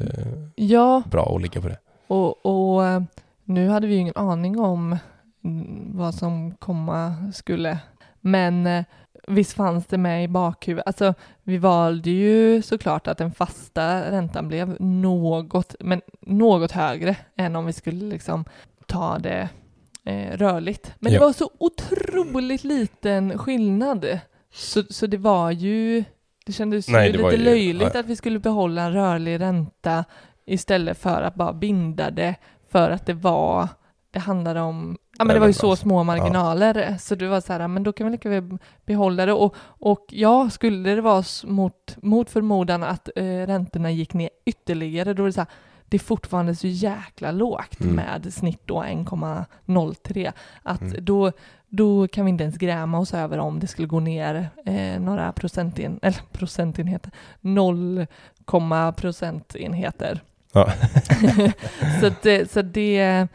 Ja, 0.55 1.03
bra 1.11 1.35
att 1.35 1.41
ligga 1.41 1.61
på 1.61 1.67
det. 1.67 1.77
och, 2.07 2.45
och 2.45 2.85
eh, 2.85 3.01
nu 3.43 3.69
hade 3.69 3.87
vi 3.87 3.93
ju 3.93 3.99
ingen 3.99 4.17
aning 4.17 4.59
om 4.59 4.97
mm, 5.43 5.91
vad 5.97 6.15
som 6.15 6.51
komma 6.55 7.31
skulle. 7.33 7.79
Men 8.21 8.67
eh, 8.67 8.83
visst 9.27 9.53
fanns 9.53 9.85
det 9.85 9.97
med 9.97 10.23
i 10.23 10.27
bakhuvudet. 10.27 10.87
Alltså, 10.87 11.13
vi 11.43 11.57
valde 11.57 12.09
ju 12.09 12.61
såklart 12.61 13.07
att 13.07 13.17
den 13.17 13.31
fasta 13.31 14.11
räntan 14.11 14.47
blev 14.47 14.81
något, 14.81 15.75
men 15.79 16.01
något 16.21 16.71
högre 16.71 17.15
än 17.37 17.55
om 17.55 17.65
vi 17.65 17.73
skulle 17.73 18.05
liksom 18.05 18.45
ta 18.85 19.19
det 19.19 19.49
eh, 20.03 20.37
rörligt. 20.37 20.91
Men 20.99 21.13
Ja. 21.13 21.19
det 21.19 21.25
var 21.25 21.33
så 21.33 21.49
otroligt 21.57 22.63
liten 22.63 23.37
skillnad. 23.37 24.19
Så, 24.53 24.83
så 24.89 25.07
det 25.07 25.17
var 25.17 25.51
ju, 25.51 26.03
det 26.45 26.51
kändes 26.53 26.87
Nej, 26.89 27.11
ju 27.11 27.17
det 27.17 27.23
lite 27.23 27.35
ju- 27.35 27.43
löjligt 27.43 27.91
ja. 27.93 27.99
att 27.99 28.05
vi 28.05 28.15
skulle 28.15 28.39
behålla 28.39 28.81
en 28.81 28.93
rörlig 28.93 29.39
ränta 29.39 30.05
istället 30.45 30.97
för 30.97 31.21
att 31.21 31.35
bara 31.35 31.53
binda 31.53 32.11
det 32.11 32.35
för 32.69 32.89
att 32.91 33.05
det 33.05 33.13
var, 33.13 33.67
det 34.11 34.19
handlade 34.19 34.61
om, 34.61 34.97
ja 35.17 35.23
men 35.25 35.33
det 35.33 35.39
var 35.39 35.47
ju 35.47 35.53
så 35.53 35.75
små 35.75 36.03
marginaler 36.03 36.95
så 36.99 37.15
det 37.15 37.27
var 37.27 37.41
så 37.41 37.53
här, 37.53 37.67
men 37.67 37.83
då 37.83 37.93
kan 37.93 38.07
vi 38.07 38.11
lika 38.11 38.29
väl 38.29 38.57
behålla 38.85 39.25
det 39.25 39.33
och, 39.33 39.55
och 39.59 40.05
ja, 40.09 40.49
skulle 40.49 40.95
det 40.95 41.01
vara 41.01 41.23
mot, 41.45 41.97
mot 42.01 42.29
förmodan 42.29 42.83
att 42.83 43.09
eh, 43.15 43.23
räntorna 43.23 43.91
gick 43.91 44.13
ner 44.13 44.29
ytterligare, 44.45 45.13
då 45.13 45.23
är 45.23 45.27
det 45.27 45.33
så 45.33 45.41
här, 45.41 45.47
det 45.89 45.97
är 45.97 45.99
fortfarande 45.99 46.55
så 46.55 46.67
jäkla 46.67 47.31
lågt 47.31 47.79
Mm. 47.81 47.95
med 47.95 48.33
snitt 48.33 48.61
då 48.65 48.83
1,03 48.83 50.31
att 50.63 50.81
Mm. 50.81 51.05
då, 51.05 51.31
då 51.67 52.07
kan 52.07 52.25
vi 52.25 52.29
inte 52.29 52.43
ens 52.43 52.57
gräma 52.57 52.99
oss 52.99 53.13
över 53.13 53.37
om 53.39 53.59
det 53.59 53.67
skulle 53.67 53.87
gå 53.87 53.99
ner 53.99 54.49
eh, 54.65 54.99
några 54.99 55.31
procenten, 55.31 55.99
eller 56.01 56.19
procentenheter, 56.31 57.11
0, 57.41 58.07
procentenheter. 58.95 60.19
Ja. 60.53 60.71
så 61.99 62.07
att 62.07 62.21
det, 62.21 62.51
så 62.51 62.61
det, 62.61 63.27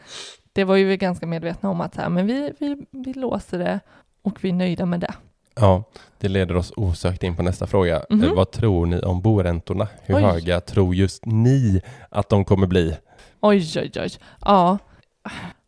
det 0.53 0.63
var 0.63 0.75
ju 0.75 0.85
vi 0.85 0.97
ganska 0.97 1.25
medvetna 1.25 1.69
om 1.69 1.81
att 1.81 1.95
så 1.95 2.01
här, 2.01 2.09
men 2.09 2.27
vi, 2.27 2.53
vi, 2.59 2.85
vi 2.91 3.13
låser 3.13 3.59
det 3.59 3.79
och 4.21 4.43
vi 4.43 4.49
är 4.49 4.53
nöjda 4.53 4.85
med 4.85 4.99
det. 4.99 5.13
Ja, 5.55 5.83
det 6.17 6.27
leder 6.27 6.55
oss 6.55 6.73
osökt 6.75 7.23
in 7.23 7.35
på 7.35 7.43
nästa 7.43 7.67
fråga. 7.67 8.05
Mhm. 8.09 8.23
Eh, 8.23 8.33
Vad 8.33 8.51
tror 8.51 8.85
ni 8.85 8.99
om 8.99 9.21
boräntorna? 9.21 9.87
Hur 10.01 10.15
Oj. 10.15 10.21
höga 10.21 10.61
tror 10.61 10.95
just 10.95 11.25
ni 11.25 11.81
att 12.09 12.29
de 12.29 12.45
kommer 12.45 12.67
bli? 12.67 12.97
Oj, 13.39 13.79
oj, 13.79 13.91
oj. 13.95 14.09
Ja, 14.45 14.77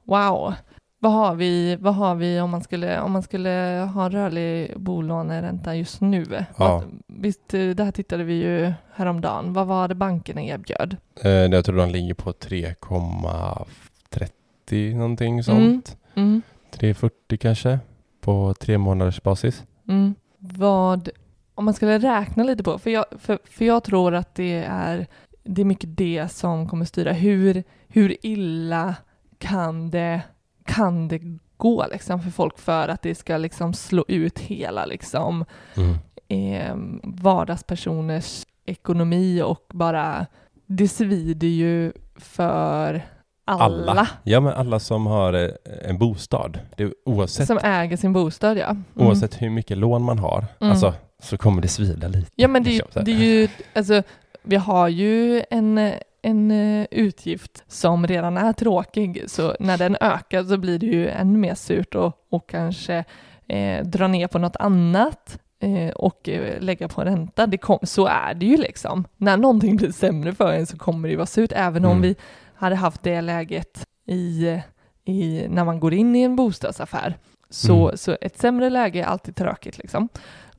wow. 0.04 0.54
Vad 1.00 1.12
har 1.12 1.36
vi, 1.36 1.76
vad 1.76 1.96
har 1.96 2.16
vi 2.16 2.40
om, 2.40 2.50
man 2.50 2.64
skulle, 2.64 3.00
om 3.02 3.12
man 3.12 3.24
skulle 3.24 3.50
ha 3.94 4.10
rörlig 4.10 4.80
bolåneränta 4.80 5.76
just 5.76 6.02
nu? 6.02 6.26
Ja. 6.58 6.84
Visst, 7.08 7.48
det 7.50 7.80
här 7.84 7.92
tittade 7.92 8.24
vi 8.24 8.34
ju 8.34 8.74
häromdagen. 8.94 9.54
Vad 9.54 9.68
var 9.68 9.88
det 9.88 9.96
bankerna 9.96 10.42
erbjöd? 10.42 10.98
Eh, 11.24 11.32
jag 11.32 11.66
tror 11.66 11.78
de 11.78 11.90
ligger 11.90 12.14
på 12.14 12.32
3,30 12.32 14.28
någonting 14.72 15.44
sånt. 15.44 15.98
Mm, 16.16 16.28
mm, 16.30 16.42
3,40 16.72 17.38
kanske 17.38 17.80
på 18.22 18.54
tre 18.60 18.78
månaders 18.78 19.22
basis. 19.24 19.64
mm. 19.88 20.16
Vad, 20.38 21.10
om 21.56 21.66
man 21.66 21.74
skulle 21.74 21.98
räkna 22.00 22.44
lite 22.44 22.64
på, 22.64 22.80
för 22.80 22.90
jag, 22.90 23.06
för, 23.20 23.40
för 23.44 23.66
jag 23.66 23.84
tror 23.84 24.14
att 24.16 24.36
det 24.36 24.64
är 24.68 25.08
det 25.44 25.62
är 25.62 25.66
mycket 25.66 25.98
det 25.98 26.28
som 26.32 26.70
kommer 26.70 26.86
styra. 26.86 27.14
Hur, 27.14 27.64
hur 27.88 28.26
illa 28.26 28.96
kan 29.38 29.90
det, 29.92 30.22
kan 30.66 31.08
det 31.08 31.22
gå 31.58 31.86
liksom 31.92 32.22
för 32.22 32.30
folk 32.32 32.58
för 32.60 32.88
att 32.88 33.02
det 33.02 33.16
ska 33.16 33.38
liksom 33.38 33.74
slå 33.74 34.06
ut 34.08 34.40
hela 34.40 34.86
liksom 34.86 35.46
Mm. 35.76 35.96
eh, 36.28 36.76
vardagspersoners 37.04 38.46
ekonomi 38.66 39.42
och 39.42 39.66
bara 39.74 40.26
det 40.66 40.88
svider 40.88 41.48
ju 41.48 41.94
för 42.16 43.02
alla, 43.46 44.08
Ja, 44.24 44.40
men 44.40 44.54
alla 44.54 44.80
som 44.80 45.06
har 45.06 45.34
eh, 45.34 45.50
en 45.90 45.98
bostad. 45.98 46.60
Det 46.78 46.94
oavsett, 47.06 47.48
som 47.48 47.60
äger 47.64 47.98
sin 47.98 48.14
bostad. 48.14 48.58
Ja. 48.58 48.70
Mm. 48.70 48.84
oavsett 48.96 49.42
hur 49.42 49.50
mycket 49.50 49.78
lån 49.78 50.04
man 50.04 50.20
har, 50.20 50.46
Mm. 50.60 50.72
alltså, 50.72 50.94
så 51.24 51.38
kommer 51.38 51.62
det 51.62 51.68
svida 51.68 52.08
lite. 52.08 52.32
Ja 52.36 52.48
men 52.48 52.64
det, 52.64 52.70
är 52.70 52.72
ju- 52.72 52.78
liksom, 52.80 53.04
det 53.04 53.12
är 53.12 53.16
ju, 53.16 53.48
alltså 53.74 54.04
vi 54.44 54.56
har 54.56 54.88
ju 54.88 55.44
en, 55.50 55.92
en 56.22 56.52
eh, 56.52 56.86
utgift 56.92 57.64
som 57.68 58.08
redan 58.08 58.38
är 58.38 58.54
tråkig 58.54 59.24
så 59.28 59.56
när 59.60 59.78
den 59.78 59.98
ökar 60.02 60.44
så 60.44 60.58
blir 60.58 60.80
det 60.80 60.86
ju 60.86 61.10
ännu 61.10 61.38
mer 61.40 61.56
surt 61.56 61.96
och, 61.96 62.14
och 62.30 62.50
kanske 62.50 63.04
eh, 63.48 63.86
dra 63.86 64.08
ner 64.08 64.28
på 64.28 64.40
något 64.40 64.56
annat 64.56 65.40
eh, 65.60 65.90
och 65.96 66.30
lägga 66.60 66.88
på 66.88 67.02
ränta. 67.04 67.48
Det 67.48 67.58
kom, 67.58 67.80
så 67.84 68.06
är 68.08 68.34
det 68.34 68.46
ju 68.46 68.58
liksom. 68.58 69.06
När 69.18 69.38
någonting 69.38 69.78
blir 69.78 69.92
sämre 69.92 70.34
för 70.34 70.54
en 70.54 70.66
så 70.66 70.78
kommer 70.78 71.08
det 71.08 71.12
ju 71.12 71.18
vara 71.18 71.26
surt 71.26 71.52
även 71.56 71.86
om 71.86 71.92
Mm. 71.92 72.02
vi 72.02 72.16
hade 72.56 72.76
haft 72.76 73.04
det 73.04 73.22
läget 73.22 73.88
i, 74.08 74.60
i, 75.06 75.48
när 75.50 75.66
man 75.66 75.80
går 75.80 75.94
in 75.94 76.16
i 76.16 76.22
en 76.22 76.36
bostadsaffär. 76.36 77.18
Så, 77.50 77.86
Mm. 77.86 77.98
så 77.98 78.18
ett 78.22 78.38
sämre 78.38 78.70
läge 78.70 79.00
är 79.02 79.06
alltid 79.06 79.36
tråkigt 79.36 79.78
liksom. 79.78 80.10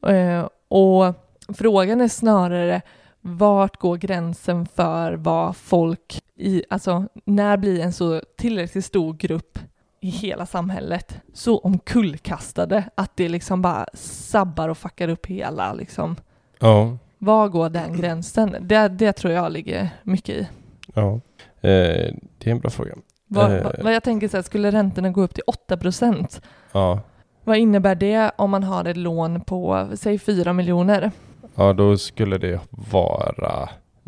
Eh, 0.07 0.49
och 0.69 1.15
frågan 1.57 2.01
är 2.01 2.09
snarare 2.09 2.83
vart 3.21 3.77
går 3.81 3.97
gränsen 3.97 4.67
för 4.67 5.13
vad 5.13 5.57
folk 5.57 6.21
i, 6.39 6.65
alltså 6.71 7.05
när 7.25 7.57
blir 7.57 7.81
en 7.81 7.93
så 7.93 8.21
tillräckligt 8.39 8.85
stor 8.85 9.13
grupp 9.15 9.59
i 10.01 10.09
hela 10.09 10.47
samhället 10.47 11.21
så 11.35 11.59
omkullkastade 11.59 12.85
att 12.95 13.17
det 13.17 13.29
liksom 13.29 13.63
bara 13.63 13.87
sabbar 13.95 14.69
och 14.69 14.79
fuckar 14.79 15.09
upp 15.09 15.27
hela 15.27 15.73
liksom. 15.73 16.17
Ja, 16.59 16.97
Var 17.19 17.49
går 17.49 17.71
den 17.71 17.97
gränsen? 17.97 18.57
Det, 18.61 18.89
det 18.89 19.13
tror 19.13 19.33
jag 19.33 19.53
ligger 19.53 19.89
mycket 20.03 20.35
i. 20.37 20.49
ja. 20.95 21.21
Eh, 21.61 22.15
det 22.39 22.45
är 22.45 22.51
en 22.51 22.59
bra 22.59 22.71
fråga. 22.71 22.93
Vad, 23.29 23.53
Eh. 23.57 23.63
vad, 23.65 23.83
vad 23.83 23.95
jag 23.95 24.03
tänker 24.03 24.29
så 24.29 24.37
här, 24.37 24.43
skulle 24.43 24.71
räntorna 24.71 25.11
gå 25.11 25.23
upp 25.23 25.35
till 25.35 25.43
8 25.47 25.77
procent? 25.77 26.41
Ja, 26.73 27.01
Vad 27.45 27.57
innebär 27.57 27.95
det 27.95 28.31
om 28.39 28.51
man 28.51 28.63
har 28.63 28.85
ett 28.85 28.97
lån 28.97 29.41
på, 29.41 29.89
säg 29.95 30.19
4 30.19 30.53
miljoner? 30.53 31.11
ja 31.55 31.73
då 31.73 31.99
skulle 31.99 32.39
det 32.39 32.61
vara 32.71 33.63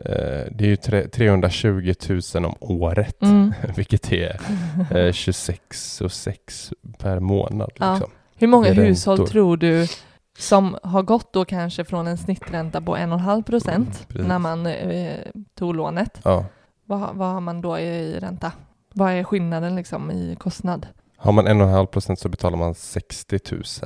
eh, 0.04 0.44
det 0.52 0.60
är 0.64 0.68
ju 0.68 0.76
tre, 0.76 1.08
320 1.08 1.94
000 2.34 2.44
om 2.44 2.54
året, 2.60 3.22
Mm. 3.22 3.52
vilket 3.76 4.12
är 4.12 4.40
eh, 4.90 5.12
26 5.12 6.00
och 6.00 6.12
6 6.12 6.72
per 6.98 7.20
månad. 7.20 7.70
Ja. 7.78 7.92
Liksom. 7.94 8.10
Hur 8.36 8.46
många 8.48 8.72
hushåll 8.72 9.28
tror 9.28 9.56
du 9.56 9.86
som 10.38 10.76
har 10.82 11.02
gått 11.02 11.32
då 11.32 11.44
kanske 11.44 11.84
från 11.84 12.06
en 12.06 12.18
snittränta 12.18 12.80
på 12.80 12.96
1,5 12.96 13.42
procent 13.42 14.06
Mm, 14.14 14.26
när 14.26 14.38
man 14.38 14.66
eh, 14.66 15.12
tog 15.58 15.74
lånet? 15.74 16.20
Ja. 16.24 16.44
Vad, 16.88 17.14
vad 17.14 17.28
har 17.28 17.40
man 17.40 17.60
då 17.60 17.78
i 17.78 18.18
ränta? 18.20 18.52
Vad 18.94 19.12
är 19.12 19.24
skillnaden 19.24 19.76
liksom 19.76 20.10
i 20.10 20.36
kostnad? 20.40 20.86
Har 21.16 21.32
man 21.32 21.46
1,5 21.48 21.86
procent 21.86 22.18
så 22.18 22.28
betalar 22.28 22.56
man 22.58 22.74
60 22.74 23.38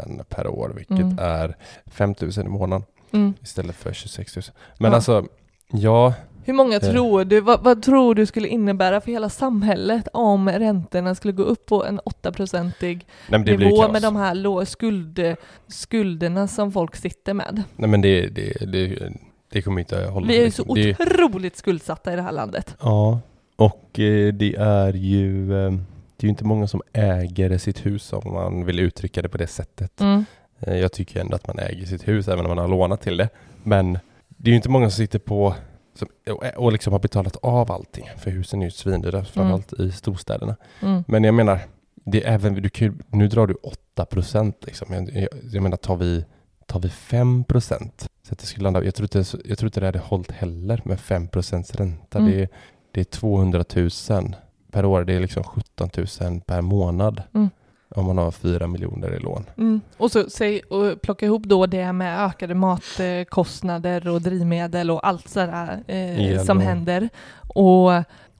000 0.07 0.25
per 0.29 0.47
år, 0.47 0.73
vilket 0.77 0.99
Mm. 0.99 1.19
är 1.19 1.57
5 1.87 2.15
000 2.21 2.31
i 2.47 2.49
månaden 2.49 2.87
Mm. 3.13 3.35
istället 3.43 3.77
för 3.77 3.93
26 3.93 4.37
000. 4.37 4.43
Men 4.79 4.91
Ja. 4.91 4.95
alltså, 4.97 5.25
ja, 5.73 6.15
Hur 6.45 6.53
många 6.53 6.77
Eh. 6.77 6.81
tror 6.91 7.25
du, 7.25 7.41
vad, 7.41 7.61
vad 7.65 7.83
tror 7.83 8.15
du 8.15 8.27
skulle 8.27 8.49
innebära 8.49 9.01
för 9.01 9.11
hela 9.13 9.29
samhället 9.29 10.09
om 10.13 10.49
räntorna 10.49 11.15
skulle 11.15 11.33
gå 11.33 11.43
upp 11.43 11.67
på 11.67 11.85
en 11.85 12.01
8-procentig 12.01 12.97
nej, 12.97 13.07
men 13.39 13.45
det 13.45 13.57
blir 13.57 13.67
nivå 13.69 13.93
med 13.93 14.03
de 14.03 14.17
här 14.17 14.65
skuld, 14.65 15.21
skulderna 15.69 16.49
som 16.49 16.73
folk 16.73 16.97
sitter 16.97 17.35
med? 17.35 17.63
Nej 17.77 17.91
men 17.91 18.01
det, 18.01 18.27
det, 18.29 18.53
det, 18.73 19.13
det 19.53 19.63
kommer 19.63 19.81
inte 19.81 20.05
hålla. 20.05 20.27
Vi 20.27 20.35
är 20.35 20.39
ju 20.39 20.45
liksom. 20.45 20.65
så 20.67 20.75
det, 20.75 21.01
otroligt 21.01 21.57
skuldsatta 21.57 22.13
i 22.13 22.17
det 22.17 22.23
här 22.23 22.33
landet. 22.33 22.77
Ja, 22.81 23.21
och 23.57 23.99
eh, 23.99 24.33
det 24.35 24.55
är 24.55 24.93
ju 24.93 25.67
eh, 25.67 25.73
det 26.17 26.25
är 26.25 26.29
ju 26.29 26.31
inte 26.31 26.45
många 26.45 26.67
som 26.67 26.83
äger 26.93 27.59
sitt 27.59 27.87
hus 27.87 28.13
om 28.13 28.33
man 28.33 28.65
vill 28.65 28.81
uttrycka 28.81 29.23
det 29.23 29.29
på 29.29 29.39
det 29.39 29.47
sättet. 29.47 30.01
Mm. 30.01 30.25
Eh, 30.61 30.77
Jag 30.77 30.93
tycker 30.93 31.21
ändå 31.21 31.37
att 31.37 31.47
man 31.47 31.59
äger 31.59 31.87
sitt 31.87 32.09
hus 32.09 32.29
även 32.29 32.47
om 32.47 32.49
man 32.49 32.59
har 32.59 32.69
lånat 32.69 33.01
till 33.01 33.17
det. 33.17 33.29
Men 33.63 33.99
det 34.29 34.49
är 34.49 34.53
ju 34.53 34.57
inte 34.57 34.69
många 34.69 34.91
som 34.91 34.97
sitter 34.97 35.19
på 35.19 35.55
som, 35.95 36.09
och, 36.31 36.45
och 36.57 36.73
liksom 36.73 36.93
har 36.93 37.01
betalat 37.01 37.37
av 37.37 37.73
allting. 37.73 38.05
För 38.19 38.31
husen 38.31 38.61
är 38.63 38.65
ju 38.65 38.71
svindyra, 38.71 39.25
framförallt 39.25 39.73
i 39.73 39.93
storstäderna. 39.93 40.57
Mm. 40.83 41.05
Men 41.07 41.25
jag 41.25 41.35
menar, 41.35 41.59
det 41.95 42.25
är 42.25 42.33
även, 42.35 42.55
du 42.55 42.69
kan, 42.69 43.03
nu 43.09 43.29
drar 43.29 43.47
du 43.47 43.55
8 43.55 44.05
procent. 44.05 44.57
Liksom. 44.61 44.95
Jag, 44.95 45.11
jag, 45.17 45.29
jag 45.53 45.63
menar, 45.63 45.77
tar 45.77 45.97
vi, 45.97 46.25
tar 46.73 46.81
vi 46.81 46.89
5 46.89 47.45
procent? 47.45 48.09
Så 48.23 48.33
att 48.33 48.39
det 48.39 48.47
skulle 48.47 48.65
landa, 48.65 48.85
jag, 48.85 48.95
tror 48.95 49.05
inte, 49.05 49.39
jag 49.45 49.59
tror 49.59 49.69
inte 49.69 49.81
det 49.81 49.87
hade 49.87 49.99
hållit 49.99 50.31
heller 50.31 50.83
med 50.85 51.01
5 51.01 51.29
procents 51.29 51.75
ränta. 51.75 52.19
Mm. 52.19 52.31
Det, 52.31 52.43
är, 52.43 52.49
det 52.93 53.01
är 53.01 53.05
200 53.05 53.65
000 53.77 54.37
per 54.71 54.85
år. 54.85 55.05
Det 55.05 55.15
är 55.15 55.21
liksom 55.21 55.45
17 55.45 55.91
000 55.97 56.41
per 56.41 56.61
månad. 56.61 57.23
Mm. 57.35 57.51
Om 57.95 58.05
man 58.05 58.19
har 58.19 58.31
4 58.31 58.67
miljoner 58.67 59.15
i 59.15 59.19
lån. 59.19 59.45
Mm. 59.59 59.81
Och 59.97 60.13
så 60.13 60.31
säg, 60.31 60.61
och 60.61 61.03
plocka 61.03 61.27
ihop 61.27 61.43
då 61.43 61.67
det 61.67 61.93
med 61.93 62.27
ökade 62.27 62.55
matkostnader 62.55 64.09
och 64.09 64.23
drivmedel 64.23 64.91
och 64.91 65.07
allt 65.07 65.29
sådär 65.29 65.85
eh, 65.87 66.45
som 66.45 66.61
händer. 66.61 67.09
Och 67.55 67.91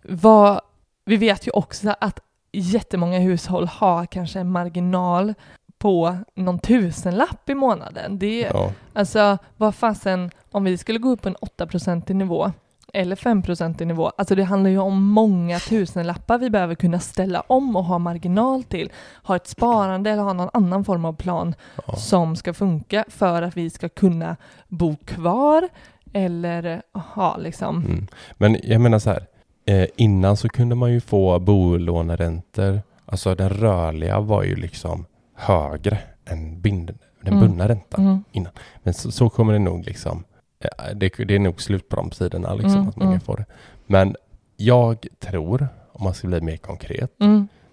vad, 0.03 0.61
vi 1.05 1.17
vet 1.17 1.47
ju 1.47 1.51
också 1.51 1.95
att 2.01 2.21
jättemånga 2.53 3.19
hushåll 3.19 3.67
har 3.67 4.07
kanske 4.07 4.41
en 4.41 4.51
marginal 4.51 5.35
på 5.83 6.17
någon 6.35 6.59
tusenlapp 6.59 7.51
i 7.51 7.55
månaden. 7.55 8.19
Det, 8.19 8.41
Ja. 8.55 8.73
Alltså 8.93 9.39
vad 9.57 9.75
fasen, 9.75 10.31
om 10.51 10.65
vi 10.65 10.79
skulle 10.79 10.99
gå 10.99 11.09
upp 11.09 11.23
på 11.23 11.29
en 11.29 11.37
8% 11.37 12.13
nivå 12.13 12.53
eller 12.95 13.17
5% 13.17 13.83
i 13.83 13.85
nivå, 13.85 14.13
alltså 14.19 14.35
det 14.35 14.45
handlar 14.45 14.71
ju 14.71 14.79
om 14.79 15.05
många 15.05 15.59
tusenlappar 15.59 16.39
vi 16.39 16.51
behöver 16.51 16.75
kunna 16.75 17.01
ställa 17.01 17.41
om 17.41 17.77
och 17.77 17.85
ha 17.85 17.99
marginal 17.99 18.63
till. 18.63 18.91
Ha 19.23 19.37
ett 19.37 19.47
sparande 19.47 20.11
eller 20.11 20.23
ha 20.23 20.33
någon 20.33 20.51
annan 20.53 20.85
form 20.85 21.05
av 21.05 21.13
plan 21.13 21.55
Ja. 21.87 21.97
som 21.97 22.37
ska 22.37 22.55
funka 22.55 23.05
för 23.09 23.43
att 23.43 23.57
vi 23.57 23.71
ska 23.71 23.89
kunna 23.89 24.37
bo 24.69 24.97
kvar 24.97 25.69
eller 26.13 26.83
ha 27.15 27.37
liksom... 27.37 27.77
Mm. 27.85 28.07
Men 28.33 28.57
jag 28.63 28.81
menar 28.81 28.99
så 28.99 29.11
här, 29.11 29.27
eh, 29.67 29.87
innan 29.97 30.37
så 30.37 30.49
kunde 30.49 30.75
man 30.75 30.93
ju 30.93 31.01
få 31.01 31.39
bolåneräntor, 31.39 32.81
alltså 33.07 33.35
den 33.35 33.49
rörliga 33.49 34.21
var 34.21 34.43
ju 34.43 34.57
liksom 34.57 35.05
högre 35.35 35.99
än 36.25 36.61
bind, 36.61 36.99
den 37.21 37.33
Mm. 37.35 37.41
bundna 37.41 37.69
räntan. 37.69 38.23
Mm. 38.35 38.49
Men 38.83 38.95
så, 38.95 39.11
så 39.13 39.29
kommer 39.31 39.53
det 39.53 39.59
nog 39.59 39.85
liksom, 39.85 40.25
eh, 40.61 40.95
det, 40.95 41.09
det 41.09 41.35
är 41.35 41.39
nog 41.39 41.63
slut 41.63 41.89
på 41.89 41.97
de 41.97 42.11
sidorna 42.11 42.55
liksom, 42.55 42.75
Mm, 42.77 42.89
att 42.89 42.97
många 42.97 43.21
får 43.21 43.37
det. 43.37 43.45
Men 43.87 44.17
jag 44.57 45.07
tror, 45.21 45.69
om 45.93 46.05
man 46.05 46.15
ska 46.15 46.29
bli 46.29 46.41
mer 46.41 46.57
konkret, 46.57 47.13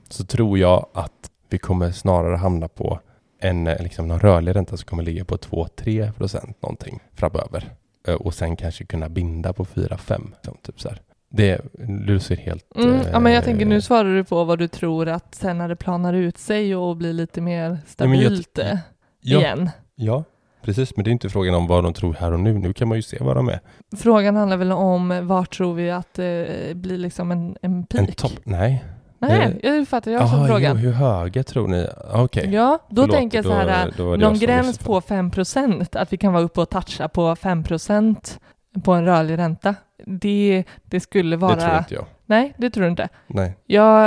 så 0.10 0.26
tror 0.26 0.60
jag 0.60 0.86
att 0.93 1.32
vi 1.49 1.57
kommer 1.57 1.91
snarare 1.91 2.36
hamna 2.38 2.68
på 2.68 2.99
en 3.39 3.68
eh, 3.68 3.84
liksom, 3.84 4.07
någon 4.07 4.20
rörlig 4.20 4.55
ränta 4.55 4.78
som 4.78 4.86
kommer 4.86 5.03
ligga 5.03 5.26
på 5.26 5.38
2-3 5.38 6.12
procent 6.12 6.62
någonting 6.62 6.99
framöver. 7.14 7.74
Eh, 8.07 8.14
Och 8.16 8.34
sen 8.34 8.55
kanske 8.55 8.86
kunna 8.86 9.10
binda 9.10 9.53
på 9.53 9.66
4-5. 9.66 10.32
Liksom, 10.34 10.57
typ 10.62 10.82
så 10.82 10.89
här. 10.89 11.01
Det, 11.30 11.61
du 12.05 12.19
ser 12.19 12.36
helt... 12.36 12.65
Mm, 12.75 12.99
ja, 13.11 13.19
men 13.19 13.32
jag 13.32 13.39
eh, 13.39 13.45
tänker 13.45 13.65
nu 13.65 13.82
svarar 13.82 14.15
du 14.15 14.23
på 14.23 14.43
vad 14.43 14.59
du 14.59 14.67
tror 14.67 15.07
att 15.09 15.36
sen 15.36 15.57
när 15.57 15.67
det 15.69 15.75
planar 15.75 16.13
ut 16.13 16.38
sig 16.38 16.75
och 16.75 16.97
blir 16.97 17.13
lite 17.13 17.41
mer 17.41 17.63
jag- 17.69 17.77
stabilt 17.88 18.57
eh, 18.59 18.77
ja, 19.21 19.39
igen. 19.39 19.69
Ja, 19.95 20.23
precis. 20.61 20.95
Men 20.95 21.03
det 21.03 21.09
är 21.09 21.11
inte 21.11 21.30
frågan 21.30 21.55
om 21.55 21.67
vad 21.67 21.84
de 21.84 21.93
tror 21.93 22.13
här 22.13 22.32
och 22.32 22.39
nu. 22.39 22.53
Nu 22.53 22.73
kan 22.73 22.88
man 22.88 22.97
ju 22.97 23.01
se 23.01 23.17
vad 23.21 23.36
de 23.36 23.49
är. 23.49 23.59
Frågan 23.97 24.36
handlar 24.36 24.57
väl 24.57 24.71
om 24.71 25.27
vart 25.27 25.57
tror 25.57 25.73
vi 25.73 25.91
att 25.91 26.13
det 26.13 26.77
blir 26.77 26.97
liksom 26.97 27.32
en, 27.32 27.55
en 27.61 27.86
peak? 27.86 28.07
En 28.09 28.13
topp? 28.13 28.32
Nej. 28.43 28.84
Nej, 29.21 29.59
jag 29.63 29.88
fattar, 29.88 30.11
jag 30.11 30.19
har 30.19 30.43
Ah, 30.43 30.47
frågan. 30.47 30.75
Jo, 30.75 30.82
hur 30.82 30.91
höga 30.91 31.43
tror 31.43 31.67
ni? 31.67 31.88
Ah, 32.11 32.23
Okej. 32.23 32.49
Ja, 32.53 32.80
då 32.89 33.01
Förlåt, 33.01 33.15
tänker 33.15 33.38
jag 33.38 33.45
så 33.45 33.51
då- 33.51 33.55
här, 33.57 33.93
då 33.97 34.05
var 34.05 34.17
det 34.17 34.23
någon 34.23 34.34
jag 34.34 34.41
gräns 34.41 34.77
på 34.77 35.01
5 35.01 35.32
procent, 35.32 35.95
att 35.95 36.13
vi 36.13 36.17
kan 36.17 36.34
vara 36.34 36.43
uppe 36.43 36.61
och 36.61 36.69
toucha 36.69 37.07
på 37.07 37.36
5 37.36 37.63
procent 37.63 38.39
på 38.84 38.93
en 38.93 39.05
rörlig 39.05 39.38
ränta. 39.38 39.76
Det, 40.05 40.63
det 40.86 40.99
skulle 40.99 41.38
vara... 41.38 41.55
Det 41.55 41.61
tror 41.61 41.78
inte 41.78 41.93
jag. 41.93 42.05
Nej, 42.26 42.53
det 42.57 42.70
tror 42.70 42.84
du 42.84 42.89
inte. 42.89 43.09
Nej. 43.28 43.57
Jag 43.65 44.03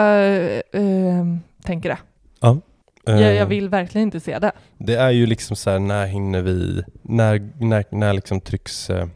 eh, 0.72 1.24
tänker 1.64 1.88
det. 1.88 1.98
Jag, 2.40 2.60
Eh, 3.06 3.20
jag 3.20 3.46
vill 3.46 3.68
verkligen 3.68 4.02
inte 4.08 4.20
se 4.20 4.38
det. 4.38 4.52
Det 4.78 4.94
är 4.94 5.10
ju 5.10 5.26
liksom 5.26 5.56
så 5.56 5.70
här, 5.70 5.78
när 5.78 6.06
hinner 6.06 6.42
vi, 6.42 6.82
när, 7.02 7.50
när, 7.58 7.84
när 7.90 8.12
liksom 8.12 8.40
trycks 8.40 8.90
eh, 8.90 9.06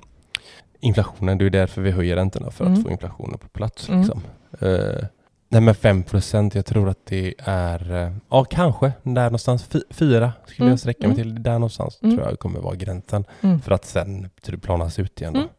inflationen, 0.80 1.38
det 1.38 1.44
är 1.46 1.50
därför 1.50 1.82
vi 1.82 1.90
höjer 1.90 2.16
räntorna, 2.16 2.50
för 2.50 2.64
Mm. 2.64 2.78
att 2.78 2.84
få 2.84 2.90
inflationen 2.90 3.38
på 3.38 3.48
plats. 3.48 3.88
Mm. 3.88 4.00
Liksom. 4.00 4.20
Eh, 4.60 5.04
nej 5.48 5.60
men 5.60 5.74
5 5.74 6.02
procent, 6.02 6.54
jag 6.54 6.66
tror 6.66 6.88
att 6.88 7.06
det 7.06 7.34
är, 7.38 7.94
eh, 8.04 8.12
ja 8.30 8.44
kanske, 8.44 8.92
där 9.02 9.24
någonstans, 9.24 9.64
Fy, 9.64 9.80
fyra 9.90 10.32
skulle 10.46 10.64
Mm, 10.64 10.70
jag 10.70 10.80
sträcka 10.80 11.08
mig 11.08 11.14
mm. 11.20 11.34
till, 11.34 11.42
där 11.42 11.52
någonstans 11.52 11.98
Mm. 12.02 12.16
tror 12.16 12.28
jag 12.28 12.38
kommer 12.38 12.60
vara 12.60 12.74
gränsen, 12.74 13.24
Mm. 13.40 13.60
för 13.60 13.72
att 13.72 13.84
sen 13.84 14.30
planas 14.62 14.98
ut 14.98 15.20
igen 15.20 15.32
då. 15.32 15.38
Mm. 15.40 15.50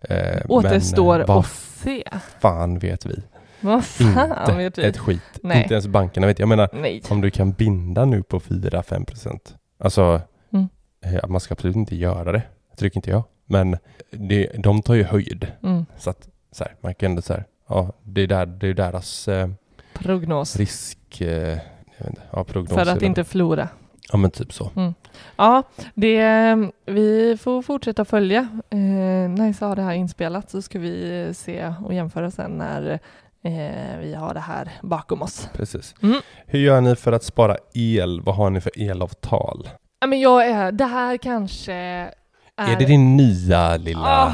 Eh, 0.00 0.42
Återstår 0.48 1.24
vad 1.26 1.38
att 1.38 1.46
se. 1.46 2.04
fan 2.40 2.78
vet 2.78 3.06
vi? 3.06 3.22
Vad 3.60 3.84
fan 3.84 4.30
Inte 4.40 4.52
vet 4.56 4.78
vi? 4.78 4.84
ett 4.84 4.98
skit. 4.98 5.22
Nej. 5.42 5.62
Inte 5.62 5.74
ens 5.74 5.86
bankerna 5.86 6.26
vet. 6.26 6.38
Jag 6.38 6.48
menar, 6.48 6.68
Nej. 6.72 7.02
om 7.10 7.20
du 7.20 7.30
kan 7.30 7.52
binda 7.52 8.04
nu 8.04 8.22
på 8.22 8.40
4-5 8.40 9.04
procent. 9.04 9.54
Alltså, 9.78 10.20
Mm. 10.52 10.68
eh, 11.00 11.28
man 11.28 11.40
ska 11.40 11.54
absolut 11.54 11.76
inte 11.76 11.96
göra 11.96 12.32
det. 12.32 12.42
Tycker 12.76 12.98
inte 12.98 13.10
jag. 13.10 13.22
Men 13.46 13.76
det, 14.10 14.50
de 14.58 14.82
tar 14.82 14.94
ju 14.94 15.04
höjd. 15.04 15.46
Mm. 15.62 15.86
Så 15.96 16.10
att 16.10 16.28
så 16.52 16.64
här, 16.64 16.74
man 16.80 16.94
kan 16.94 17.10
ändå 17.10 17.22
så 17.22 17.32
här, 17.32 17.44
ja, 17.68 17.92
det 18.02 18.20
är, 18.22 18.26
där, 18.26 18.46
det 18.46 18.66
är 18.68 18.74
deras 18.74 19.28
eh, 19.28 19.48
Prognos. 19.92 20.56
risk, 20.56 21.20
eh, 21.20 21.58
inte, 22.06 22.22
ja, 22.32 22.44
prognos. 22.44 22.74
För 22.74 22.92
att 22.92 23.02
inte 23.02 23.24
förlora. 23.24 23.68
Ja 24.12 24.16
men 24.18 24.30
typ 24.30 24.52
så. 24.52 24.70
Ja, 25.36 25.62
det, 25.94 26.56
vi 26.86 27.36
får 27.40 27.62
fortsätta 27.62 28.04
följa. 28.04 28.48
Eh, 28.70 28.78
nice 29.30 29.64
att 29.64 29.68
ha 29.68 29.74
det 29.74 29.82
här 29.82 29.92
inspelat 29.94 30.50
så 30.50 30.62
ska 30.62 30.78
vi 30.78 31.24
eh, 31.26 31.32
se 31.32 31.72
och 31.84 31.94
jämföra 31.94 32.30
sen 32.30 32.50
när 32.50 32.90
eh, 33.42 33.98
vi 34.00 34.14
har 34.14 34.34
det 34.34 34.40
här 34.40 34.70
bakom 34.82 35.22
oss. 35.22 35.48
Precis. 35.52 35.94
Mm. 36.02 36.20
Hur 36.46 36.58
gör 36.58 36.80
ni 36.80 36.96
för 36.96 37.12
att 37.12 37.24
spara 37.24 37.56
el? 37.74 38.20
Vad 38.20 38.34
har 38.36 38.50
ni 38.50 38.60
för 38.60 38.72
elavtal? 38.80 39.68
Ja, 40.00 40.06
men 40.06 40.20
jag 40.20 40.46
är, 40.46 40.72
det 40.72 40.84
här 40.84 41.16
kanske 41.16 41.72
är... 41.72 42.14
Är 42.56 42.76
det 42.78 42.84
din 42.84 43.16
nya 43.16 43.76
lilla 43.76 44.26
Ah. 44.26 44.32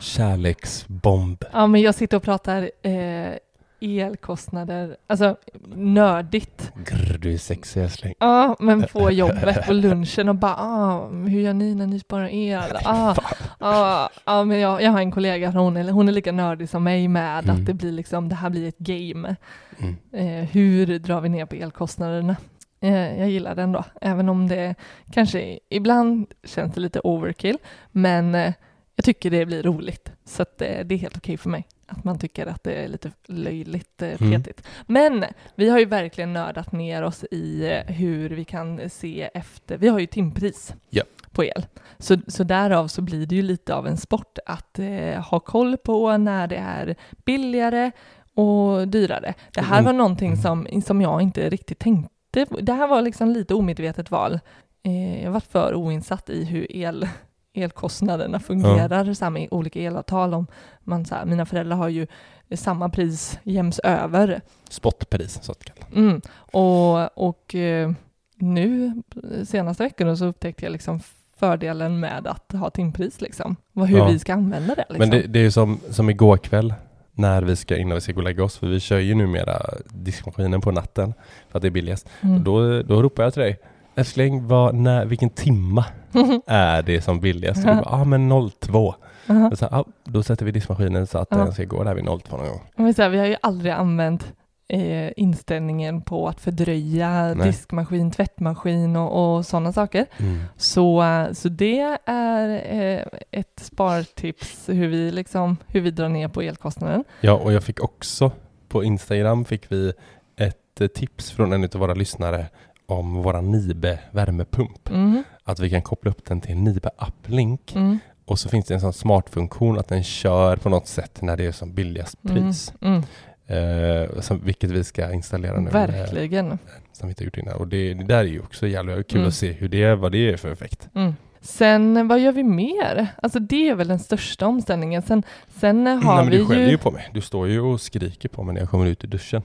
Kärleksbomb? 0.00 1.44
Ja, 1.52 1.66
men 1.66 1.80
jag 1.80 1.94
sitter 1.94 2.16
och 2.16 2.22
pratar 2.22 2.70
eh, 2.82 3.32
elkostnader, 3.80 4.96
alltså 5.06 5.36
nördigt. 5.74 6.72
Grr, 6.84 7.18
du 7.18 7.32
är 7.34 7.38
sexig 7.38 7.82
älskling. 7.82 8.14
Ja, 8.18 8.56
men 8.60 8.82
på 8.92 9.10
jobbet 9.10 9.66
på 9.66 9.72
lunchen 9.72 10.28
och 10.28 10.34
bara 10.34 10.56
ah, 10.58 11.08
hur 11.08 11.40
gör 11.40 11.52
ni 11.54 11.74
när 11.74 11.86
ni 11.86 12.00
sparar 12.00 12.28
el? 12.34 12.76
Ah, 12.84 13.16
ah, 13.58 14.08
ah, 14.24 14.44
men 14.44 14.58
jag, 14.58 14.82
jag 14.82 14.90
har 14.90 15.00
en 15.00 15.10
kollega, 15.12 15.50
hon 15.50 15.76
är, 15.76 15.90
hon 15.90 16.08
är 16.08 16.12
lika 16.12 16.32
nördig 16.32 16.68
som 16.68 16.84
mig 16.84 17.08
med 17.08 17.44
Mm. 17.44 17.56
att 17.56 17.66
det 17.66 17.74
blir 17.74 17.92
liksom, 17.92 18.28
det 18.28 18.34
här 18.34 18.50
blir 18.50 18.68
ett 18.68 18.78
game. 18.78 19.36
Mm. 19.78 19.96
Eh, 20.12 20.48
hur 20.48 20.98
drar 20.98 21.20
vi 21.20 21.28
ner 21.28 21.46
på 21.46 21.54
elkostnaderna? 21.54 22.36
Eh, 22.80 23.18
jag 23.20 23.30
gillar 23.30 23.54
den 23.54 23.72
då, 23.72 23.84
även 24.00 24.28
om 24.28 24.48
det 24.48 24.74
kanske 25.12 25.58
ibland 25.68 26.26
känns 26.44 26.74
det 26.74 26.80
lite 26.80 27.00
overkill, 27.00 27.58
men 27.90 28.34
eh, 28.34 28.52
jag 28.96 29.04
tycker 29.04 29.30
det 29.30 29.46
blir 29.46 29.62
roligt. 29.62 30.12
Så 30.24 30.42
att, 30.42 30.62
eh, 30.62 30.84
det 30.84 30.94
är 30.94 30.98
helt 30.98 31.16
okej 31.16 31.36
för 31.36 31.50
mig 31.50 31.66
att 31.86 32.04
man 32.04 32.18
tycker 32.18 32.46
att 32.46 32.62
det 32.64 32.72
är 32.72 32.88
lite 32.88 33.10
löjligt 33.26 34.02
eh, 34.02 34.22
Mm. 34.22 34.42
petigt. 34.42 34.66
Men 34.86 35.24
vi 35.54 35.68
har 35.70 35.78
ju 35.78 35.84
verkligen 35.84 36.32
nördat 36.32 36.72
ner 36.72 37.02
oss 37.02 37.24
i 37.30 37.66
eh, 37.70 37.94
hur 37.94 38.30
vi 38.30 38.44
kan 38.44 38.90
se 38.90 39.30
efter, 39.34 39.78
vi 39.78 39.88
har 39.88 39.98
ju 39.98 40.06
timpris 40.06 40.74
Ja. 40.90 41.02
på 41.32 41.44
el. 41.44 41.66
Så, 41.98 42.16
så 42.26 42.44
därav 42.44 42.88
så 42.88 43.02
blir 43.02 43.26
det 43.26 43.34
ju 43.34 43.42
lite 43.42 43.74
av 43.74 43.86
en 43.86 43.96
sport 43.96 44.38
att 44.46 44.78
eh, 44.78 45.20
ha 45.30 45.40
koll 45.40 45.76
på 45.76 46.16
när 46.16 46.46
det 46.46 46.56
är 46.56 46.96
billigare 47.24 47.90
och 48.34 48.88
dyrare. 48.88 49.34
Det 49.54 49.60
här 49.60 49.78
Mm. 49.78 49.84
var 49.84 49.92
någonting 49.92 50.36
som, 50.36 50.66
som 50.86 51.00
jag 51.00 51.22
inte 51.22 51.48
riktigt 51.50 51.78
tänkte 51.78 52.46
på. 52.46 52.60
Det 52.60 52.72
här 52.72 52.86
var 52.86 53.02
liksom 53.02 53.30
lite 53.30 53.54
omedvetet 53.54 54.10
val. 54.10 54.40
Eh, 54.82 55.22
jag 55.24 55.30
var 55.30 55.40
för 55.40 55.74
oinsatt 55.74 56.30
i 56.30 56.44
hur 56.44 56.76
el, 56.76 57.08
elkostnaderna 57.54 58.40
fungerar 58.40 59.04
här 59.22 59.30
med 59.30 59.48
olika 59.50 59.80
elavtal. 59.80 60.34
Om 60.34 60.46
man, 60.84 61.04
så 61.04 61.14
här, 61.14 61.24
mina 61.24 61.46
föräldrar 61.46 61.76
har 61.76 61.88
ju 61.88 62.06
samma 62.54 62.88
pris 62.88 63.38
jäms 63.42 63.78
över. 63.78 64.40
Spotpris 64.70 65.38
så 65.42 65.52
att 65.52 65.64
kalla. 65.64 65.86
Mm. 65.96 66.20
Och, 66.36 67.18
och 67.28 67.54
eh, 67.54 67.90
nu 68.36 69.02
senaste 69.44 69.82
veckorna 69.82 70.16
så 70.16 70.24
upptäckte 70.24 70.64
jag 70.64 70.72
liksom 70.72 71.00
fördelen 71.36 72.00
med 72.00 72.26
att 72.26 72.52
ha 72.52 72.70
timpris 72.70 73.20
liksom. 73.20 73.56
Vad- 73.72 73.88
Hur 73.88 73.98
Ja. 73.98 74.06
vi 74.08 74.18
ska 74.18 74.32
använda 74.34 74.74
det. 74.74 74.84
Liksom. 74.88 74.98
Men 74.98 75.10
det, 75.10 75.26
det 75.26 75.38
är 75.38 75.42
ju 75.42 75.50
som, 75.50 75.80
som 75.90 76.10
igår 76.10 76.36
kväll 76.36 76.74
när 77.12 77.42
vi 77.42 77.56
ska, 77.56 77.76
innan 77.76 77.94
vi 77.94 78.00
ska 78.00 78.12
gå 78.12 78.18
och 78.18 78.24
lägga 78.24 78.44
oss, 78.44 78.58
för 78.58 78.66
vi 78.66 78.80
kör 78.80 78.98
ju 78.98 79.14
numera 79.14 79.56
diskmaskinen 79.88 80.60
på 80.60 80.70
natten 80.70 81.14
för 81.48 81.58
att 81.58 81.62
det 81.62 81.68
är 81.68 81.70
billigast. 81.70 82.08
Mm. 82.20 82.44
Då, 82.44 82.82
då 82.82 83.02
ropar 83.02 83.22
jag 83.22 83.32
till 83.32 83.42
dig, 83.42 83.58
älskling, 84.00 84.46
vad, 84.46 84.74
när, 84.74 85.06
vilken 85.06 85.30
timma 85.30 85.84
är 86.46 86.82
det 86.82 87.00
som 87.00 87.20
billigast? 87.20 87.64
Bara, 87.64 87.82
ah, 87.86 88.04
men 88.04 88.50
02. 88.50 88.94
Aha. 89.28 89.48
Och 89.50 89.58
så, 89.58 89.66
ah, 89.66 89.84
då 90.04 90.22
sätter 90.22 90.44
vi 90.44 90.52
diskmaskinen 90.52 91.06
så 91.06 91.18
att 91.18 91.28
Ja. 91.30 91.36
den 91.36 91.52
ska 91.52 91.64
gå 91.64 91.84
där 91.84 91.94
vid 91.94 92.04
02 92.04 92.36
någon 92.36 92.48
gång. 92.48 92.60
Men 92.76 92.94
så 92.94 93.02
här, 93.02 93.08
vi 93.08 93.18
har 93.18 93.26
ju 93.26 93.36
aldrig 93.42 93.72
använt 93.72 94.32
eh, 94.68 95.10
inställningen 95.16 96.02
på 96.02 96.28
att 96.28 96.40
fördröja 96.40 97.34
Nej. 97.34 97.46
diskmaskin, 97.46 98.10
tvättmaskin 98.10 98.96
och, 98.96 99.36
och 99.36 99.46
sådana 99.46 99.72
saker. 99.72 100.06
Mm. 100.18 100.40
Så, 100.56 101.04
så 101.32 101.48
det 101.48 101.98
är 102.06 102.48
eh, 102.48 103.04
ett 103.30 103.60
spartips 103.60 104.68
hur 104.68 104.88
vi, 104.88 105.10
liksom, 105.10 105.56
hur 105.66 105.80
vi 105.80 105.90
drar 105.90 106.08
ner 106.08 106.28
på 106.28 106.42
elkostnaden. 106.42 107.04
Ja, 107.20 107.32
och 107.32 107.52
jag 107.52 107.64
fick 107.64 107.84
också 107.84 108.32
på 108.68 108.84
Instagram 108.84 109.44
fick 109.44 109.72
vi 109.72 109.92
ett 110.36 110.80
eh, 110.80 110.86
tips 110.86 111.30
från 111.30 111.52
en 111.52 111.64
av 111.64 111.70
våra 111.80 111.94
lyssnare 111.94 112.46
om 112.94 113.14
våra 113.22 113.40
Nibe 113.40 113.98
värmepump. 114.10 114.90
Mm. 114.90 115.22
Att 115.44 115.58
vi 115.60 115.70
kan 115.70 115.82
koppla 115.82 116.10
upp 116.10 116.24
den 116.24 116.40
till 116.40 116.56
Nibe 116.56 116.90
Uplink 117.08 117.72
Mm. 117.76 117.98
och 118.24 118.38
så 118.38 118.48
finns 118.48 118.66
det 118.66 118.74
en 118.74 118.80
sån 118.80 118.92
smart 118.92 119.30
funktion 119.30 119.78
att 119.78 119.88
den 119.88 120.02
kör 120.04 120.56
på 120.56 120.68
något 120.68 120.86
sätt 120.86 121.22
när 121.22 121.36
det 121.36 121.46
är 121.46 121.52
som 121.52 121.74
billigast 121.74 122.22
pris. 122.22 122.72
Mm. 122.80 123.02
Eh, 123.46 124.20
som, 124.20 124.40
vilket 124.44 124.70
vi 124.70 124.84
ska 124.84 125.12
installera 125.12 125.52
Mm. 125.52 125.64
nu. 125.64 125.70
Verkligen. 125.70 126.50
Eh, 126.52 126.58
som 126.92 127.08
vi 127.08 127.10
inte 127.10 127.24
gjort 127.24 127.38
innan. 127.38 127.54
Och 127.56 127.68
det, 127.68 127.94
det 127.94 128.04
där 128.04 128.18
är 128.18 128.24
ju 128.24 128.40
också 128.40 128.66
jävla 128.66 129.02
kul 129.02 129.16
Mm. 129.18 129.28
att 129.28 129.34
se 129.34 129.52
hur 129.52 129.68
det, 129.68 129.94
vad 129.94 130.12
det 130.12 130.30
är 130.32 130.36
för 130.36 130.52
effekt. 130.52 130.88
Mm. 130.94 131.14
Sen 131.42 132.08
vad 132.08 132.20
gör 132.20 132.32
vi 132.32 132.42
mer? 132.42 133.06
Alltså 133.22 133.38
det 133.40 133.68
är 133.68 133.74
väl 133.74 133.88
den 133.88 133.98
största 133.98 134.46
omställningen. 134.46 135.02
Sen, 135.02 135.22
sen 135.60 135.86
har 135.86 136.14
Nej, 136.14 136.24
men 136.24 136.30
vi 136.30 136.36
du 136.36 136.46
skäller 136.46 136.64
ju... 136.64 136.70
ju 136.70 136.78
på 136.78 136.90
mig. 136.90 137.08
Du 137.12 137.20
står 137.20 137.48
ju 137.48 137.60
och 137.60 137.80
skriker 137.80 138.28
på 138.28 138.42
mig 138.42 138.54
när 138.54 138.60
jag 138.60 138.70
kommer 138.70 138.86
ut 138.86 139.04
ur 139.04 139.08
duschen. 139.08 139.42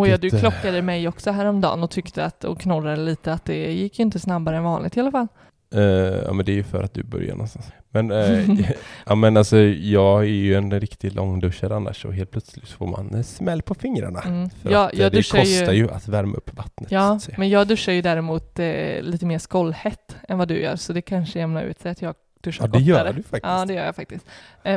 Och 0.00 0.08
ja, 0.08 0.16
du 0.16 0.20
Vilket, 0.20 0.44
eh, 0.44 0.50
klockade 0.50 0.82
mig 0.82 1.08
också 1.08 1.30
häromdagen 1.30 1.82
och 1.82 1.90
tyckte 1.90 2.24
att, 2.24 2.44
och 2.44 2.60
knorrade 2.60 2.96
lite 3.02 3.32
att 3.32 3.44
det 3.44 3.72
gick 3.72 3.98
ju 3.98 4.02
inte 4.02 4.18
snabbare 4.18 4.56
än 4.56 4.62
vanligt 4.64 4.96
i 4.96 5.00
alla 5.00 5.10
fall. 5.10 5.26
Eh, 5.74 5.82
ja 6.24 6.32
men 6.32 6.46
det 6.46 6.52
är 6.52 6.56
ju 6.56 6.62
för 6.62 6.82
att 6.82 6.94
du 6.94 7.02
börjar 7.02 7.32
någonstans. 7.32 7.66
Men, 7.90 8.10
eh, 8.10 8.60
ja, 9.06 9.14
men 9.14 9.36
alltså 9.36 9.56
jag 9.58 10.20
är 10.20 10.26
ju 10.26 10.54
en 10.54 10.80
riktigt 10.80 11.14
lång 11.14 11.40
duschare 11.40 11.76
annars 11.76 12.04
och 12.04 12.14
helt 12.14 12.30
plötsligt 12.30 12.68
får 12.68 12.86
man 12.86 13.24
smäll 13.24 13.62
på 13.62 13.74
fingrarna. 13.74 14.20
Mm. 14.20 14.50
För 14.50 14.70
Ja, 14.70 14.84
att 14.84 15.12
det 15.12 15.30
kostar 15.30 15.72
ju- 15.72 15.78
ju 15.78 15.90
att 15.90 16.08
värma 16.08 16.36
upp 16.36 16.56
vattnet. 16.56 16.90
Ja, 16.90 17.20
men 17.38 17.48
jag 17.48 17.68
duschar 17.68 17.92
ju 17.92 18.02
däremot 18.02 18.58
eh, 18.58 19.02
lite 19.02 19.26
mer 19.26 19.38
skållhett 19.38 20.16
än 20.28 20.38
vad 20.38 20.48
du 20.48 20.60
gör, 20.62 20.76
så 20.76 20.92
det 20.92 21.02
kanske 21.02 21.38
jämnar 21.38 21.62
ut 21.62 21.80
sig 21.80 21.90
att 21.90 22.02
jag 22.02 22.14
duschar 22.40 22.64
ja 22.64 22.78
det 22.78 22.84
gör 22.84 22.98
kortare. 22.98 23.12
du 23.16 23.22
faktiskt. 23.22 23.42
Ja, 23.44 23.64
det 23.64 23.74
gör 23.74 23.84
jag 23.84 23.96
faktiskt. 23.96 24.26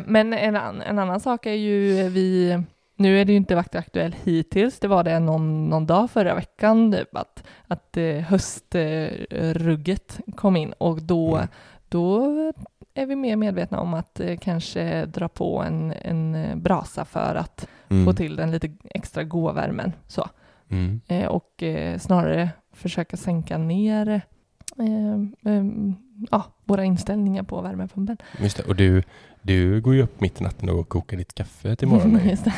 Men 0.06 0.34
en, 0.34 0.56
an, 0.56 0.82
en 0.82 1.00
annan 1.00 1.20
sak 1.20 1.46
är 1.46 1.54
ju 1.54 2.10
vi, 2.10 2.62
nu 2.96 3.22
är 3.22 3.26
det 3.26 3.32
ju 3.32 3.38
inte 3.38 3.56
varit 3.56 3.76
aktuellt 3.76 4.16
hittills, 4.24 4.80
det 4.80 4.88
var 4.88 5.04
det 5.04 5.20
någon, 5.20 5.70
någon 5.70 5.86
dag 5.86 6.12
förra 6.12 6.36
veckan, 6.36 6.92
typ, 6.92 7.16
att, 7.18 7.44
att 7.68 7.98
eh, 7.98 8.18
höstrugget 8.20 10.20
kom 10.36 10.56
in 10.56 10.74
och 10.78 11.02
då, 11.02 11.36
Mm. 11.36 11.48
då 11.90 12.26
är 12.94 13.06
vi 13.06 13.16
mer 13.16 13.36
medvetna 13.36 13.80
om 13.80 13.94
att 13.94 14.20
eh, 14.20 14.38
kanske 14.38 15.06
dra 15.06 15.28
på 15.28 15.62
en, 15.64 15.94
en 16.02 16.36
eh, 16.36 16.56
brasa 16.56 17.06
för 17.06 17.36
att 17.36 17.68
Mm. 17.90 18.06
få 18.06 18.14
till 18.14 18.36
den 18.36 18.52
lite 18.52 18.72
extra 18.90 19.24
gåvärmen. 19.24 19.92
Så. 20.08 20.30
Mm. 20.70 21.02
Och 21.30 21.64
snarare 21.98 22.50
försöka 22.74 23.18
sänka 23.18 23.58
ner 23.58 24.22
ja, 26.32 26.44
våra 26.66 26.84
inställningar 26.84 27.44
på 27.44 27.62
värmepumpen. 27.62 28.18
Just 28.42 28.58
det. 28.58 28.64
Och 28.64 28.76
du, 28.76 29.04
du 29.42 29.82
går 29.82 29.96
ju 29.96 30.02
upp 30.04 30.22
mitt 30.22 30.42
i 30.42 30.44
natten 30.44 30.70
och 30.70 30.90
kokar 30.90 31.18
ditt 31.18 31.36
kaffe 31.36 31.76
till 31.76 31.88
morgonen. 31.88 32.30
Just 32.30 32.46
det. 32.46 32.54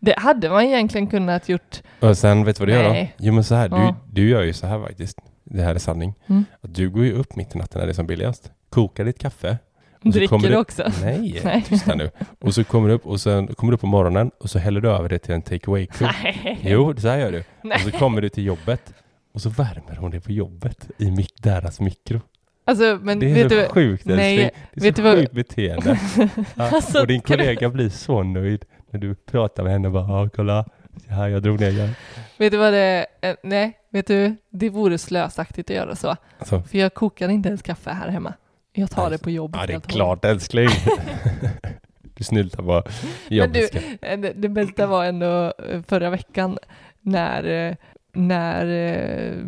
det 0.00 0.14
hade 0.18 0.50
man 0.50 0.62
egentligen 0.64 1.06
kunnat 1.06 1.48
gjort. 1.48 1.82
och 2.00 2.18
sen, 2.18 2.44
vet 2.44 2.56
du 2.56 2.60
vad 2.60 2.68
du 2.68 2.72
gör 2.74 2.88
då? 3.02 3.06
Jo 3.18 3.32
men 3.34 3.44
så 3.44 3.54
här, 3.54 3.68
Ja. 3.72 3.96
du, 4.06 4.22
du 4.22 4.28
gör 4.28 4.42
ju 4.42 4.52
så 4.52 4.66
här 4.66 4.80
faktiskt. 4.80 5.18
Det 5.44 5.62
här 5.62 5.74
är 5.74 5.78
sanning. 5.78 6.14
Mm. 6.26 6.44
Att 6.60 6.74
du 6.74 6.90
går 6.90 7.04
ju 7.04 7.12
upp 7.12 7.36
mitt 7.36 7.54
i 7.54 7.58
natten 7.58 7.78
när 7.78 7.86
det 7.86 7.92
är 7.92 7.94
som 7.94 8.06
billigast. 8.06 8.50
Kokar 8.70 9.04
ditt 9.04 9.18
kaffe. 9.18 9.58
Och 10.04 10.10
Dricker 10.10 10.38
du 10.38 10.56
också? 10.56 10.90
Nej, 11.02 11.40
Nej. 11.44 11.62
tysta 11.68 11.94
nu. 11.94 12.10
Och 12.40 12.54
så 12.54 12.64
kommer 12.64 12.88
du 12.88 12.94
upp 12.94 13.06
och 13.06 13.20
sen 13.20 13.46
kommer 13.54 13.70
du 13.70 13.74
upp 13.74 13.80
på 13.80 13.86
morgonen 13.86 14.30
och 14.40 14.50
så 14.50 14.58
häller 14.58 14.80
du 14.80 14.90
över 14.90 15.08
det 15.08 15.18
till 15.18 15.34
en 15.34 15.42
take 15.42 15.70
away 15.70 15.86
kurv 15.86 16.08
Nej. 16.22 16.58
Jo, 16.62 16.94
så 16.98 17.08
här 17.08 17.18
gör 17.18 17.32
du. 17.32 17.44
Nej. 17.62 17.74
Och 17.74 17.80
så 17.92 17.98
kommer 17.98 18.20
du 18.20 18.28
till 18.28 18.44
jobbet 18.44 18.94
och 19.34 19.42
så 19.42 19.48
värmer 19.48 19.96
hon 19.96 20.10
det 20.10 20.20
på 20.20 20.32
jobbet 20.32 20.90
i 20.98 21.26
deras 21.42 21.80
mikro. 21.80 22.20
Alltså, 22.64 22.98
men 23.02 23.18
det 23.18 23.30
är 23.30 23.34
vet 23.34 23.52
så 23.52 23.58
du, 23.58 23.68
sjukt 23.68 24.04
nej, 24.06 24.42
älskling. 24.42 24.62
Det 24.74 24.80
är 24.80 24.82
vet 24.84 24.96
så 24.96 25.02
du 25.02 25.08
vad- 25.08 25.18
sjukt 25.18 25.32
beteende. 25.32 25.98
Ja, 26.54 26.70
Alltså, 26.76 27.00
och 27.00 27.06
din 27.06 27.20
du- 27.20 27.26
kollega 27.36 27.68
blir 27.68 27.88
så 27.88 28.22
nöjd 28.22 28.64
när 28.90 29.00
du 29.00 29.14
pratar 29.14 29.62
med 29.62 29.72
henne 29.72 29.88
och 29.88 29.94
bara 29.94 30.28
kolla, 30.30 30.64
här 31.08 31.28
jag 31.28 31.42
drog 31.42 31.60
ner 31.60 31.70
jag. 31.70 31.88
vet 32.38 32.52
du 32.52 32.58
vad 32.58 32.72
det 32.72 33.06
eh, 33.20 33.34
Nej, 33.42 33.78
vet 33.90 34.06
du, 34.06 34.36
det 34.50 34.70
vore 34.70 34.98
slösaktigt 34.98 35.70
att 35.70 35.76
göra 35.76 35.96
så. 35.96 36.16
Alltså, 36.38 36.62
För 36.62 36.78
jag 36.78 36.94
kokar 36.94 37.28
inte 37.28 37.48
ens 37.48 37.62
kaffe 37.62 37.90
här 37.90 38.08
hemma. 38.08 38.34
Jag 38.72 38.90
tar 38.90 39.10
det 39.10 39.18
på 39.18 39.30
jobbet. 39.30 39.60
ja, 39.60 39.66
det 39.66 39.72
är 39.72 39.80
klart 39.80 40.24
älskling. 40.24 40.68
du 42.14 42.24
snyltar 42.24 42.62
bara. 42.62 42.82
Men 43.30 43.52
du, 43.52 43.68
eh, 44.02 44.18
det, 44.20 44.32
det 44.36 44.48
bästa 44.48 44.86
var 44.86 45.04
ändå 45.04 45.52
eh, 45.70 45.82
förra 45.88 46.10
veckan 46.10 46.58
när, 47.00 47.76
när 48.12 48.64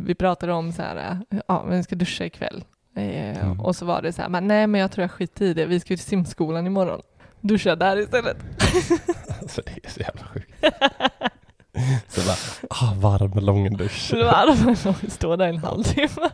vi 0.07 0.15
pratade 0.15 0.53
om 0.53 0.73
så 0.73 0.83
här, 0.83 1.19
ja, 1.49 1.65
vi 1.71 1.83
ska 1.83 1.97
duscha 1.97 2.25
ikväll. 2.25 2.65
Eh, 2.97 3.45
Mm. 3.45 3.61
Och 3.61 3.77
så 3.77 3.85
var 3.85 4.03
det 4.03 4.13
så 4.13 4.23
här, 4.23 4.29
men 4.29 4.47
nej 4.49 4.67
men 4.67 4.81
jag 4.81 4.91
tror 4.93 5.03
jag 5.03 5.11
skiter 5.11 5.45
i 5.45 5.55
det, 5.55 5.67
vi 5.67 5.81
ska 5.81 5.93
ju 5.93 5.97
till 5.97 6.07
simskolan 6.07 6.67
imorgon. 6.67 7.01
Duscha 7.41 7.77
där 7.77 7.97
istället. 7.97 8.37
Alltså 9.43 9.63
det 9.67 9.87
är 9.87 9.91
så 9.91 10.01
jävla 10.01 10.23
sjukt. 10.27 10.53
Så 12.09 12.21
bara, 12.21 12.37
ah, 12.71 12.95
varm 12.95 13.45
lång 13.45 13.77
dusch. 13.77 14.09
Så 14.11 14.17
det 14.17 14.25
var 14.25 15.01
vi 15.03 15.11
står 15.11 15.37
där 15.37 15.49
en 15.49 15.59
halvtimme. 15.59 16.31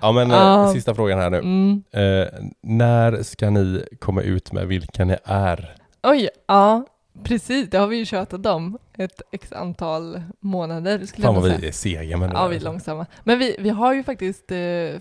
Ja 0.00 0.12
men 0.12 0.30
Ja. 0.30 0.72
sista 0.74 0.94
frågan 0.94 1.18
här 1.18 1.30
nu. 1.30 1.38
Mm. 1.38 1.82
Eh, 1.92 2.28
när 2.62 3.22
ska 3.22 3.50
ni 3.50 3.84
komma 3.98 4.22
ut 4.22 4.52
med 4.52 4.66
vilka 4.66 5.04
ni 5.04 5.16
är? 5.24 5.74
Oj, 6.02 6.28
ja 6.48 6.84
precis, 7.24 7.70
det 7.70 7.78
har 7.78 7.86
vi 7.86 7.96
ju 7.96 8.04
tjatat 8.04 8.46
om 8.46 8.78
ett 8.98 9.22
x 9.32 9.52
antal 9.52 10.22
månader 10.40 11.06
skulle 11.06 11.26
Fan 11.26 11.34
vad 11.34 11.44
vi 11.44 11.66
är 11.66 11.72
sega 11.72 12.16
med 12.16 12.28
det 12.30 12.34
Ja, 12.34 12.42
där, 12.42 12.48
vi 12.48 12.54
är 12.54 12.56
alltså. 12.56 12.68
långsamma. 12.68 13.06
Men 13.24 13.38
vi, 13.38 13.56
vi 13.58 13.68
har 13.68 13.94
ju 13.94 14.02
faktiskt, 14.04 14.50
eh, 14.50 14.56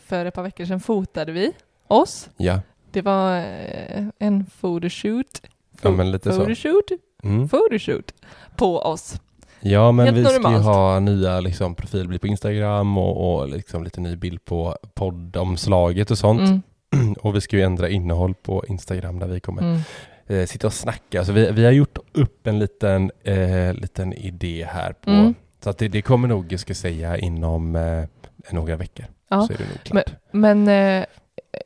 för 0.05 0.25
ett 0.25 0.33
par 0.33 0.43
veckor 0.43 0.65
sedan 0.65 0.79
fotade 0.79 1.31
vi 1.31 1.51
oss. 1.87 2.29
Ja, 2.37 2.61
Det 2.91 3.01
var 3.01 3.37
eh, 3.37 4.05
en 4.19 4.45
photoshoot. 4.61 5.41
Ja, 5.81 5.91
men 5.91 6.11
lite 6.11 6.33
så. 6.33 6.39
photoshoot, 6.39 6.91
mm. 7.23 7.49
photoshoot 7.49 8.13
på 8.55 8.79
oss. 8.79 9.21
ja 9.59 9.91
men 9.91 10.05
Helt 10.05 10.17
vi 10.17 10.23
ska 10.25 10.33
ju 10.33 10.39
normalt. 10.39 10.65
ha 10.65 10.99
nya 10.99 11.39
liksom, 11.39 11.75
profilbild 11.75 12.21
på 12.21 12.27
Instagram 12.27 12.97
och, 12.97 13.39
och 13.41 13.49
liksom, 13.49 13.83
lite 13.83 14.01
ny 14.01 14.15
bild 14.15 14.45
på 14.45 14.77
poddomslaget 14.93 16.11
och 16.11 16.17
sånt. 16.17 16.41
Mm, 16.41 16.61
Och 17.19 17.35
vi 17.35 17.41
ska 17.41 17.57
ju 17.57 17.63
ändra 17.63 17.89
innehåll 17.89 18.33
på 18.33 18.65
Instagram 18.67 19.19
där 19.19 19.27
vi 19.27 19.39
kommer 19.39 19.61
mm. 19.61 19.79
Eh, 20.29 20.45
sitta 20.45 20.67
och 20.67 20.73
snacka. 20.73 21.25
Så 21.25 21.31
vi, 21.31 21.51
vi 21.51 21.65
har 21.65 21.71
gjort 21.71 21.97
upp 22.11 22.47
en 22.47 22.59
liten, 22.59 23.11
eh, 23.23 23.73
liten 23.73 24.13
idé 24.13 24.67
här 24.71 24.93
på 24.93 25.09
Mm. 25.11 25.35
Så 25.63 25.69
att 25.69 25.77
det, 25.77 25.87
det 25.87 26.01
kommer 26.01 26.27
nog, 26.27 26.51
jag 26.53 26.59
ska 26.59 26.75
säga, 26.75 27.17
inom 27.17 27.75
eh, 27.75 28.03
några 28.51 28.75
veckor. 28.75 29.05
Ja, 29.29 29.47
Så 29.47 29.53
är 29.53 29.57
det 29.57 29.63
nog 29.63 29.83
klart. 29.83 30.13
Men 30.31 30.67
eh, 30.67 31.05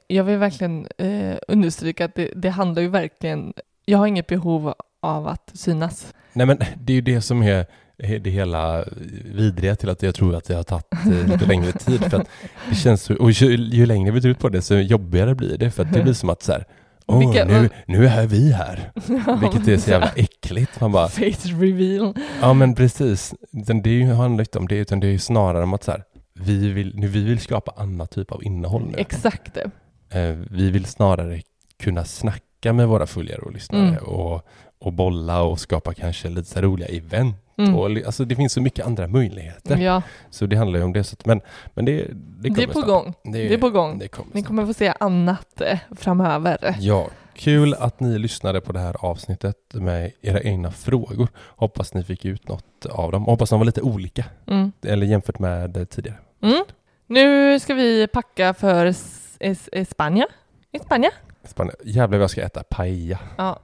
jag 0.08 0.24
vill 0.24 0.38
verkligen 0.38 0.88
eh, 0.98 1.36
understryka 1.48 2.06
att 2.06 2.16
det, 2.16 2.32
det 2.36 2.50
handlar 2.50 2.82
ju 2.82 2.88
verkligen, 2.88 3.54
jag 3.86 3.98
har 3.98 4.08
inget 4.08 4.28
behov 4.28 4.74
av 5.00 5.28
att 5.28 5.52
synas. 5.54 6.14
Nej 6.34 6.48
men 6.48 6.60
det 6.78 6.94
är 6.94 6.96
ju 6.96 7.02
det 7.02 7.22
som 7.22 7.44
är 7.44 7.66
det 7.98 8.30
hela 8.30 8.86
vidriga 9.26 9.76
till 9.76 9.90
att 9.90 10.04
jag 10.04 10.16
tror 10.16 10.36
att 10.36 10.44
det 10.44 10.56
har 10.56 10.64
tagit 10.64 10.86
eh, 10.94 11.28
lite 11.28 11.46
längre 11.46 11.72
tid. 11.72 12.00
För 12.00 12.18
att 12.18 12.30
det 12.70 12.76
känns 12.76 13.10
och 13.10 13.32
ju, 13.32 13.56
ju 13.56 13.86
längre 13.86 14.12
vi 14.12 14.20
drar 14.20 14.30
ut 14.30 14.40
på 14.40 14.50
det 14.50 14.62
så 14.62 14.76
jobbigare 14.76 15.36
blir 15.36 15.58
det. 15.58 15.72
För 15.72 15.84
att 15.84 15.94
det 15.94 16.04
blir 16.04 16.14
som 16.14 16.30
att 16.30 16.44
så 16.44 16.52
här, 16.52 16.66
Åh, 17.08 17.20
Vilka- 17.20 17.46
nu, 17.46 17.70
nu 17.88 18.08
är 18.08 18.28
vi 18.28 18.52
här. 18.52 18.92
Vilket 19.42 19.68
är 19.68 19.78
så 19.78 19.90
jävla 19.90 20.12
äckligt. 20.16 20.82
Man 20.82 20.92
bara, 20.92 21.08
Face 21.08 21.48
reveal. 21.60 22.14
ja 22.42 22.54
men 22.54 22.76
precis. 22.76 23.34
Det 23.52 23.90
är 23.90 23.94
ju- 23.94 24.14
handlar 24.14 24.42
inte 24.42 24.60
om 24.60 24.68
det, 24.68 24.76
utan 24.78 25.00
det 25.00 25.08
är 25.08 25.18
snarare 25.18 25.64
om 25.64 25.74
att 25.74 25.84
så 25.84 25.92
här, 25.92 26.04
vi 26.40 26.70
vill, 26.70 26.96
nu, 26.96 27.08
vi 27.08 27.24
vill 27.24 27.40
skapa 27.40 27.74
annat 27.78 28.12
typ 28.12 28.32
av 28.32 28.44
innehåll 28.44 28.84
nu. 28.92 28.98
Exakt 28.98 29.54
det. 29.54 29.72
Eh, 30.20 30.36
vi 30.52 30.70
vill 30.72 30.86
snarare 30.86 31.42
kunna 31.84 32.06
snacka 32.06 32.74
med 32.74 32.88
våra 32.88 33.06
följare 33.08 33.42
och 33.42 33.52
lyssnare 33.54 33.88
Mm. 33.88 34.04
och, 34.04 34.48
och 34.80 34.94
bolla 34.94 35.42
och 35.42 35.60
skapa 35.60 35.94
kanske 35.94 36.30
lite 36.30 36.50
så 36.50 36.62
roliga 36.62 36.88
event. 36.88 37.36
Mm. 37.58 37.76
Och, 37.76 37.86
alltså 38.06 38.26
det 38.26 38.36
finns 38.36 38.54
så 38.54 38.62
mycket 38.62 38.86
andra 38.86 39.08
möjligheter. 39.08 39.78
Ja, 39.78 40.02
Så 40.30 40.46
det 40.46 40.56
handlar 40.56 40.80
ju 40.80 40.86
om 40.86 40.94
det. 40.94 41.04
Så 41.04 41.14
att, 41.14 41.26
men, 41.26 41.42
men 41.74 41.86
det, 41.86 41.98
det 41.98 42.14
det, 42.14 42.50
kommer 42.50 42.64
är 42.64 42.68
på 42.68 42.74
snart. 42.74 42.86
gång. 42.86 43.14
Det, 43.24 43.32
Det 43.32 43.54
är 43.54 43.58
på 43.58 43.70
gång. 43.70 44.00
Det 44.00 44.08
kommer 44.08 44.30
Ni 44.34 44.44
kommer 44.44 44.66
få 44.66 44.74
se 44.74 44.94
annat 45.00 45.62
eh, 45.62 45.80
framöver. 45.96 46.76
Ja, 46.80 47.08
kul 47.36 47.74
att 47.74 48.00
ni 48.00 48.20
lyssnade 48.20 48.62
på 48.62 48.72
det 48.72 48.80
här 48.80 48.96
avsnittet 49.06 49.58
med 49.74 50.12
era 50.22 50.42
egna 50.42 50.72
frågor. 50.72 51.28
Hoppas 51.38 51.94
ni 51.94 52.04
fick 52.04 52.26
ut 52.26 52.48
något 52.48 52.86
av 52.90 53.12
dem. 53.12 53.24
Hoppas 53.26 53.50
de 53.50 53.60
var 53.60 53.66
lite 53.66 53.82
olika, 53.82 54.26
Mm. 54.48 54.72
eller 54.86 55.06
jämfört 55.06 55.40
med 55.40 55.78
eh, 55.78 55.84
tidigare. 55.84 56.18
Mm. 56.42 56.64
Nu 57.08 57.60
ska 57.60 57.74
vi 57.74 58.08
packa 58.08 58.54
för 58.54 58.86
S- 58.86 59.38
Es- 59.40 59.70
Espanja. 59.72 60.28
Espanja? 60.72 61.10
Spännande. 61.44 61.76
Jävlar 61.86 62.18
vad 62.18 62.24
jag 62.24 62.30
ska 62.30 62.42
äta 62.42 62.64
paella. 62.70 63.20
Ja. 63.38 63.60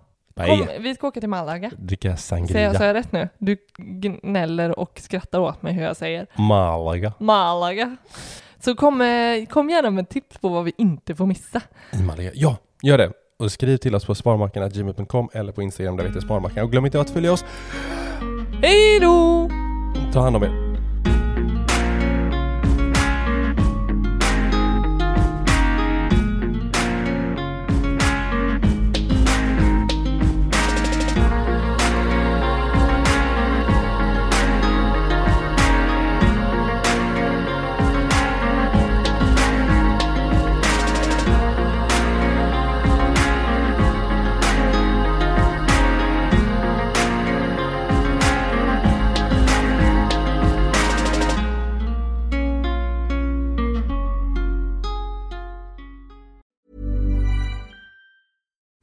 Kom, 0.47 0.67
vi 0.79 0.95
ska 0.95 1.07
åka 1.07 1.19
till 1.19 1.29
Malaga. 1.29 1.71
Dricka 1.77 2.01
Säger 2.01 2.11
jag, 2.11 2.19
sangria. 2.19 2.73
säger 2.73 2.93
jag 2.93 2.95
rätt 2.95 3.11
nu? 3.11 3.29
Du 3.37 3.57
gnäller 3.77 4.79
och 4.79 4.99
skrattar 5.03 5.39
åt 5.39 5.61
mig 5.61 5.73
hur 5.73 5.83
jag 5.83 5.97
säger. 5.97 6.27
Malaga. 6.35 7.13
Malaga. 7.19 7.95
Så 8.59 8.75
kom, 8.75 9.01
eh, 9.01 9.45
kom 9.49 9.69
gärna 9.69 9.89
med 9.89 10.09
tips 10.09 10.37
på 10.37 10.49
vad 10.49 10.63
vi 10.65 10.73
inte 10.77 11.15
får 11.15 11.25
missa. 11.25 11.61
I 11.91 11.97
Malaga. 12.03 12.31
Ja, 12.33 12.57
gör 12.81 12.97
det. 12.97 13.11
Och 13.39 13.51
skriv 13.51 13.77
till 13.77 13.95
oss 13.95 14.05
på 14.05 14.15
sparmakarna.gmail.com 14.15 15.29
eller 15.33 15.51
på 15.51 15.61
Instagram 15.61 15.97
där 15.97 16.03
vi 16.03 16.09
heter 16.09 16.21
Sparmakarna. 16.21 16.63
Och 16.63 16.71
glöm 16.71 16.85
inte 16.85 17.01
att 17.01 17.09
följa 17.09 17.31
oss. 17.33 17.45
Hej 18.61 18.99
då! 19.01 19.49
Ta 20.13 20.19
hand 20.19 20.35
om 20.35 20.43
er. 20.43 20.68